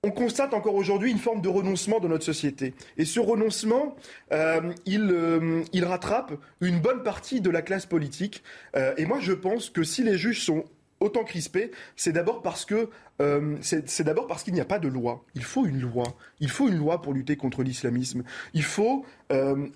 on 0.04 0.12
constate 0.12 0.54
encore 0.54 0.76
aujourd'hui 0.76 1.10
une 1.10 1.20
forme 1.20 1.40
de 1.40 1.48
renoncement 1.48 2.02
dans 2.02 2.10
notre 2.10 2.26
société. 2.26 2.74
Et 2.98 3.06
ce 3.06 3.22
renoncement, 3.22 3.96
euh, 4.34 4.74
euh, 4.90 5.64
il, 5.72 5.86
rattrape 5.86 6.34
une 6.60 6.82
bonne 6.82 7.02
partie 7.02 7.40
de 7.40 7.50
la 7.50 7.62
classe 7.62 7.86
politique. 7.86 8.44
Euh, 8.76 8.94
et 8.98 9.06
moi, 9.06 9.20
je 9.22 9.32
pense 9.32 9.70
que 9.70 9.84
si 9.84 10.04
les 10.04 10.18
juges 10.18 10.44
sont 10.44 10.66
autant 11.00 11.24
crispés, 11.24 11.72
c'est 11.96 12.12
d'abord 12.12 12.42
parce 12.42 12.66
que 12.66 12.90
c'est 13.62 14.04
d'abord 14.04 14.28
parce 14.28 14.44
qu'il 14.44 14.54
n'y 14.54 14.62
a 14.62 14.66
pas 14.66 14.80
de 14.80 14.88
loi. 14.88 15.26
Il 15.34 15.44
faut 15.44 15.66
une 15.66 15.80
loi. 15.80 16.04
Il 16.40 16.50
faut 16.50 16.68
une 16.68 16.78
loi 16.78 17.02
pour 17.02 17.14
lutter 17.14 17.36
contre 17.36 17.64
l'islamisme. 17.64 18.24
Il 18.54 18.64
faut 18.64 19.06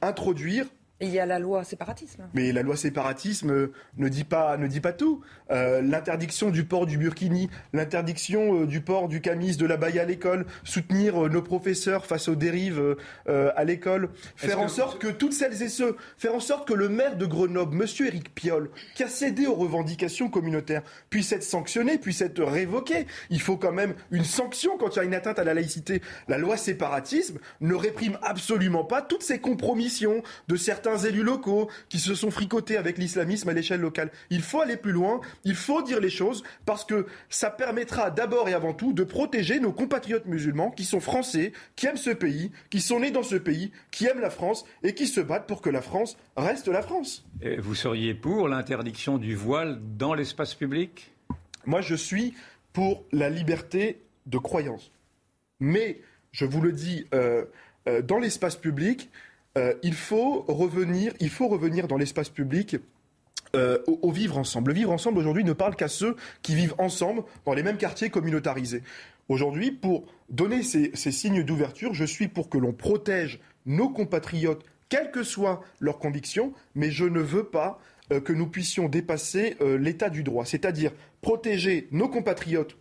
introduire 0.02 0.68
il 1.02 1.10
y 1.10 1.20
a 1.20 1.26
la 1.26 1.40
loi 1.40 1.64
séparatisme. 1.64 2.24
Mais 2.34 2.52
la 2.52 2.62
loi 2.62 2.76
séparatisme 2.76 3.70
ne 3.98 4.10
dit 4.10 4.24
pas, 4.24 4.58
ne 4.58 4.68
dit 4.68 4.80
pas 4.80 4.94
tout. 4.94 5.22
Euh, 5.52 5.82
l'interdiction 5.82 6.50
du 6.50 6.64
port 6.64 6.86
du 6.86 6.98
burkini, 6.98 7.50
l'interdiction 7.74 8.62
euh, 8.62 8.66
du 8.68 8.82
port 8.82 9.08
du 9.08 9.22
camis, 9.22 9.58
de 9.58 9.66
la 9.66 9.78
baille 9.78 10.00
à 10.00 10.06
l'école, 10.06 10.46
soutenir 10.64 11.26
euh, 11.26 11.30
nos 11.30 11.42
professeurs 11.42 12.06
face 12.06 12.28
aux 12.28 12.36
dérives 12.36 12.96
à 13.28 13.64
l'école, 13.64 14.10
faire 14.36 14.60
en 14.60 14.68
sorte 14.68 15.00
que 15.00 15.08
toutes 15.08 15.34
celles 15.34 15.62
et 15.62 15.70
ceux, 15.70 15.96
faire 16.18 16.36
en 16.36 16.40
sorte 16.40 16.68
que 16.68 16.74
le 16.74 16.90
maire 16.90 17.16
de 17.16 17.26
Grenoble, 17.26 17.76
Monsieur 17.76 18.08
Éric 18.08 18.34
Piolle, 18.34 18.70
qui 18.96 19.04
a 19.04 19.08
cédé 19.08 19.48
aux 19.48 19.56
revendications 19.56 20.30
communautaires, 20.30 20.84
puisse 21.10 21.32
être 21.32 21.44
sanctionné, 21.44 21.98
puisse 21.98 22.22
être 22.22 22.44
révoqué. 22.44 23.08
Il 23.30 23.42
faut 23.42 23.58
quand 23.58 23.72
même 23.72 23.94
une 24.12 24.24
sanction 24.24 24.78
quand 24.78 24.96
il 24.96 24.98
y 24.98 25.00
a 25.00 25.04
une 25.04 25.14
atteinte 25.14 25.40
à 25.40 25.44
la 25.44 25.54
laïcité. 25.54 26.02
La 26.28 26.38
loi 26.38 26.58
séparatisme 26.58 27.40
ne 27.62 27.74
réprime 27.74 28.18
absolument 28.22 28.84
pas 28.84 29.02
toutes 29.02 29.24
ces 29.24 29.40
compromissions 29.40 30.24
de 30.48 30.56
certains 30.56 30.91
élus 30.98 31.24
locaux 31.24 31.70
qui 31.90 32.00
se 32.00 32.16
sont 32.16 32.32
fricotés 32.32 32.78
avec 32.78 32.98
l'islamisme 32.98 33.50
à 33.50 33.54
l'échelle 33.54 33.82
locale. 33.82 34.12
Il 34.30 34.42
faut 34.42 34.62
aller 34.62 34.78
plus 34.78 34.92
loin, 34.92 35.22
il 35.44 35.56
faut 35.56 35.82
dire 35.82 36.00
les 36.00 36.10
choses 36.10 36.44
parce 36.66 36.86
que 36.86 37.06
ça 37.30 37.50
permettra 37.50 38.12
d'abord 38.12 38.50
et 38.50 38.54
avant 38.54 38.74
tout 38.74 38.94
de 38.94 39.04
protéger 39.04 39.60
nos 39.60 39.72
compatriotes 39.72 40.26
musulmans 40.26 40.72
qui 40.72 40.86
sont 40.86 41.00
français, 41.00 41.54
qui 41.76 41.88
aiment 41.88 41.98
ce 41.98 42.12
pays, 42.12 42.52
qui 42.70 42.82
sont 42.82 43.00
nés 43.00 43.12
dans 43.12 43.24
ce 43.24 43.36
pays, 43.36 43.72
qui 43.92 44.06
aiment 44.06 44.22
la 44.22 44.30
France 44.30 44.66
et 44.84 44.94
qui 44.94 45.08
se 45.08 45.22
battent 45.22 45.48
pour 45.48 45.62
que 45.62 45.70
la 45.70 45.82
France 45.82 46.18
reste 46.38 46.68
la 46.68 46.82
France. 46.82 47.26
vous 47.60 47.76
seriez 47.76 48.14
pour 48.14 48.48
l'interdiction 48.48 49.18
du 49.18 49.36
voile 49.36 49.80
dans 49.98 50.14
l'espace 50.14 50.56
public? 50.56 51.12
Moi, 51.66 51.82
je 51.82 51.96
suis 51.96 52.34
pour 52.74 53.04
la 53.12 53.30
liberté 53.30 54.02
de 54.26 54.38
croyance. 54.38 54.92
Mais, 55.60 56.02
je 56.32 56.46
vous 56.46 56.62
le 56.62 56.72
dis, 56.72 57.06
euh, 57.14 57.46
euh, 57.88 58.02
dans 58.02 58.20
l'espace 58.20 58.56
public, 58.56 59.10
euh, 59.58 59.74
il, 59.84 59.94
faut 59.94 60.46
revenir, 60.48 61.88
dans 61.88 61.98
l'espace 61.98 62.30
public 62.30 62.78
euh, 63.56 63.80
au, 63.88 64.12
vivre 64.12 64.38
ensemble. 64.38 64.72
Le 64.72 64.76
vivre 64.76 64.92
ensemble 64.92 65.18
aujourd'hui 65.18 65.44
ne 65.44 65.54
parle 65.54 65.76
qu'à 65.76 65.90
ceux 65.90 66.16
qui 66.42 66.56
vivent 66.56 66.76
ensemble 66.78 67.24
dans 67.46 67.54
les 67.54 67.64
mêmes 67.64 67.78
quartiers 67.78 68.10
communautarisés. 68.10 68.84
Aujourd'hui, 69.28 69.72
pour 69.72 70.06
donner 70.30 70.64
ces, 70.64 70.94
signes 70.96 71.44
d'ouverture, 71.44 71.94
je 71.94 72.06
suis 72.06 72.28
pour 72.28 72.50
que 72.50 72.58
l'on 72.58 72.72
protège 72.72 73.40
nos 73.66 73.90
compatriotes, 73.90 74.64
quelles 74.88 75.12
que 75.12 75.24
soient 75.24 75.62
leurs 75.80 76.00
convictions, 76.00 76.54
mais 76.76 76.92
je 76.92 77.06
ne 77.06 77.20
veux 77.20 77.46
pas 77.46 77.80
euh, 78.12 78.22
que 78.22 78.34
nous 78.34 78.48
puissions 78.48 78.88
dépasser 78.88 79.58
l'état 79.80 80.10
du 80.10 80.24
droit, 80.24 80.46
c'est-à-dire 80.46 80.92
protéger 81.22 81.88
nos 81.92 82.08
compatriotes 82.08 82.78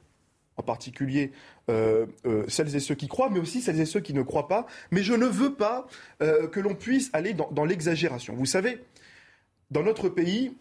en 0.61 0.63
particulier 0.63 1.33
euh, 1.71 2.07
euh, 2.27 2.45
celles 2.49 2.77
et 2.77 2.81
ceux 2.81 2.95
qui 2.95 3.09
croient, 3.09 3.31
mais 3.31 3.41
aussi 3.41 3.61
celles 3.61 3.81
et 3.81 3.87
ceux 3.87 4.01
qui 4.01 4.15
ne 4.15 4.23
croient 4.23 4.49
pas. 4.49 4.67
Mais 4.91 5.03
je 5.03 5.15
ne 5.15 5.27
veux 5.27 5.55
pas 5.55 5.87
euh, 6.23 6.47
que 6.47 6.61
l'on 6.61 6.75
puisse 6.75 7.11
aller 7.13 7.35
dans 7.35 7.65
l'exagération. 7.65 8.35
Vous 8.35 8.47
savez, 8.47 8.85
dans 9.71 9.83
notre 9.83 10.09
pays, 10.09 10.53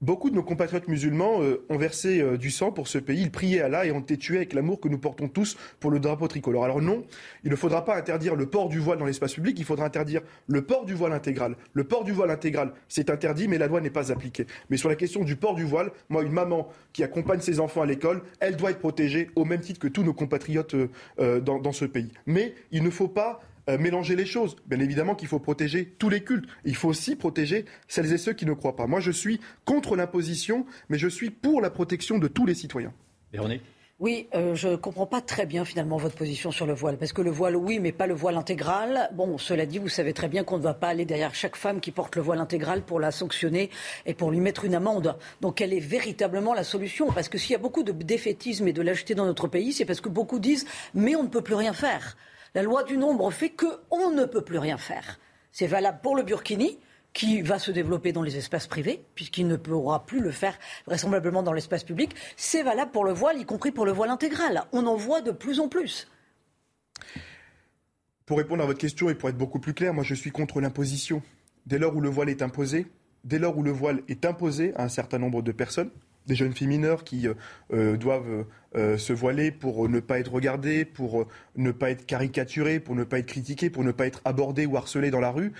Beaucoup 0.00 0.30
de 0.30 0.36
nos 0.36 0.44
compatriotes 0.44 0.86
musulmans 0.86 1.42
euh, 1.42 1.66
ont 1.70 1.76
versé 1.76 2.20
euh, 2.20 2.36
du 2.36 2.52
sang 2.52 2.70
pour 2.70 2.86
ce 2.86 2.98
pays. 2.98 3.20
Ils 3.20 3.32
priaient 3.32 3.62
Allah 3.62 3.84
et 3.84 3.90
ont 3.90 3.98
été 3.98 4.16
tués 4.16 4.36
avec 4.36 4.52
l'amour 4.52 4.78
que 4.78 4.86
nous 4.86 4.98
portons 4.98 5.26
tous 5.26 5.56
pour 5.80 5.90
le 5.90 5.98
drapeau 5.98 6.28
tricolore. 6.28 6.64
Alors 6.64 6.80
non, 6.80 7.04
il 7.42 7.50
ne 7.50 7.56
faudra 7.56 7.84
pas 7.84 7.96
interdire 7.96 8.36
le 8.36 8.46
port 8.46 8.68
du 8.68 8.78
voile 8.78 8.98
dans 8.98 9.06
l'espace 9.06 9.34
public, 9.34 9.58
il 9.58 9.64
faudra 9.64 9.86
interdire 9.86 10.20
le 10.46 10.62
port 10.62 10.84
du 10.84 10.94
voile 10.94 11.12
intégral. 11.12 11.56
Le 11.72 11.82
port 11.82 12.04
du 12.04 12.12
voile 12.12 12.30
intégral, 12.30 12.74
c'est 12.88 13.10
interdit, 13.10 13.48
mais 13.48 13.58
la 13.58 13.66
loi 13.66 13.80
n'est 13.80 13.90
pas 13.90 14.12
appliquée. 14.12 14.46
Mais 14.70 14.76
sur 14.76 14.88
la 14.88 14.94
question 14.94 15.24
du 15.24 15.34
port 15.34 15.56
du 15.56 15.64
voile, 15.64 15.90
moi, 16.10 16.22
une 16.22 16.30
maman 16.30 16.68
qui 16.92 17.02
accompagne 17.02 17.40
ses 17.40 17.58
enfants 17.58 17.82
à 17.82 17.86
l'école, 17.86 18.22
elle 18.38 18.54
doit 18.54 18.70
être 18.70 18.78
protégée 18.78 19.30
au 19.34 19.44
même 19.44 19.60
titre 19.60 19.80
que 19.80 19.88
tous 19.88 20.04
nos 20.04 20.14
compatriotes 20.14 20.76
euh, 21.18 21.40
dans, 21.40 21.58
dans 21.58 21.72
ce 21.72 21.86
pays. 21.86 22.12
Mais 22.24 22.54
il 22.70 22.84
ne 22.84 22.90
faut 22.90 23.08
pas 23.08 23.40
euh, 23.68 23.78
mélanger 23.78 24.16
les 24.16 24.26
choses. 24.26 24.56
Bien 24.66 24.80
évidemment 24.80 25.14
qu'il 25.14 25.28
faut 25.28 25.38
protéger 25.38 25.94
tous 25.98 26.08
les 26.08 26.22
cultes. 26.22 26.48
Il 26.64 26.76
faut 26.76 26.88
aussi 26.88 27.16
protéger 27.16 27.64
celles 27.86 28.12
et 28.12 28.18
ceux 28.18 28.32
qui 28.32 28.46
ne 28.46 28.52
croient 28.52 28.76
pas. 28.76 28.86
Moi, 28.86 29.00
je 29.00 29.10
suis 29.10 29.40
contre 29.64 29.96
l'imposition, 29.96 30.66
mais 30.88 30.98
je 30.98 31.08
suis 31.08 31.30
pour 31.30 31.60
la 31.60 31.70
protection 31.70 32.18
de 32.18 32.28
tous 32.28 32.46
les 32.46 32.54
citoyens. 32.54 32.92
Véronique 33.32 33.62
oui, 34.00 34.28
euh, 34.36 34.54
je 34.54 34.68
ne 34.68 34.76
comprends 34.76 35.06
pas 35.06 35.20
très 35.20 35.44
bien 35.44 35.64
finalement 35.64 35.96
votre 35.96 36.14
position 36.14 36.52
sur 36.52 36.66
le 36.66 36.72
voile. 36.72 36.98
Parce 36.98 37.12
que 37.12 37.20
le 37.20 37.32
voile, 37.32 37.56
oui, 37.56 37.80
mais 37.80 37.90
pas 37.90 38.06
le 38.06 38.14
voile 38.14 38.36
intégral. 38.36 39.10
Bon, 39.12 39.38
cela 39.38 39.66
dit, 39.66 39.78
vous 39.78 39.88
savez 39.88 40.12
très 40.12 40.28
bien 40.28 40.44
qu'on 40.44 40.56
ne 40.56 40.62
va 40.62 40.72
pas 40.72 40.86
aller 40.86 41.04
derrière 41.04 41.34
chaque 41.34 41.56
femme 41.56 41.80
qui 41.80 41.90
porte 41.90 42.14
le 42.14 42.22
voile 42.22 42.38
intégral 42.38 42.82
pour 42.82 43.00
la 43.00 43.10
sanctionner 43.10 43.70
et 44.06 44.14
pour 44.14 44.30
lui 44.30 44.38
mettre 44.38 44.64
une 44.64 44.76
amende. 44.76 45.16
Donc, 45.40 45.56
quelle 45.56 45.72
est 45.72 45.80
véritablement 45.80 46.54
la 46.54 46.62
solution? 46.62 47.10
Parce 47.10 47.28
que 47.28 47.38
s'il 47.38 47.50
y 47.50 47.56
a 47.56 47.58
beaucoup 47.58 47.82
de 47.82 47.90
défaitisme 47.90 48.68
et 48.68 48.72
de 48.72 48.82
lâcheté 48.82 49.16
dans 49.16 49.26
notre 49.26 49.48
pays, 49.48 49.72
c'est 49.72 49.84
parce 49.84 50.00
que 50.00 50.08
beaucoup 50.08 50.38
disent 50.38 50.66
mais 50.94 51.16
on 51.16 51.24
ne 51.24 51.28
peut 51.28 51.42
plus 51.42 51.56
rien 51.56 51.72
faire. 51.72 52.16
La 52.54 52.62
loi 52.62 52.82
du 52.82 52.96
nombre 52.96 53.30
fait 53.30 53.50
qu'on 53.50 54.10
ne 54.10 54.24
peut 54.24 54.42
plus 54.42 54.58
rien 54.58 54.78
faire. 54.78 55.18
C'est 55.52 55.66
valable 55.66 56.00
pour 56.02 56.16
le 56.16 56.22
Burkini, 56.22 56.78
qui 57.12 57.42
va 57.42 57.58
se 57.58 57.70
développer 57.70 58.12
dans 58.12 58.22
les 58.22 58.36
espaces 58.36 58.66
privés, 58.66 59.04
puisqu'il 59.14 59.48
ne 59.48 59.56
pourra 59.56 60.06
plus 60.06 60.20
le 60.20 60.30
faire 60.30 60.58
vraisemblablement 60.86 61.42
dans 61.42 61.52
l'espace 61.52 61.84
public. 61.84 62.14
C'est 62.36 62.62
valable 62.62 62.90
pour 62.90 63.04
le 63.04 63.12
voile, 63.12 63.38
y 63.38 63.44
compris 63.44 63.72
pour 63.72 63.86
le 63.86 63.92
voile 63.92 64.10
intégral. 64.10 64.64
On 64.72 64.86
en 64.86 64.94
voit 64.94 65.20
de 65.20 65.30
plus 65.30 65.60
en 65.60 65.68
plus. 65.68 66.08
Pour 68.24 68.38
répondre 68.38 68.62
à 68.62 68.66
votre 68.66 68.78
question 68.78 69.08
et 69.08 69.14
pour 69.14 69.28
être 69.30 69.38
beaucoup 69.38 69.58
plus 69.58 69.74
clair, 69.74 69.94
moi 69.94 70.04
je 70.04 70.14
suis 70.14 70.30
contre 70.30 70.60
l'imposition. 70.60 71.22
Dès 71.66 71.78
lors 71.78 71.96
où 71.96 72.00
le 72.00 72.08
voile 72.08 72.28
est 72.28 72.42
imposé, 72.42 72.86
dès 73.24 73.38
lors 73.38 73.56
où 73.56 73.62
le 73.62 73.70
voile 73.70 74.02
est 74.08 74.24
imposé 74.24 74.74
à 74.76 74.84
un 74.84 74.88
certain 74.88 75.18
nombre 75.18 75.42
de 75.42 75.50
personnes, 75.50 75.90
des 76.28 76.36
jeunes 76.36 76.52
filles 76.52 76.68
mineures 76.68 77.02
qui 77.02 77.26
euh, 77.26 77.34
euh, 77.72 77.96
doivent 77.96 78.44
euh, 78.76 78.96
se 78.98 79.12
voiler 79.12 79.50
pour 79.50 79.88
ne 79.88 79.98
pas 79.98 80.20
être 80.20 80.32
regardées, 80.32 80.84
pour 80.84 81.26
ne 81.56 81.72
pas 81.72 81.90
être 81.90 82.06
caricaturées, 82.06 82.78
pour 82.78 82.94
ne 82.94 83.02
pas 83.02 83.18
être 83.18 83.26
critiquées, 83.26 83.70
pour 83.70 83.82
ne 83.82 83.90
pas 83.90 84.06
être 84.06 84.20
abordées 84.24 84.66
ou 84.66 84.76
harcelées 84.76 85.10
dans 85.10 85.20
la 85.20 85.30
rue. 85.30 85.52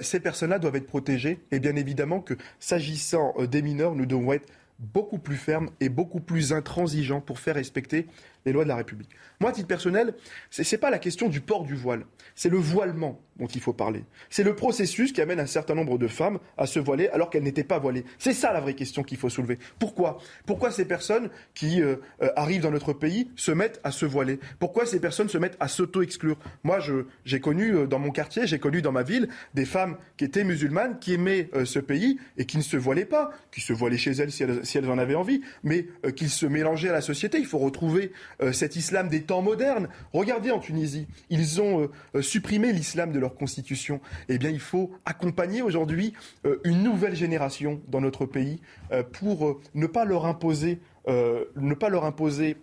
ces 0.00 0.20
personnes-là 0.20 0.60
doivent 0.60 0.76
être 0.76 0.86
protégées. 0.86 1.40
Et 1.50 1.58
bien 1.58 1.74
évidemment 1.74 2.20
que 2.20 2.34
s'agissant 2.60 3.34
des 3.50 3.62
mineurs, 3.62 3.96
nous 3.96 4.06
devons 4.06 4.32
être 4.32 4.48
beaucoup 4.78 5.18
plus 5.18 5.36
fermes 5.36 5.70
et 5.80 5.88
beaucoup 5.88 6.20
plus 6.20 6.52
intransigeants 6.52 7.20
pour 7.20 7.40
faire 7.40 7.56
respecter 7.56 8.06
les 8.44 8.52
lois 8.52 8.64
de 8.64 8.68
la 8.68 8.76
République. 8.76 9.10
Moi, 9.40 9.50
à 9.50 9.52
titre 9.52 9.68
personnel, 9.68 10.14
ce 10.50 10.62
n'est 10.62 10.78
pas 10.78 10.90
la 10.90 10.98
question 10.98 11.28
du 11.28 11.40
port 11.40 11.64
du 11.64 11.74
voile, 11.74 12.04
c'est 12.34 12.48
le 12.48 12.58
voilement 12.58 13.20
dont 13.38 13.46
il 13.46 13.60
faut 13.60 13.72
parler. 13.72 14.04
C'est 14.30 14.42
le 14.42 14.54
processus 14.54 15.12
qui 15.12 15.20
amène 15.20 15.40
un 15.40 15.46
certain 15.46 15.74
nombre 15.74 15.98
de 15.98 16.06
femmes 16.06 16.38
à 16.58 16.66
se 16.66 16.78
voiler 16.78 17.08
alors 17.08 17.30
qu'elles 17.30 17.42
n'étaient 17.42 17.64
pas 17.64 17.78
voilées. 17.78 18.04
C'est 18.18 18.34
ça 18.34 18.52
la 18.52 18.60
vraie 18.60 18.74
question 18.74 19.02
qu'il 19.02 19.18
faut 19.18 19.30
soulever. 19.30 19.58
Pourquoi? 19.78 20.18
Pourquoi 20.46 20.70
ces 20.70 20.84
personnes 20.84 21.30
qui 21.54 21.82
euh, 21.82 21.96
euh, 22.22 22.28
arrivent 22.36 22.62
dans 22.62 22.70
notre 22.70 22.92
pays 22.92 23.30
se 23.36 23.50
mettent 23.50 23.80
à 23.84 23.90
se 23.90 24.06
voiler? 24.06 24.38
Pourquoi 24.58 24.86
ces 24.86 25.00
personnes 25.00 25.28
se 25.28 25.38
mettent 25.38 25.56
à 25.60 25.68
s'auto-exclure? 25.68 26.38
Moi, 26.62 26.78
j'ai 27.24 27.40
connu 27.40 27.74
euh, 27.74 27.86
dans 27.86 27.98
mon 27.98 28.10
quartier, 28.10 28.46
j'ai 28.46 28.58
connu 28.58 28.82
dans 28.82 28.92
ma 28.92 29.02
ville 29.02 29.28
des 29.54 29.64
femmes 29.64 29.96
qui 30.16 30.24
étaient 30.24 30.44
musulmanes, 30.44 30.98
qui 30.98 31.14
aimaient 31.14 31.48
ce 31.64 31.78
pays 31.78 32.18
et 32.36 32.44
qui 32.44 32.58
ne 32.58 32.62
se 32.62 32.76
voilaient 32.76 33.04
pas, 33.04 33.30
qui 33.50 33.60
se 33.60 33.72
voilaient 33.72 33.98
chez 33.98 34.12
elles 34.12 34.30
si 34.30 34.42
elles, 34.42 34.64
si 34.64 34.78
elles 34.78 34.90
en 34.90 34.98
avaient 34.98 35.14
envie, 35.14 35.40
mais 35.62 35.86
qui 36.16 36.28
se 36.28 36.46
mélangeaient 36.46 36.90
à 36.90 36.92
la 36.92 37.00
société. 37.00 37.38
Il 37.38 37.46
faut 37.46 37.58
retrouver 37.58 38.12
cet 38.52 38.76
islam 38.76 39.08
des 39.08 39.22
temps 39.22 39.42
modernes. 39.42 39.88
Regardez 40.12 40.50
en 40.50 40.58
Tunisie, 40.58 41.06
ils 41.30 41.60
ont 41.60 41.88
supprimé 42.20 42.72
l'islam 42.72 43.12
de 43.12 43.18
leur 43.18 43.34
constitution, 43.34 44.00
eh 44.28 44.38
bien, 44.38 44.50
il 44.50 44.60
faut 44.60 44.90
accompagner 45.04 45.62
aujourd'hui 45.62 46.14
euh, 46.46 46.58
une 46.64 46.82
nouvelle 46.82 47.14
génération 47.14 47.80
dans 47.88 48.00
notre 48.00 48.26
pays 48.26 48.60
euh, 48.92 49.02
pour 49.02 49.46
euh, 49.46 49.60
ne 49.74 49.86
pas 49.86 50.04
leur 50.04 50.26
imposer, 50.26 50.80
ne 51.06 51.74
pas 51.74 51.88
leur 51.88 52.04
imposer 52.04 52.56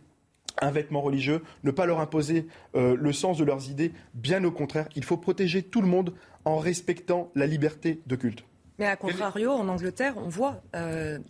un 0.62 0.72
vêtement 0.72 1.02
religieux, 1.02 1.44
ne 1.66 1.72
pas 1.72 1.86
leur 1.86 2.00
imposer 2.00 2.48
le 2.74 3.12
sens 3.12 3.38
de 3.38 3.44
leurs 3.44 3.70
idées. 3.70 3.92
Bien 4.14 4.46
au 4.46 4.52
contraire, 4.52 4.88
il 4.96 5.04
faut 5.04 5.18
protéger 5.18 5.62
tout 5.62 5.82
le 5.82 5.88
monde 5.88 6.14
en 6.46 6.58
respectant 6.58 7.32
la 7.36 7.46
liberté 7.46 8.00
de 8.08 8.16
culte. 8.16 8.46
Mais 8.78 8.86
à 8.86 8.96
contrario, 8.96 9.52
en 9.52 9.68
Angleterre, 9.68 10.14
on 10.16 10.30
voit 10.30 10.62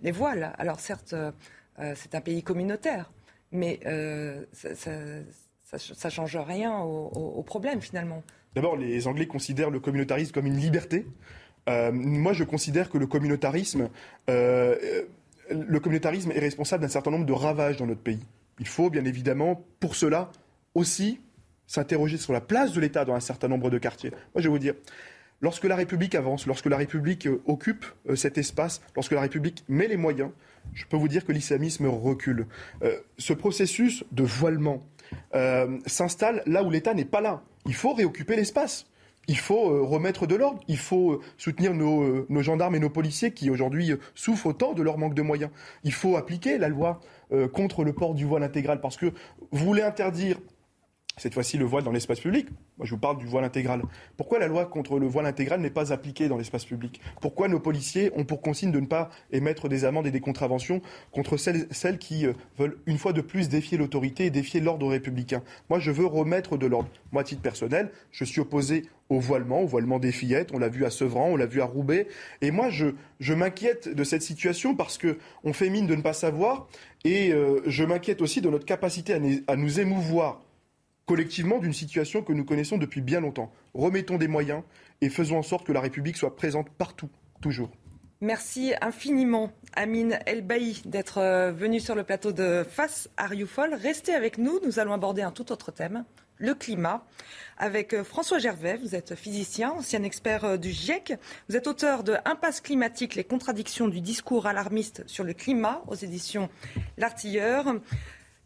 les 0.03 0.11
voiles. 0.11 0.53
Alors 0.59 0.79
certes, 0.79 1.15
c'est 1.95 2.13
un 2.13 2.21
pays 2.21 2.43
communautaire, 2.43 3.09
mais 3.51 3.79
ça 4.73 6.07
ne 6.07 6.09
change 6.09 6.37
rien 6.37 6.79
au 6.79 7.43
problème 7.43 7.81
finalement. 7.81 8.23
D'abord, 8.55 8.75
les 8.75 9.07
Anglais 9.07 9.27
considèrent 9.27 9.69
le 9.69 9.79
communautarisme 9.79 10.31
comme 10.31 10.47
une 10.47 10.57
liberté. 10.57 11.05
Euh, 11.69 11.91
moi, 11.91 12.33
je 12.33 12.43
considère 12.43 12.89
que 12.89 12.97
le 12.97 13.05
communautarisme, 13.05 13.89
euh, 14.29 15.03
le 15.51 15.79
communautarisme 15.79 16.31
est 16.31 16.39
responsable 16.39 16.81
d'un 16.81 16.89
certain 16.89 17.11
nombre 17.11 17.25
de 17.25 17.33
ravages 17.33 17.77
dans 17.77 17.85
notre 17.85 18.01
pays. 18.01 18.25
Il 18.59 18.67
faut, 18.67 18.89
bien 18.89 19.05
évidemment, 19.05 19.63
pour 19.79 19.95
cela 19.95 20.31
aussi 20.73 21.19
s'interroger 21.67 22.17
sur 22.17 22.33
la 22.33 22.41
place 22.41 22.73
de 22.73 22.81
l'État 22.81 23.05
dans 23.05 23.13
un 23.13 23.19
certain 23.19 23.47
nombre 23.47 23.69
de 23.69 23.77
quartiers. 23.77 24.09
Moi, 24.09 24.41
je 24.41 24.43
vais 24.43 24.49
vous 24.49 24.59
dire, 24.59 24.73
lorsque 25.41 25.65
la 25.65 25.75
République 25.75 26.15
avance, 26.15 26.47
lorsque 26.47 26.65
la 26.65 26.77
République 26.77 27.27
euh, 27.27 27.41
occupe 27.45 27.85
cet 28.15 28.39
espace, 28.39 28.81
lorsque 28.95 29.11
la 29.11 29.21
République 29.21 29.63
met 29.67 29.87
les 29.87 29.97
moyens, 29.97 30.31
je 30.73 30.85
peux 30.85 30.97
vous 30.97 31.07
dire 31.07 31.25
que 31.25 31.31
l'islamisme 31.31 31.87
recule. 31.87 32.47
ce 33.17 33.33
processus 33.33 34.03
de 34.11 34.23
voilement 34.23 34.81
s'installe 35.85 36.41
là 36.45 36.63
où 36.63 36.69
l'État 36.69 36.93
n'est 36.93 37.05
pas 37.05 37.21
là 37.21 37.43
il 37.65 37.73
faut 37.73 37.93
réoccuper 37.93 38.35
l'espace. 38.35 38.87
Il 39.27 39.37
faut 39.37 39.69
euh, 39.69 39.83
remettre 39.83 40.25
de 40.25 40.35
l'ordre. 40.35 40.59
Il 40.67 40.77
faut 40.77 41.13
euh, 41.13 41.21
soutenir 41.37 41.71
euh, 41.71 42.25
nos, 42.27 42.41
gendarmes 42.41 42.75
et 42.75 42.79
nos 42.79 42.89
policiers 42.89 43.31
qui 43.31 43.49
aujourd'hui 43.51 43.91
souffrent 44.15 44.47
autant 44.47 44.73
de 44.73 44.81
leur 44.81 44.97
manque 44.97 45.13
de 45.13 45.21
moyens. 45.21 45.51
Il 45.83 45.93
faut 45.93 46.17
appliquer 46.17 46.57
la 46.57 46.67
loi 46.67 46.99
contre 47.53 47.83
le 47.83 47.93
port 47.93 48.15
du 48.15 48.25
voile 48.25 48.41
intégral 48.41 48.81
parce 48.81 48.97
que 48.97 49.05
vous 49.51 49.63
voulez 49.63 49.83
interdire 49.83 50.39
cette 51.19 51.33
fois-ci 51.33 51.57
le 51.57 51.65
voile 51.65 51.83
dans 51.83 51.91
l'espace 51.91 52.19
public. 52.19 52.47
Moi, 52.77 52.85
je 52.85 52.91
vous 52.91 52.99
parle 52.99 53.17
du 53.17 53.25
voile 53.25 53.43
intégral. 53.43 53.81
Pourquoi 54.17 54.39
la 54.39 54.47
loi 54.47 54.65
contre 54.65 54.97
le 54.99 55.07
voile 55.07 55.25
intégral 55.25 55.59
n'est 55.61 55.69
pas 55.69 55.91
appliquée 55.93 56.27
dans 56.27 56.37
l'espace 56.37 56.65
public? 56.65 57.01
Pourquoi 57.21 57.47
nos 57.47 57.59
policiers 57.59 58.11
ont 58.15 58.23
pour 58.23 58.41
consigne 58.41 58.71
de 58.71 58.79
ne 58.79 58.85
pas 58.85 59.09
émettre 59.31 59.69
des 59.69 59.85
amendes 59.85 60.07
et 60.07 60.11
des 60.11 60.21
contraventions 60.21 60.81
contre 61.11 61.37
celles, 61.37 61.97
qui 61.99 62.25
euh, 62.25 62.33
veulent 62.57 62.79
une 62.85 62.97
fois 62.97 63.13
de 63.13 63.21
plus 63.21 63.49
défier 63.49 63.77
l'autorité 63.77 64.25
et 64.25 64.29
défier 64.29 64.61
l'ordre 64.61 64.87
républicain? 64.87 65.43
Moi, 65.69 65.79
je 65.79 65.91
veux 65.91 66.05
remettre 66.05 66.57
de 66.57 66.65
l'ordre. 66.65 66.89
Moi, 67.11 67.21
à 67.21 67.25
titre 67.25 67.41
personnel, 67.41 67.91
je 68.11 68.23
suis 68.23 68.39
opposé 68.39 68.85
au 69.09 69.19
voilement, 69.19 69.61
au 69.61 69.67
voilement 69.67 69.99
des 69.99 70.11
fillettes. 70.11 70.51
On 70.53 70.59
l'a 70.59 70.69
vu 70.69 70.85
à 70.85 70.89
Sevran, 70.89 71.29
on 71.29 71.35
l'a 71.35 71.47
vu 71.47 71.61
à 71.61 71.65
Roubaix. 71.65 72.07
Et 72.41 72.51
moi, 72.51 72.69
je, 72.69 73.33
m'inquiète 73.33 73.93
de 73.93 74.03
cette 74.03 74.21
situation 74.21 74.75
parce 74.75 74.97
que 74.97 75.17
on 75.43 75.51
fait 75.51 75.69
mine 75.69 75.87
de 75.87 75.95
ne 75.95 76.01
pas 76.01 76.13
savoir. 76.13 76.67
Et 77.03 77.33
euh, 77.33 77.61
je 77.65 77.83
m'inquiète 77.83 78.21
aussi 78.21 78.41
de 78.41 78.49
notre 78.49 78.65
capacité 78.65 79.43
à 79.47 79.55
nous 79.55 79.79
émouvoir 79.79 80.41
collectivement 81.09 81.57
d'une 81.57 81.73
situation 81.73 82.21
que 82.21 82.33
nous 82.33 82.45
connaissons 82.45 82.77
depuis 82.77 83.01
bien 83.01 83.19
longtemps. 83.19 83.51
Remettons 83.73 84.19
des 84.19 84.27
moyens 84.27 84.61
et 85.01 85.09
faisons 85.09 85.39
en 85.39 85.41
sorte 85.41 85.65
que 85.65 85.71
la 85.71 85.81
République 85.81 86.17
soit 86.17 86.35
présente 86.35 86.69
partout, 86.69 87.09
toujours. 87.41 87.71
Merci 88.21 88.73
infiniment, 88.79 89.51
Amine 89.73 90.19
Elbaï, 90.27 90.83
d'être 90.85 91.17
euh, 91.17 91.51
venu 91.51 91.79
sur 91.79 91.95
le 91.95 92.03
plateau 92.03 92.31
de 92.31 92.63
Face 92.63 93.09
à 93.17 93.25
Rioufol. 93.25 93.73
Restez 93.73 94.13
avec 94.13 94.37
nous, 94.37 94.59
nous 94.63 94.77
allons 94.77 94.93
aborder 94.93 95.23
un 95.23 95.31
tout 95.31 95.51
autre 95.51 95.71
thème, 95.71 96.05
le 96.37 96.53
climat, 96.53 97.07
avec 97.57 97.95
euh, 97.95 98.03
François 98.03 98.37
Gervais. 98.37 98.77
Vous 98.77 98.93
êtes 98.93 99.15
physicien, 99.15 99.71
ancien 99.71 100.03
expert 100.03 100.45
euh, 100.45 100.57
du 100.57 100.69
GIEC. 100.69 101.15
Vous 101.49 101.55
êtes 101.55 101.65
auteur 101.65 102.03
de 102.03 102.17
Impasse 102.25 102.61
climatique, 102.61 103.15
les 103.15 103.23
contradictions 103.23 103.87
du 103.87 103.99
discours 103.99 104.45
alarmiste 104.45 105.01
sur 105.07 105.23
le 105.23 105.33
climat 105.33 105.81
aux 105.87 105.95
éditions 105.95 106.49
L'Artilleur. 106.97 107.65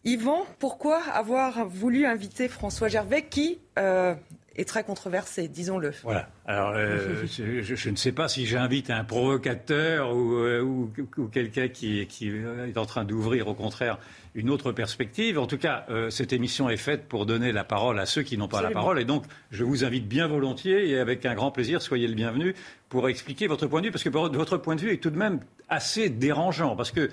Yvan, 0.06 0.46
pourquoi 0.60 1.02
avoir 1.14 1.66
voulu 1.66 2.06
inviter 2.06 2.50
François 2.50 2.90
Gervais 2.90 3.22
qui 3.22 3.60
euh, 3.80 4.14
est 4.58 4.68
très 4.68 4.84
controversé, 4.84 5.48
disons-le? 5.48 5.94
Voilà. 6.04 6.28
Alors, 6.46 6.74
euh, 6.76 7.26
je, 7.26 7.90
ne 7.90 7.96
sais 7.96 8.12
pas 8.12 8.28
si 8.28 8.46
j'invite 8.46 8.90
un 8.90 9.06
provocateur 9.06 10.14
ou, 10.14 10.34
euh, 10.34 10.88
quelqu'un 11.32 11.70
qui, 11.70 12.02
est 12.02 12.78
en 12.78 12.86
train 12.86 13.06
d'ouvrir, 13.06 13.48
au 13.48 13.54
contraire, 13.54 13.98
une 14.36 14.50
autre 14.50 14.74
perspective. 14.74 15.40
En 15.40 15.48
tout 15.48 15.58
cas, 15.58 15.86
cette 16.10 16.34
émission 16.34 16.70
est 16.70 16.76
faite 16.76 17.08
pour 17.08 17.26
donner 17.26 17.54
la 17.54 17.64
parole 17.64 17.98
à 17.98 18.06
ceux 18.06 18.24
qui 18.24 18.38
n'ont 18.38 18.50
pas 18.50 18.62
la 18.62 18.72
parole. 18.72 19.00
Et 19.00 19.06
donc, 19.06 19.24
je 19.52 19.64
vous 19.64 19.86
invite 19.86 20.06
bien 20.06 20.28
volontiers 20.28 20.90
et 20.90 21.00
avec 21.00 21.26
un 21.26 21.34
grand 21.34 21.52
plaisir, 21.52 21.82
soyez 21.82 22.10
le 22.10 22.16
bienvenu 22.16 22.56
pour 22.90 23.08
expliquer 23.08 23.48
votre 23.48 23.68
point 23.68 23.80
de 23.80 23.86
vue, 23.86 23.92
parce 23.92 24.04
que 24.04 24.10
votre 24.10 24.58
point 24.58 24.76
de 24.76 24.82
vue 24.82 24.92
est 24.92 25.02
tout 25.02 25.12
de 25.12 25.18
même 25.18 25.40
assez 25.70 26.10
dérangeant. 26.10 26.76
Parce 26.76 26.92
que 26.92 27.10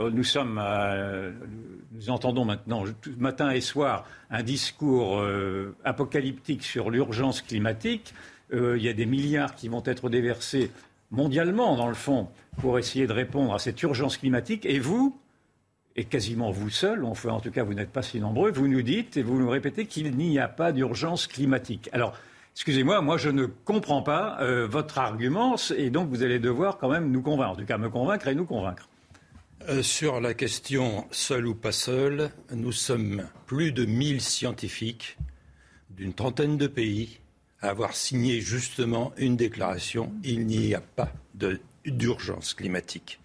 nous 0.00 0.24
sommes, 0.24 0.60
nous 1.92 2.10
entendons 2.10 2.44
maintenant 2.44 2.84
matin 3.16 3.50
et 3.50 3.60
soir 3.60 4.04
un 4.30 4.42
discours 4.42 5.20
euh, 5.20 5.76
apocalyptique 5.84 6.64
sur 6.64 6.90
l'urgence 6.90 7.40
climatique. 7.40 8.14
Euh, 8.52 8.76
il 8.76 8.82
y 8.82 8.88
a 8.88 8.92
des 8.92 9.06
milliards 9.06 9.54
qui 9.54 9.68
vont 9.68 9.82
être 9.84 10.08
déversés 10.08 10.70
mondialement, 11.10 11.76
dans 11.76 11.86
le 11.86 11.94
fond, 11.94 12.28
pour 12.58 12.78
essayer 12.78 13.06
de 13.06 13.12
répondre 13.12 13.54
à 13.54 13.58
cette 13.58 13.80
urgence 13.82 14.16
climatique. 14.16 14.66
Et 14.66 14.80
vous, 14.80 15.16
et 15.94 16.04
quasiment 16.04 16.50
vous 16.50 16.70
seul, 16.70 17.04
enfin, 17.04 17.30
en 17.30 17.40
tout 17.40 17.52
cas 17.52 17.62
vous 17.62 17.74
n'êtes 17.74 17.92
pas 17.92 18.02
si 18.02 18.18
nombreux, 18.18 18.50
vous 18.50 18.66
nous 18.66 18.82
dites 18.82 19.16
et 19.16 19.22
vous 19.22 19.38
nous 19.38 19.48
répétez 19.48 19.86
qu'il 19.86 20.16
n'y 20.16 20.38
a 20.40 20.48
pas 20.48 20.72
d'urgence 20.72 21.28
climatique. 21.28 21.88
Alors, 21.92 22.14
excusez-moi, 22.54 23.00
moi 23.00 23.16
je 23.16 23.30
ne 23.30 23.46
comprends 23.46 24.02
pas 24.02 24.38
votre 24.66 24.98
argument 24.98 25.54
et 25.76 25.90
donc 25.90 26.08
vous 26.08 26.24
allez 26.24 26.40
devoir 26.40 26.78
quand 26.78 26.88
même 26.88 27.12
nous 27.12 27.22
convaincre, 27.22 27.52
en 27.52 27.56
tout 27.56 27.64
cas 27.64 27.78
me 27.78 27.90
convaincre 27.90 28.26
et 28.26 28.34
nous 28.34 28.46
convaincre. 28.46 28.88
Euh, 29.68 29.82
sur 29.82 30.20
la 30.20 30.34
question 30.34 31.06
seul 31.10 31.46
ou 31.46 31.54
pas 31.54 31.72
seul, 31.72 32.30
nous 32.52 32.72
sommes 32.72 33.26
plus 33.46 33.72
de 33.72 33.86
1000 33.86 34.20
scientifiques 34.20 35.16
d'une 35.88 36.12
trentaine 36.12 36.58
de 36.58 36.66
pays 36.66 37.20
à 37.62 37.70
avoir 37.70 37.96
signé 37.96 38.42
justement 38.42 39.14
une 39.16 39.36
déclaration 39.36 40.12
il 40.22 40.46
n'y 40.46 40.74
a 40.74 40.82
pas 40.82 41.14
d'urgence 41.86 42.52
climatique. 42.52 43.20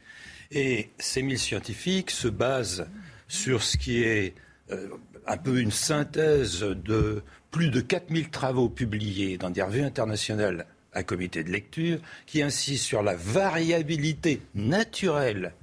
Et 0.52 0.92
ces 0.98 1.24
1000 1.24 1.38
scientifiques 1.40 2.12
se 2.12 2.30
basent 2.30 2.88
sur 3.28 3.62
ce 3.62 3.76
qui 3.76 4.04
est 4.04 4.34
euh, 4.72 4.88
un 5.28 5.38
peu 5.38 5.60
une 5.60 5.72
synthèse 5.72 6.62
de 6.62 7.22
plus 7.52 7.70
de 7.70 7.82
4000 7.82 8.30
travaux 8.30 8.70
publiés 8.70 9.38
dans 9.38 9.50
des 9.50 9.62
revues 9.62 9.84
internationales 9.84 10.68
à 10.94 11.04
comité 11.04 11.44
de 11.44 11.52
lecture 11.52 12.00
qui 12.26 12.42
insistent 12.42 12.86
sur 12.86 13.04
la 13.04 13.16
variabilité 13.18 14.42
naturelle 14.56 15.54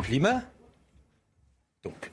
climat. 0.00 0.42
Donc, 1.84 2.10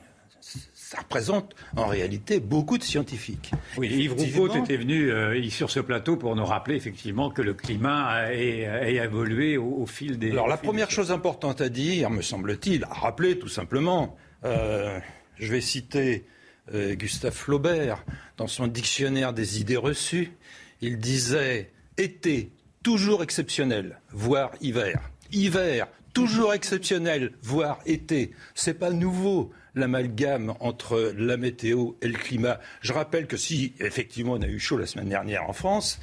ça 0.88 1.00
représente 1.00 1.54
en 1.76 1.86
réalité 1.86 2.40
beaucoup 2.40 2.78
de 2.78 2.82
scientifiques. 2.82 3.50
Oui, 3.76 3.88
Yves 3.88 4.14
Roucault 4.14 4.56
était 4.56 4.78
venu 4.78 5.10
euh, 5.10 5.50
sur 5.50 5.70
ce 5.70 5.80
plateau 5.80 6.16
pour 6.16 6.34
nous 6.34 6.46
rappeler 6.46 6.76
effectivement 6.76 7.28
que 7.28 7.42
le 7.42 7.52
climat 7.52 8.06
a, 8.06 8.32
évolué 8.32 9.58
au, 9.58 9.84
fil 9.84 10.18
des. 10.18 10.30
Alors 10.30 10.48
la 10.48 10.56
première 10.56 10.90
chose 10.90 11.12
importante 11.12 11.60
à 11.60 11.68
dire, 11.68 12.08
me 12.08 12.22
semble-t-il, 12.22 12.84
à 12.84 12.94
rappeler 12.94 13.38
tout 13.38 13.48
simplement, 13.48 14.16
euh, 14.44 14.98
je 15.36 15.52
vais 15.52 15.60
citer 15.60 16.24
euh, 16.72 16.94
Gustave 16.94 17.34
Flaubert 17.34 18.02
dans 18.38 18.46
son 18.46 18.66
dictionnaire 18.66 19.34
des 19.34 19.60
idées 19.60 19.76
reçues. 19.76 20.32
Il 20.80 20.96
disait 20.96 21.70
été 21.98 22.50
toujours 22.82 23.22
exceptionnel, 23.22 24.00
voire 24.10 24.52
hiver. 24.62 25.10
Hiver 25.32 25.88
toujours 26.18 26.52
exceptionnel, 26.52 27.32
voire 27.42 27.78
été. 27.86 28.32
C'est 28.54 28.74
pas 28.74 28.90
nouveau 28.90 29.52
l'amalgame 29.76 30.54
entre 30.58 31.14
la 31.16 31.36
météo 31.36 31.92
et 32.02 32.08
le 32.08 32.18
climat. 32.18 32.58
Je 32.80 32.92
rappelle 32.92 33.28
que 33.28 33.36
si 33.36 33.74
effectivement 33.78 34.32
on 34.32 34.42
a 34.42 34.48
eu 34.48 34.58
chaud 34.58 34.78
la 34.78 34.86
semaine 34.86 35.08
dernière 35.08 35.48
en 35.48 35.52
France, 35.52 36.00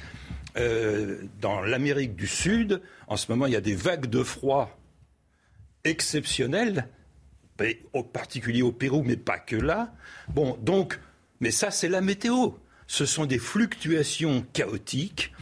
euh, 0.56 1.18
dans 1.42 1.60
l'Amérique 1.60 2.16
du 2.16 2.26
Sud, 2.26 2.80
en 3.08 3.18
ce 3.18 3.30
moment 3.30 3.44
il 3.46 3.52
y 3.52 3.56
a 3.56 3.60
des 3.60 3.74
vagues 3.74 4.06
de 4.06 4.22
froid 4.22 4.78
exceptionnelles, 5.84 6.88
en 7.92 8.02
particulier 8.02 8.62
au 8.62 8.72
Pérou, 8.72 9.02
mais 9.02 9.16
pas 9.16 9.38
que 9.38 9.56
là. 9.56 9.92
Bon, 10.28 10.56
donc, 10.62 10.98
mais 11.40 11.50
ça 11.50 11.70
c'est 11.70 11.90
la 11.90 12.00
météo. 12.00 12.52
Ce 12.86 13.04
sont 13.04 13.26
des 13.26 13.38
fluctuations 13.38 14.46
chaotiques 14.54 15.32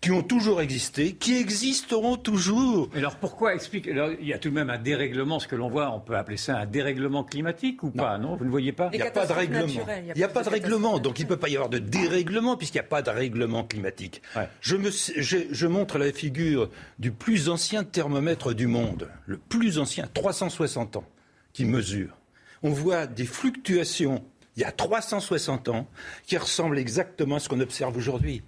qui 0.00 0.12
ont 0.12 0.22
toujours 0.22 0.60
existé, 0.60 1.14
qui 1.14 1.36
existeront 1.36 2.16
toujours. 2.16 2.90
alors 2.94 3.16
pourquoi 3.16 3.54
explique 3.54 3.86
Il 3.86 4.26
y 4.26 4.32
a 4.32 4.38
tout 4.38 4.50
de 4.50 4.54
même 4.54 4.70
un 4.70 4.78
dérèglement, 4.78 5.40
ce 5.40 5.48
que 5.48 5.56
l'on 5.56 5.68
voit, 5.68 5.90
on 5.90 6.00
peut 6.00 6.16
appeler 6.16 6.36
ça 6.36 6.58
un 6.58 6.66
dérèglement 6.66 7.24
climatique 7.24 7.82
ou 7.82 7.90
pas 7.90 8.18
Non, 8.18 8.36
vous 8.36 8.44
ne 8.44 8.50
voyez 8.50 8.72
pas? 8.72 8.90
Il 8.92 9.00
n'y 9.00 9.06
a 9.06 9.10
pas 9.10 9.26
de 9.26 9.32
règlement. 9.32 9.66
Il 9.66 10.14
n'y 10.14 10.22
a, 10.22 10.28
pas 10.28 10.42
de 10.42 10.48
règlement, 10.48 10.98
donc 10.98 11.18
il 11.18 11.22
ne 11.22 11.28
peut 11.28 11.38
pas 11.38 11.48
y 11.48 11.56
avoir 11.56 11.70
de 11.70 11.78
dérèglement 11.78 12.56
puisqu'il 12.56 12.76
n'y 12.78 12.86
a 12.86 12.88
pas 12.88 13.02
de 13.02 13.10
règlement 13.10 13.64
climatique. 13.64 14.22
Je, 14.60 14.76
me, 14.76 14.90
je 14.90 15.66
montre 15.66 15.98
la 15.98 16.12
figure 16.12 16.70
du 16.98 17.10
plus 17.10 17.48
ancien 17.48 17.84
thermomètre 17.84 18.54
du 18.54 18.66
monde, 18.66 19.08
le 19.26 19.38
plus 19.38 19.78
ancien, 19.78 20.06
360 20.12 20.96
ans, 20.96 21.04
qui 21.52 21.64
mesure. 21.64 22.16
On 22.62 22.70
voit 22.70 23.06
des 23.06 23.26
fluctuations 23.26 24.22
il 24.56 24.62
y 24.62 24.64
a 24.64 24.72
360 24.72 25.68
ans 25.68 25.86
qui 26.24 26.36
ressemblent 26.38 26.78
exactement 26.78 27.36
à 27.36 27.40
ce 27.40 27.48
qu'on 27.48 27.60
observe 27.60 27.96
aujourd'hui. 27.96 28.42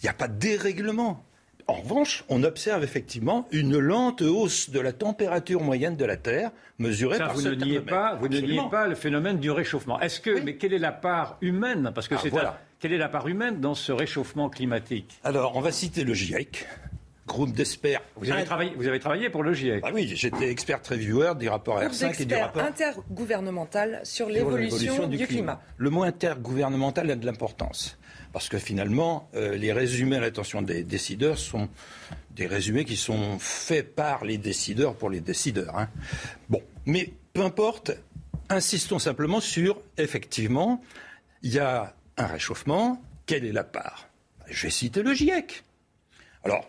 Il 0.00 0.04
n'y 0.04 0.10
a 0.10 0.14
pas 0.14 0.28
de 0.28 0.38
dérèglement. 0.38 1.24
En 1.66 1.74
revanche, 1.74 2.24
on 2.28 2.42
observe 2.42 2.82
effectivement 2.82 3.46
une 3.52 3.78
lente 3.78 4.22
hausse 4.22 4.70
de 4.70 4.80
la 4.80 4.92
température 4.92 5.60
moyenne 5.60 5.96
de 5.96 6.04
la 6.04 6.16
Terre 6.16 6.50
mesurée 6.78 7.18
par 7.18 7.34
vous 7.34 7.42
ne 7.42 7.54
niez 7.54 7.80
pas, 7.80 8.16
Vous 8.16 8.28
ne 8.28 8.40
niez 8.40 8.60
pas 8.70 8.88
le 8.88 8.96
phénomène 8.96 9.38
du 9.38 9.50
réchauffement. 9.50 10.00
Est-ce 10.00 10.20
que, 10.20 10.40
mais 10.40 10.56
quelle 10.56 10.72
est 10.72 10.78
la 10.78 10.90
part 10.90 11.36
humaine 11.42 11.92
Parce 11.94 12.08
que 12.08 12.16
ah, 12.16 12.20
c'est 12.22 12.32
quelle 12.80 12.92
est 12.94 12.98
la 12.98 13.10
part 13.10 13.28
humaine 13.28 13.60
dans 13.60 13.74
ce 13.74 13.92
réchauffement 13.92 14.48
climatique? 14.48 15.20
Alors, 15.22 15.54
on 15.54 15.60
va 15.60 15.70
citer 15.70 16.02
le 16.02 16.14
GIEC, 16.14 16.66
groupe 17.26 17.52
d'experts. 17.52 18.00
Vous 18.16 18.30
avez, 18.32 18.44
travaillé, 18.44 18.72
vous 18.74 18.88
avez 18.88 18.98
travaillé 18.98 19.28
pour 19.28 19.42
le 19.42 19.52
GIEC 19.52 19.84
ah 19.86 19.90
Oui, 19.92 20.10
j'étais 20.16 20.50
expert 20.50 20.80
reviewer 20.88 21.34
du 21.38 21.48
rapport 21.48 21.78
R5 21.78 22.22
et 22.22 22.24
du 22.24 22.34
rapport 22.34 22.62
intergouvernemental 22.62 24.00
sur 24.02 24.28
l'évolution 24.28 25.06
du, 25.06 25.24
climat. 25.26 25.60
Le 25.76 25.90
mot 25.90 26.02
intergouvernemental 26.02 27.10
a 27.10 27.16
de 27.16 27.26
l'importance. 27.26 27.99
Parce 28.32 28.48
que 28.48 28.58
finalement, 28.58 29.28
euh, 29.34 29.56
les 29.56 29.72
résumés 29.72 30.16
à 30.16 30.20
l'attention 30.20 30.62
des 30.62 30.84
décideurs 30.84 31.38
sont 31.38 31.68
des 32.30 32.46
résumés 32.46 32.84
qui 32.84 32.96
sont 32.96 33.38
faits 33.38 33.94
par 33.94 34.24
les 34.24 34.38
décideurs 34.38 34.94
pour 34.94 35.10
les 35.10 35.20
décideurs. 35.20 35.76
Hein. 35.76 35.88
Bon, 36.48 36.62
mais 36.86 37.12
peu 37.32 37.42
importe, 37.42 37.92
insistons 38.48 38.98
simplement 38.98 39.40
sur, 39.40 39.80
effectivement, 39.98 40.82
il 41.42 41.52
y 41.52 41.58
a 41.58 41.94
un 42.16 42.26
réchauffement, 42.26 43.02
quelle 43.26 43.44
est 43.44 43.52
la 43.52 43.64
part? 43.64 44.08
Je 44.48 44.66
vais 44.66 44.70
citer 44.70 45.02
le 45.02 45.14
GIEC. 45.14 45.64
Alors, 46.44 46.68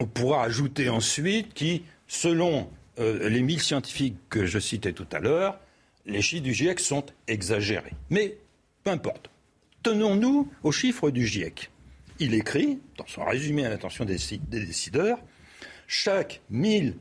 on 0.00 0.06
pourra 0.06 0.44
ajouter 0.44 0.88
ensuite 0.88 1.54
qui, 1.54 1.84
selon 2.08 2.68
euh, 2.98 3.28
les 3.28 3.42
mille 3.42 3.60
scientifiques 3.60 4.16
que 4.28 4.46
je 4.46 4.58
citais 4.58 4.92
tout 4.92 5.06
à 5.12 5.20
l'heure, 5.20 5.58
les 6.06 6.22
chiffres 6.22 6.42
du 6.42 6.54
GIEC 6.54 6.80
sont 6.80 7.04
exagérés. 7.28 7.94
Mais 8.10 8.36
peu 8.84 8.90
importe. 8.90 9.31
Tenons-nous 9.82 10.48
aux 10.62 10.72
chiffres 10.72 11.10
du 11.10 11.26
GIEC. 11.26 11.70
Il 12.20 12.34
écrit, 12.34 12.78
dans 12.98 13.06
son 13.06 13.24
résumé 13.24 13.66
à 13.66 13.68
l'attention 13.68 14.04
des, 14.04 14.18
décideurs, 14.48 15.18
chaque 15.88 16.40
1000 16.50 16.96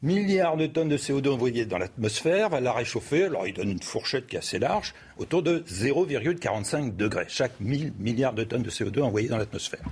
milliards 0.00 0.56
de 0.56 0.66
tonnes 0.66 0.88
de 0.88 0.96
CO2 0.96 1.28
envoyées 1.28 1.66
dans 1.66 1.78
l'atmosphère 1.78 2.48
va 2.48 2.60
la 2.60 2.72
réchauffer. 2.72 3.24
Alors, 3.24 3.46
il 3.46 3.52
donne 3.52 3.70
une 3.70 3.82
fourchette 3.82 4.26
qui 4.26 4.36
est 4.36 4.38
assez 4.38 4.58
large, 4.58 4.94
autour 5.18 5.42
de 5.42 5.60
0,45 5.68 6.96
degrés. 6.96 7.26
Chaque 7.28 7.58
1000 7.60 7.92
milliards 7.98 8.32
de 8.32 8.44
tonnes 8.44 8.62
de 8.62 8.70
CO2 8.70 9.02
envoyées 9.02 9.28
dans 9.28 9.38
l'atmosphère. 9.38 9.84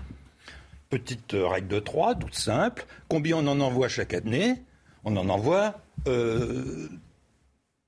Petite 0.88 1.34
règle 1.34 1.68
de 1.68 1.80
3, 1.80 2.14
toute 2.14 2.34
simple. 2.34 2.86
Combien 3.08 3.36
on 3.38 3.46
en 3.46 3.60
envoie 3.60 3.88
chaque 3.88 4.14
année? 4.14 4.56
On 5.04 5.16
en 5.16 5.28
envoie 5.28 5.80
euh, 6.06 6.88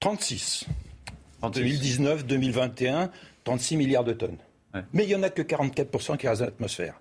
36. 0.01 0.67
En 1.41 1.51
2019, 1.51 2.27
2021, 2.27 3.11
36 3.45 3.77
milliards 3.77 4.05
de 4.05 4.13
tonnes. 4.13 4.39
Mais 4.93 5.05
il 5.05 5.09
n'y 5.09 5.15
en 5.15 5.23
a 5.23 5.31
que 5.31 5.43
44% 5.43 6.17
qui 6.17 6.27
restent 6.27 6.41
dans 6.41 6.47
l'atmosphère. 6.47 7.01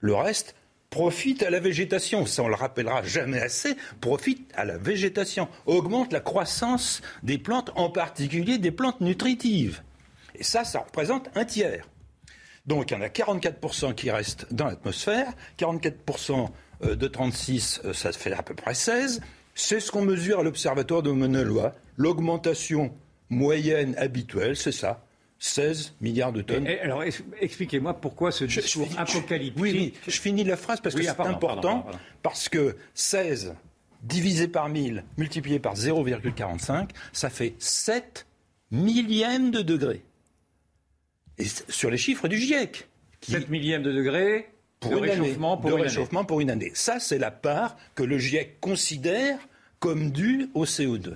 Le 0.00 0.14
reste, 0.14 0.54
profite 0.90 1.42
à 1.42 1.50
la 1.50 1.60
végétation. 1.60 2.26
Ça, 2.26 2.42
on 2.42 2.48
le 2.48 2.54
rappellera 2.54 3.02
jamais 3.02 3.40
assez. 3.40 3.76
Profite 4.00 4.50
à 4.54 4.64
la 4.64 4.78
végétation. 4.78 5.48
Augmente 5.66 6.12
la 6.12 6.20
croissance 6.20 7.00
des 7.22 7.38
plantes, 7.38 7.70
en 7.76 7.90
particulier 7.90 8.58
des 8.58 8.70
plantes 8.70 9.00
nutritives. 9.00 9.82
Et 10.34 10.44
ça, 10.44 10.64
ça 10.64 10.80
représente 10.80 11.30
un 11.34 11.44
tiers. 11.44 11.88
Donc, 12.66 12.90
il 12.90 12.94
y 12.94 12.96
en 12.96 13.02
a 13.02 13.08
44% 13.08 13.94
qui 13.94 14.10
restent 14.10 14.52
dans 14.52 14.66
l'atmosphère. 14.66 15.32
44% 15.58 16.48
euh, 16.84 16.94
de 16.94 17.06
36, 17.08 17.80
euh, 17.84 17.92
ça 17.92 18.12
fait 18.12 18.32
à 18.32 18.42
peu 18.42 18.54
près 18.54 18.74
16. 18.74 19.20
C'est 19.54 19.80
ce 19.80 19.90
qu'on 19.90 20.02
mesure 20.02 20.40
à 20.40 20.42
l'Observatoire 20.42 21.02
de 21.02 21.10
Mauna 21.10 21.72
L'augmentation 21.96 22.94
moyenne 23.30 23.96
habituelle, 23.96 24.56
c'est 24.56 24.72
ça. 24.72 25.04
16 25.38 25.94
milliards 26.00 26.32
de 26.32 26.42
tonnes. 26.42 26.66
alors, 26.66 27.04
expliquez-moi 27.40 27.94
pourquoi 27.94 28.32
ce 28.32 28.44
discours 28.44 28.88
apocalyptique. 28.96 29.62
Oui, 29.62 29.94
je 30.06 30.20
finis 30.20 30.44
la 30.44 30.56
phrase 30.56 30.80
parce 30.80 30.94
que 30.94 31.02
c'est 31.02 31.20
important. 31.20 31.86
Parce 32.22 32.48
que 32.48 32.76
16 32.94 33.54
divisé 34.02 34.48
par 34.48 34.68
1000 34.68 35.04
multiplié 35.16 35.58
par 35.58 35.74
0,45, 35.74 36.90
ça 37.12 37.30
fait 37.30 37.54
7 37.58 38.26
millièmes 38.70 39.50
de 39.50 39.62
degrés. 39.62 40.02
Et 41.38 41.44
sur 41.68 41.90
les 41.90 41.98
chiffres 41.98 42.28
du 42.28 42.36
GIEC. 42.36 42.88
7 43.22 43.48
millièmes 43.48 43.82
de 43.82 43.92
degrés 43.92 44.50
pour 44.80 44.92
de 44.92 44.96
réchauffement, 44.96 45.56
pour, 45.56 45.70
une 45.70 45.82
réchauffement 45.82 46.24
pour 46.24 46.40
une 46.40 46.50
année. 46.50 46.70
Ça, 46.74 47.00
c'est 47.00 47.18
la 47.18 47.30
part 47.30 47.76
que 47.94 48.02
le 48.02 48.18
GIEC 48.18 48.60
considère 48.60 49.38
comme 49.80 50.10
due 50.10 50.50
au 50.54 50.64
CO2. 50.64 51.14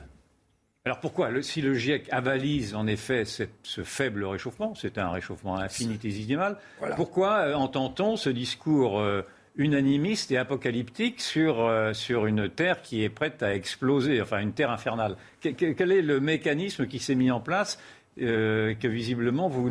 Alors 0.85 0.99
pourquoi 0.99 1.31
Si 1.43 1.61
le 1.61 1.75
GIEC 1.75 2.09
avalise 2.11 2.75
en 2.75 2.89
effet 2.89 3.25
ce 3.25 3.85
faible 3.85 4.25
réchauffement, 4.25 4.75
c'est 4.75 4.99
un 4.99 5.11
réchauffement 5.11 5.57
infinitésimal, 5.57 6.59
pourquoi 6.97 7.39
euh, 7.39 7.55
entend-on 7.55 8.17
ce 8.17 8.29
discours 8.29 8.99
euh, 8.99 9.23
unanimiste 9.55 10.33
et 10.33 10.39
apocalyptique 10.39 11.21
sur, 11.21 11.61
euh, 11.61 11.93
sur 11.93 12.27
une 12.27 12.49
Terre 12.49 12.83
qui 12.83 13.05
est 13.05 13.11
prête 13.11 13.45
à 13.45 13.55
exploser, 13.55 14.21
enfin 14.21 14.41
une 14.41 14.55
Terre 14.55 14.73
infernale? 14.73 15.17
Quel 15.41 15.93
est 15.93 16.03
le 16.03 16.19
mécanisme 16.19 16.89
qui 16.89 16.99
s'est 16.99 17.15
mis 17.15 17.31
en 17.31 17.39
place 17.39 17.79
que 18.17 18.89
visiblement 18.89 19.49
vous, 19.49 19.71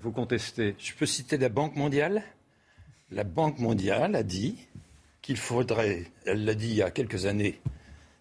vous 0.00 0.12
contestez? 0.12 0.76
Je 0.78 0.94
peux 0.94 1.06
citer 1.06 1.36
la 1.36 1.48
Banque 1.48 1.74
mondiale? 1.74 2.22
La 3.10 3.24
Banque 3.24 3.58
mondiale 3.58 4.14
a 4.14 4.22
dit 4.22 4.68
qu'il 5.20 5.36
faudrait, 5.36 6.04
elle 6.26 6.44
l'a 6.44 6.54
dit 6.54 6.68
il 6.68 6.76
y 6.76 6.82
a 6.82 6.92
quelques 6.92 7.26
années, 7.26 7.60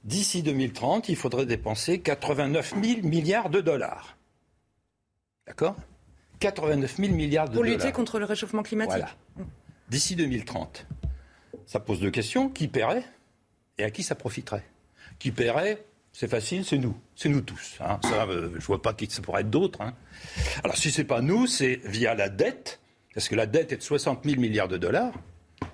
d'ici 0.04 0.44
2030, 0.44 1.10
il 1.10 1.16
faudrait 1.16 1.46
dépenser 1.46 2.00
89 2.00 2.76
000 2.82 3.08
milliards 3.08 3.50
de 3.50 3.62
dollars. 3.62 4.18
D'accord? 5.48 5.76
89 6.40 6.98
000 6.98 7.14
milliards 7.14 7.50
de 7.50 7.56
dollars. 7.56 7.72
Pour 7.72 7.78
lutter 7.78 7.92
contre 7.92 8.20
le 8.20 8.26
réchauffement 8.26 8.64
climatique. 8.64 8.94
Voilà. 8.94 9.46
D'ici 9.90 10.16
2030. 10.16 10.88
Ça 11.66 11.80
pose 11.80 12.00
deux 12.00 12.12
questions. 12.12 12.50
Qui 12.50 12.68
paierait 12.68 13.04
et 13.78 13.84
à 13.84 13.92
qui 13.92 14.04
ça 14.04 14.16
profiterait? 14.16 14.66
Qui 15.20 15.32
paierait 15.32 15.84
c'est 16.14 16.28
facile, 16.28 16.66
c'est 16.66 16.78
nous. 16.78 16.96
C'est 17.16 17.30
nous 17.30 17.40
tous. 17.40 17.78
Hein. 17.80 18.00
Ça, 18.04 18.26
euh, 18.26 18.50
je 18.52 18.56
ne 18.58 18.62
vois 18.62 18.82
pas 18.82 18.94
qui 18.94 19.08
ça 19.10 19.22
pourrait 19.22 19.42
être 19.42 19.50
d'autres. 19.50 19.82
Hein. 19.82 19.94
Alors 20.64 20.76
si 20.76 20.92
ce 20.92 21.02
n'est 21.02 21.08
pas 21.08 21.22
nous, 21.22 21.48
c'est 21.48 21.80
via 21.86 22.16
la 22.16 22.28
dette, 22.28 22.82
parce 23.14 23.30
que 23.30 23.36
la 23.36 23.46
dette 23.46 23.72
est 23.72 23.78
de 23.78 23.82
60 23.82 24.26
000 24.26 24.40
milliards 24.40 24.68
de 24.68 24.78
dollars. 24.78 25.14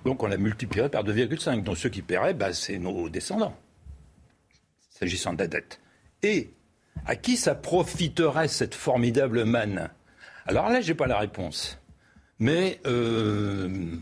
Donc 0.04 0.22
on 0.22 0.28
la 0.28 0.36
multiplierait 0.36 0.90
par 0.90 1.02
2,5. 1.02 1.64
Donc 1.64 1.76
ceux 1.76 1.88
qui 1.88 2.02
paieraient, 2.02 2.34
bah, 2.34 2.52
c'est 2.52 2.78
nos 2.78 3.08
descendants 3.08 3.56
s'agissant 4.98 5.32
de 5.32 5.38
la 5.38 5.46
dette. 5.46 5.80
Et 6.22 6.50
à 7.06 7.16
qui 7.16 7.36
ça 7.36 7.54
profiterait 7.54 8.48
cette 8.48 8.74
formidable 8.74 9.44
manne? 9.44 9.90
Alors 10.46 10.68
là, 10.68 10.80
je 10.80 10.88
n'ai 10.88 10.94
pas 10.94 11.06
la 11.06 11.18
réponse. 11.18 11.78
Mais 12.38 12.80
euh, 12.86 13.96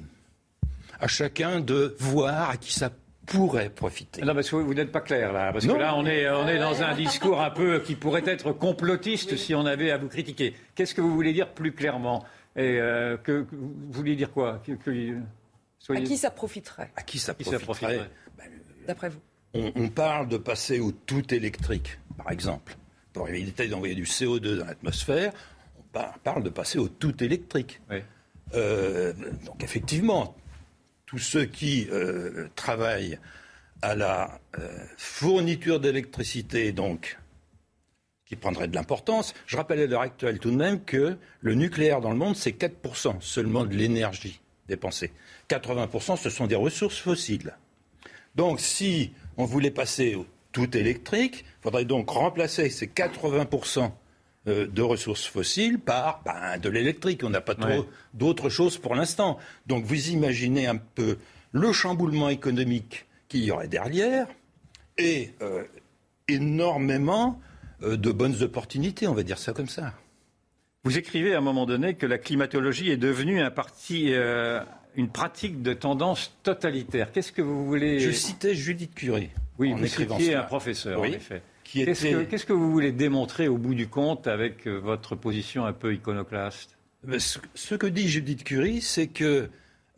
à 1.01 1.09
chacun 1.09 1.61
de 1.61 1.94
voir 1.99 2.51
à 2.51 2.57
qui 2.57 2.72
ça 2.72 2.90
pourrait 3.26 3.70
profiter. 3.70 4.22
Non, 4.22 4.34
parce 4.34 4.51
que 4.51 4.57
vous 4.57 4.74
n'êtes 4.74 4.92
pas 4.92 5.01
clair 5.01 5.32
là, 5.32 5.53
parce 5.53 5.66
que 5.66 5.72
là, 5.72 5.97
on 5.97 6.07
est, 6.07 6.30
on 6.30 6.47
est 6.47 6.59
dans 6.59 6.82
un 6.82 6.94
discours 6.94 7.40
un 7.40 7.51
peu 7.51 7.80
qui 7.80 7.97
pourrait 7.97 8.22
être 8.26 8.53
complotiste 8.53 9.36
si 9.36 9.55
on 9.55 9.66
avait 9.66 9.90
à 9.90 9.99
vous 9.99 10.09
critiquer. 10.09 10.55
Qu'est-ce 10.74 10.94
que 10.94 11.01
vous 11.01 11.12
voulez 11.12 11.32
dire 11.32 11.49
plus 11.53 11.72
clairement? 11.72 12.24
Et 12.55 12.78
euh, 12.80 13.16
que, 13.16 13.47
vous 13.51 13.74
voulez 13.90 14.16
dire 14.16 14.30
quoi? 14.30 14.62
À 15.88 16.01
qui 16.01 16.16
ça 16.16 16.30
profiterait? 16.30 16.90
À 16.97 17.03
qui 17.03 17.18
ça 17.18 17.34
profiterait, 17.34 18.09
D'après 18.86 19.09
vous 19.09 19.18
on, 19.74 19.88
parle 19.88 20.28
de 20.28 20.36
passer 20.36 20.80
au 20.80 20.92
tout 20.92 21.34
électrique, 21.34 21.98
par 22.16 22.30
exemple. 22.30 22.76
Pour 23.12 23.28
éviter 23.28 23.68
d'envoyer 23.68 23.94
du 23.94 24.04
CO2 24.04 24.59
dans 24.59 24.66
l'atmosphère, 24.66 25.32
on 25.78 26.00
parle 26.22 26.42
de 26.42 26.50
passer 26.50 26.78
au 26.78 26.88
tout 26.88 27.22
électrique. 27.22 27.80
Euh, 28.54 29.12
donc 29.44 29.62
effectivement, 29.62 30.36
tous 31.07 31.18
ceux 31.18 31.44
qui 31.44 31.88
euh, 31.90 32.48
travaillent 32.54 33.18
à 33.82 33.94
la 33.94 34.40
euh, 34.59 34.68
fourniture 34.96 35.80
d'électricité, 35.80 36.72
donc, 36.72 37.18
qui 38.24 38.36
prendraient 38.36 38.68
de 38.68 38.74
l'importance. 38.74 39.34
Je 39.46 39.57
rappelle 39.57 39.80
à 39.80 39.86
l'heure 39.86 40.00
actuelle 40.00 40.38
tout 40.38 40.50
de 40.50 40.57
même 40.57 40.82
que 40.82 41.16
le 41.40 41.54
nucléaire 41.54 42.00
dans 42.00 42.11
le 42.11 42.16
monde, 42.16 42.36
c'est 42.36 42.59
4% 42.59 43.20
seulement 43.20 43.64
de 43.64 43.74
l'énergie 43.74 44.40
dépensée. 44.68 45.12
80%, 45.48 46.16
ce 46.16 46.30
sont 46.30 46.46
des 46.46 46.57
ressources 46.57 46.98
fossiles. 46.98 47.57
Donc 48.34 48.61
si 48.61 49.12
on 49.37 49.45
voulait 49.45 49.70
passer 49.70 50.14
au 50.14 50.26
tout 50.53 50.76
électrique, 50.76 51.45
il 51.45 51.62
faudrait 51.62 51.84
donc 51.84 52.09
remplacer 52.09 52.70
ces 52.70 52.87
80% 52.87 53.91
euh, 54.49 54.66
de 54.66 54.82
ressources 54.82 55.26
fossiles 55.26 55.78
par 55.78 56.22
ben, 56.24 56.59
de 56.59 56.68
l'électrique. 56.68 57.22
On 57.24 57.30
n'a 57.30 57.41
pas 57.41 57.55
trop 57.55 57.87
d'autres 58.14 58.49
choses 58.49 58.78
pour 58.78 58.95
l'instant. 58.95 59.39
Donc 59.66 59.84
vous 59.84 60.11
imaginez 60.11 60.66
un 60.66 60.76
peu 60.76 61.18
le 61.53 61.72
chamboulement 61.72 62.28
économique 62.28 63.07
qu'il 63.28 63.45
y 63.45 63.51
aurait 63.51 63.68
derrière 63.68 64.28
et 64.97 65.34
euh, 65.43 65.64
énormément 66.28 67.41
euh, 67.82 67.97
de 67.97 68.12
bonnes 68.12 68.43
opportunités, 68.43 69.07
on 69.07 69.14
va 69.14 69.24
dire 69.24 69.39
ça 69.39 69.53
comme 69.53 69.68
ça. 69.68 69.93
Vous 70.84 70.97
écrivez 70.97 71.34
à 71.34 71.39
un 71.39 71.43
moment 71.43 71.66
donné 71.66 71.95
que 71.95 72.07
la 72.07 72.16
climatologie 72.16 72.91
est 72.91 72.97
devenue 72.97 73.41
un 73.41 73.51
parti 73.51 74.14
une 74.97 75.09
pratique 75.09 75.62
de 75.62 75.72
tendance 75.74 76.32
totalitaire. 76.42 77.12
Qu'est-ce 77.12 77.32
que 77.32 77.42
vous 77.42 77.66
voulez 77.66 78.01
Je 78.01 78.11
citais 78.11 78.55
Judith 78.55 78.94
Curie. 78.94 79.30
Oui, 79.59 79.72
vous 79.72 79.86
citiez 79.86 80.34
un 80.34 80.42
professeur, 80.42 81.01
en 81.01 81.05
effet. 81.05 81.42
Qu'est-ce 81.64 82.47
que 82.47 82.53
vous 82.53 82.70
voulez 82.70 82.92
démontrer 82.92 83.49
au 83.49 83.59
bout 83.59 83.74
du 83.74 83.88
compte 83.88 84.26
avec 84.26 84.66
euh, 84.66 84.78
votre 84.78 85.16
position 85.16 85.66
un 85.66 85.72
peu 85.72 85.94
iconoclaste? 85.94 86.76
Ben, 87.05 87.18
ce, 87.20 87.74
que 87.74 87.86
dit 87.86 88.09
Judith 88.09 88.44
Curie, 88.44 88.80
c'est 88.80 89.09
que 89.09 89.49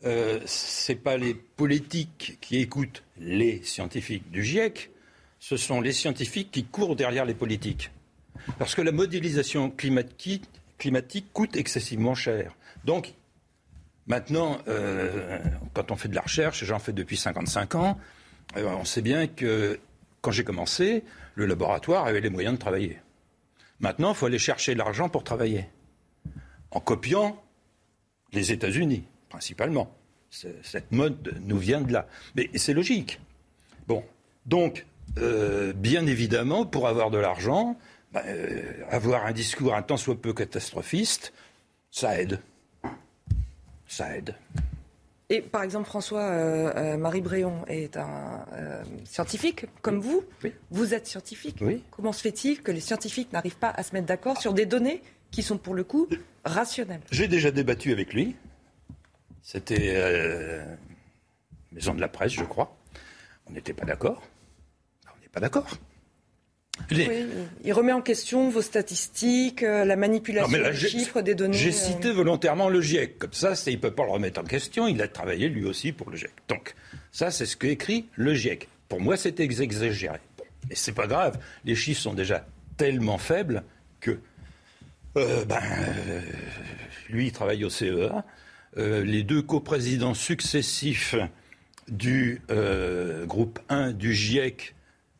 euh, 0.05 0.39
ce 0.45 0.91
n'est 0.91 0.97
pas 0.97 1.17
les 1.17 1.33
politiques 1.33 2.37
qui 2.41 2.57
écoutent 2.57 3.03
les 3.19 3.61
scientifiques 3.63 4.29
du 4.31 4.43
GIEC, 4.43 4.91
ce 5.39 5.57
sont 5.57 5.81
les 5.81 5.93
scientifiques 5.93 6.51
qui 6.51 6.65
courent 6.65 6.95
derrière 6.95 7.25
les 7.25 7.33
politiques. 7.33 7.91
Parce 8.57 8.75
que 8.75 8.81
la 8.81 8.91
modélisation 8.91 9.69
climatique, 9.69 10.43
climatique 10.77 11.27
coûte 11.33 11.55
excessivement 11.55 12.15
cher. 12.15 12.55
Donc 12.85 13.13
Maintenant, 14.09 14.57
euh, 14.67 15.37
quand 15.73 15.91
on 15.91 15.95
fait 15.95 16.09
de 16.09 16.15
la 16.15 16.21
recherche, 16.21 16.65
j'en 16.65 16.79
fais 16.79 16.91
depuis 16.91 17.15
55 17.15 17.75
ans, 17.75 17.97
euh, 18.57 18.65
on 18.65 18.83
sait 18.83 19.03
bien 19.03 19.27
que 19.27 19.79
quand 20.21 20.31
j'ai 20.31 20.43
commencé, 20.43 21.03
le 21.35 21.45
laboratoire 21.45 22.07
avait 22.07 22.19
les 22.19 22.31
moyens 22.31 22.55
de 22.55 22.59
travailler. 22.59 22.97
Maintenant, 23.79 24.09
il 24.09 24.15
faut 24.15 24.25
aller 24.25 24.39
chercher 24.39 24.73
l'argent 24.73 25.09
pour 25.09 25.23
travailler. 25.23 25.69
En 26.71 26.79
copiant 26.79 27.41
les 28.33 28.51
États-Unis, 28.51 29.03
principalement. 29.29 29.95
Cette 30.31 30.91
mode 30.91 31.39
nous 31.41 31.57
vient 31.57 31.81
de 31.81 31.93
là. 31.93 32.07
Mais 32.35 32.49
c'est 32.55 32.73
logique. 32.73 33.19
Bon, 33.87 34.03
donc, 34.47 34.85
euh, 35.19 35.71
bien 35.73 36.05
évidemment, 36.07 36.65
pour 36.65 36.87
avoir 36.87 37.11
de 37.11 37.17
l'argent, 37.19 37.77
bah, 38.11 38.23
avoir 38.89 39.27
un 39.27 39.33
discours 39.33 39.75
un 39.75 39.83
tant 39.83 39.97
soit 39.97 40.19
peu 40.19 40.33
catastrophiste, 40.33 41.31
ça 41.91 42.19
aide 42.19 42.39
ça 43.89 44.15
aide. 44.15 44.35
Et 45.31 45.41
par 45.41 45.61
exemple, 45.61 45.85
François-Marie 45.85 47.19
euh, 47.19 47.21
euh, 47.21 47.23
Bréon 47.23 47.65
est 47.67 47.97
un 47.97 48.45
euh, 48.53 48.83
scientifique 49.03 49.65
comme 49.83 49.99
vous. 49.99 50.23
Vous 50.71 50.93
êtes 50.95 51.05
scientifique. 51.05 51.57
Oui. 51.61 51.83
Comment 51.91 52.13
se 52.13 52.21
fait-il 52.21 52.63
que 52.63 52.71
les 52.71 52.79
scientifiques 52.79 53.31
n'arrivent 53.31 53.57
pas 53.57 53.69
à 53.69 53.83
se 53.83 53.93
mettre 53.93 54.07
d'accord 54.07 54.41
sur 54.41 54.53
des 54.53 54.65
données 54.65 55.03
qui 55.29 55.43
sont 55.43 55.59
pour 55.59 55.75
le 55.75 55.83
coup 55.83 56.07
rationnelles? 56.45 57.01
J'ai 57.11 57.27
déjà 57.27 57.51
débattu 57.51 57.91
avec 57.91 58.13
lui. 58.13 58.35
C'était 59.43 60.65
Maison 61.71 61.93
de 61.93 62.01
la 62.01 62.07
Presse, 62.07 62.33
je 62.33 62.43
crois. 62.43 62.75
On 63.47 63.53
n'était 63.53 63.73
pas 63.73 63.85
d'accord. 63.85 64.23
n'est 65.21 65.29
pas 65.29 65.39
d'accord. 65.39 65.67
Il 66.91 67.73
remet 67.73 67.91
en 67.91 68.01
question 68.01 68.49
vos 68.49 68.61
statistiques, 68.61 69.63
euh, 69.63 69.85
la 69.85 69.95
manipulation 69.95 70.57
des 70.57 70.75
chiffres, 70.75 71.21
des 71.21 71.35
données. 71.35 71.57
J'ai 71.57 71.71
cité 71.71 72.11
volontairement 72.11 72.69
le 72.69 72.81
GIEC. 72.81 73.19
Comme 73.19 73.33
ça, 73.33 73.53
il 73.67 73.73
ne 73.73 73.77
peut 73.79 73.91
pas 73.91 74.05
le 74.05 74.11
remettre 74.11 74.41
en 74.41 74.43
question. 74.43 74.87
Il 74.87 75.01
a 75.01 75.07
travaillé 75.07 75.49
lui 75.49 75.65
aussi 75.65 75.91
pour 75.91 76.09
le 76.09 76.17
GIEC. 76.17 76.31
Donc, 76.47 76.75
ça, 77.11 77.31
c'est 77.31 77.45
ce 77.45 77.57
qu'écrit 77.57 78.05
le 78.15 78.33
GIEC. 78.33 78.67
Pour 78.87 78.99
moi, 78.99 79.17
c'est 79.17 79.39
exagéré. 79.39 80.17
Mais 80.67 80.75
c'est 80.75 80.93
pas 80.93 81.07
grave. 81.07 81.37
Les 81.65 81.75
chiffres 81.75 82.01
sont 82.01 82.13
déjà 82.13 82.45
tellement 82.77 83.17
faibles 83.17 83.63
que 83.99 84.19
euh, 85.17 85.45
ben, 85.45 85.59
euh, 85.61 86.21
lui, 87.09 87.27
il 87.27 87.31
travaille 87.31 87.65
au 87.65 87.69
CEA. 87.69 88.23
Euh, 88.77 89.03
les 89.03 89.23
deux 89.23 89.41
coprésidents 89.41 90.13
successifs 90.13 91.15
du 91.87 92.41
groupe 93.25 93.59
1 93.69 93.93
du 93.93 94.13
GIEC 94.13 94.75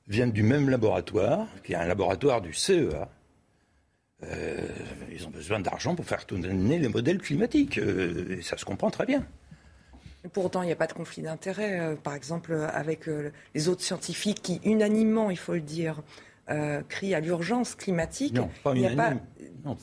viennent 0.09 0.31
du 0.31 0.43
même 0.43 0.69
laboratoire, 0.69 1.47
qui 1.63 1.73
est 1.73 1.75
un 1.75 1.85
laboratoire 1.85 2.41
du 2.41 2.53
CEA. 2.53 3.09
ils 4.21 5.25
ont 5.25 5.29
besoin 5.29 5.59
d'argent 5.59 5.95
pour 5.95 6.05
faire 6.05 6.25
tourner 6.25 6.79
les 6.79 6.89
modèles 6.89 7.19
climatiques. 7.19 7.77
et 7.77 8.41
ça 8.41 8.57
se 8.57 8.65
comprend 8.65 8.89
très 8.89 9.05
bien. 9.05 9.25
Pour 10.33 10.45
autant, 10.45 10.63
il 10.63 10.65
n'y 10.65 10.73
a 10.73 10.75
pas 10.75 10.87
de 10.87 10.93
conflit 10.93 11.21
d'intérêt, 11.21 11.95
par 12.03 12.13
exemple, 12.13 12.53
avec 12.73 13.05
les 13.55 13.69
autres 13.69 13.83
scientifiques 13.83 14.41
qui, 14.41 14.59
unanimement, 14.65 15.29
il 15.29 15.37
faut 15.37 15.53
le 15.53 15.61
dire, 15.61 16.01
crient 16.89 17.15
à 17.15 17.21
l'urgence 17.21 17.75
climatique. 17.75 18.33
Non, 18.33 18.49
pas 18.63 18.73
il 18.75 18.95
pas, 18.95 19.13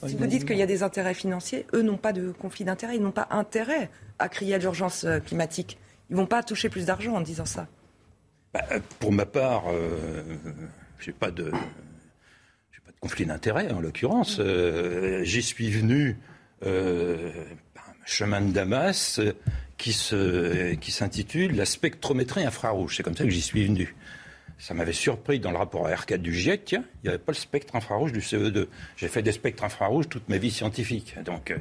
si 0.06 0.16
vous 0.16 0.26
dites 0.26 0.44
qu'il 0.44 0.56
y 0.56 0.62
a 0.62 0.66
des 0.66 0.82
intérêts 0.82 1.14
financiers, 1.14 1.66
eux 1.74 1.82
n'ont 1.82 1.96
pas 1.96 2.12
de 2.12 2.32
conflit 2.32 2.64
d'intérêt, 2.64 2.96
ils 2.96 3.02
n'ont 3.02 3.12
pas 3.12 3.28
intérêt 3.30 3.90
à 4.18 4.28
crier 4.28 4.54
à 4.54 4.58
l'urgence 4.58 5.04
euh, 5.04 5.20
climatique. 5.20 5.78
Ils 6.08 6.14
ne 6.14 6.20
vont 6.20 6.26
pas 6.26 6.42
toucher 6.42 6.68
plus 6.68 6.86
d'argent 6.86 7.14
en 7.14 7.20
disant 7.20 7.44
ça. 7.44 7.66
Bah, 8.56 8.64
euh, 8.72 8.80
pour 9.00 9.12
ma 9.12 9.26
part, 9.26 9.64
euh, 9.68 10.22
je 10.98 11.10
n'ai 11.10 11.16
pas, 11.16 11.30
de, 11.30 11.52
conflit 13.00 13.26
d'intérêt 13.26 13.70
en 13.70 13.80
l'occurrence. 13.80 14.40
J'y 15.22 15.42
suis 15.42 15.70
venu 15.70 16.16
un 16.64 17.28
chemin 18.06 18.40
de 18.40 18.52
Damas 18.52 19.20
qui 19.76 19.92
s'intitule 19.92 21.54
La 21.54 21.66
spectrométrie 21.66 22.44
infrarouge. 22.44 22.96
C'est 22.96 23.02
comme 23.02 23.16
ça 23.16 23.24
que 23.24 23.30
j'y 23.30 23.42
suis 23.42 23.66
venu. 23.66 23.94
Ça 24.58 24.72
m'avait 24.72 24.94
surpris 24.94 25.38
dans 25.38 25.50
le 25.50 25.58
rapport 25.58 25.86
à 25.86 25.94
R4 25.94 26.16
du 26.16 26.34
GIEC, 26.34 26.72
il 26.72 26.80
n'y 27.04 27.08
avait 27.10 27.18
pas 27.18 27.32
le 27.32 27.36
spectre 27.36 27.76
infrarouge 27.76 28.12
du 28.12 28.20
CE2. 28.20 28.68
J'ai 28.96 29.08
fait 29.08 29.22
des 29.22 29.32
spectres 29.32 29.64
infrarouges 29.64 30.08
toute 30.08 30.30
ma 30.30 30.38
vie 30.38 30.50
scientifique. 30.50 31.14
Donc, 31.26 31.50
euh, 31.50 31.58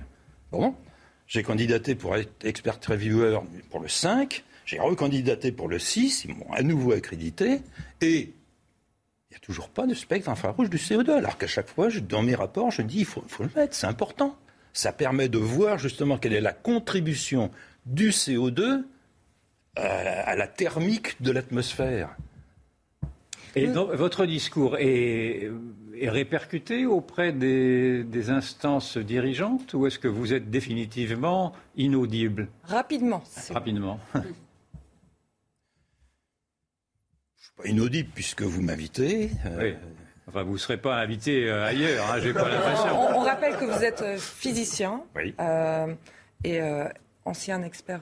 bon, 0.54 0.74
j'ai 1.28 1.44
candidaté 1.44 1.94
pour 1.96 2.16
être 2.16 2.46
expert 2.46 2.80
reviewer 2.88 3.38
pour 3.70 3.82
le 3.82 3.90
5, 3.90 4.46
j'ai 4.66 4.80
recandidaté 4.80 5.52
pour 5.52 5.68
le 5.68 5.80
6, 5.80 6.26
ils 6.26 6.36
m'ont 6.36 6.52
à 6.52 6.64
nouveau 6.64 6.94
accrédité, 6.94 7.62
et 8.02 8.20
il 8.20 9.32
n'y 9.32 9.38
a 9.38 9.40
toujours 9.40 9.70
pas 9.70 9.86
de 9.86 9.94
spectre 9.94 10.30
infrarouge 10.30 10.70
du 10.70 10.78
CO2, 10.78 11.12
alors 11.12 11.38
qu'à 11.38 11.48
chaque 11.48 11.70
fois, 11.70 11.90
dans 11.90 12.24
mes 12.24 12.36
rapports, 12.36 12.72
je 12.72 12.82
dis 12.82 13.00
il 13.00 13.06
faut, 13.06 13.24
faut 13.28 13.44
le 13.44 13.50
mettre, 13.56 13.76
c'est 13.76 13.88
important. 13.88 14.38
Ça 14.74 14.92
permet 14.92 15.30
de 15.30 15.38
voir 15.38 15.78
justement 15.78 16.18
quelle 16.18 16.34
est 16.34 16.42
la 16.42 16.54
contribution 16.54 17.50
du 17.86 18.10
CO2 18.10 18.84
à 19.78 20.36
la 20.36 20.48
thermique 20.48 21.22
de 21.22 21.32
l'atmosphère. 21.32 22.16
Et 23.56 23.68
donc, 23.68 23.92
votre 23.92 24.26
discours 24.26 24.78
est, 24.78 25.50
répercuté 26.02 26.86
auprès 26.86 27.32
des, 27.32 28.30
instances 28.30 28.98
dirigeantes 28.98 29.74
ou 29.74 29.88
est-ce 29.88 29.98
que 29.98 30.10
vous 30.10 30.34
êtes 30.34 30.50
définitivement 30.50 31.54
inaudible? 31.78 32.50
Rapidement. 32.66 33.24
Rapidement. 33.50 34.00
Je 34.14 34.20
ne 34.20 34.24
suis 37.38 37.45
pas 37.58 37.68
inaudible 37.68 38.10
puisque 38.14 38.42
vous 38.42 38.62
m'invitez. 38.62 39.32
Euh, 39.46 39.58
oui. 39.62 39.76
Enfin, 40.28 40.44
vous 40.44 40.54
ne 40.54 40.58
serez 40.58 40.78
pas 40.78 40.98
invité 40.98 41.50
euh, 41.50 41.66
ailleurs, 41.66 42.10
hein, 42.12 42.20
j'ai 42.20 42.34
pas 42.34 42.50
l'impression. 42.50 43.18
On, 43.18 43.20
rappelle 43.20 43.56
que 43.58 43.66
vous 43.66 43.84
êtes 43.84 44.02
euh, 44.02 44.18
physicien 44.18 45.04
et 46.44 46.60
ancien 47.26 47.64
expert 47.64 48.02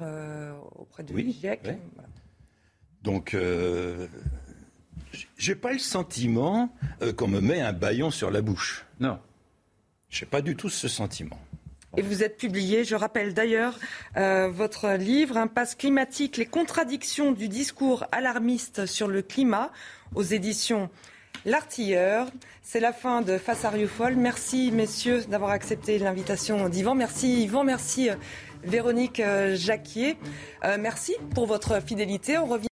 auprès 0.76 1.04
du 1.04 1.14
oui, 1.14 1.38
GIEC. 1.40 1.78
Donc, 3.04 3.36
j'ai 5.38 5.56
pas 5.56 5.74
le 5.74 5.80
sentiment 5.80 6.74
euh, 7.02 7.14
qu'on 7.14 7.28
me 7.28 7.42
met 7.42 7.62
un 7.62 7.74
baillon 7.74 8.12
sur 8.12 8.32
la 8.32 8.42
bouche. 8.42 8.86
Non. 9.00 9.20
J'ai 10.10 10.26
pas 10.26 10.42
du 10.42 10.56
tout 10.56 10.70
ce 10.70 10.88
sentiment. 10.88 11.40
Et 11.96 12.02
vous 12.02 12.24
êtes 12.24 12.38
publié, 12.38 12.84
je 12.84 12.96
rappelle 12.96 13.34
d'ailleurs, 13.34 13.78
euh, 14.18 14.50
votre 14.50 14.94
livre 14.94 15.38
Impasse 15.38 15.76
climatique, 15.76 16.38
les 16.38 16.46
contradictions 16.46 17.32
du 17.32 17.48
discours 17.48 18.06
alarmiste 18.12 18.88
sur 18.88 19.08
le 19.08 19.22
climat 19.22 19.72
aux 20.16 20.24
éditions 20.24 20.90
L'Artilleur. 21.46 22.28
C'est 22.62 22.80
la 22.80 22.94
fin 22.94 23.22
de 23.22 23.38
Face 23.38 23.66
à. 23.66 23.72
Merci 24.16 24.72
messieurs 24.72 25.24
d'avoir 25.26 25.52
accepté 25.52 26.00
l'invitation 26.00 26.70
d'Yvan. 26.70 26.96
Merci 26.96 27.44
Yvan, 27.44 27.64
merci 27.64 28.10
euh, 28.10 28.16
Véronique 28.64 29.22
Jacquier. 29.56 30.18
merci 30.80 31.16
pour 31.36 31.48
votre 31.48 31.82
fidélité. 31.82 32.38
On 32.38 32.46
revient 32.46 32.68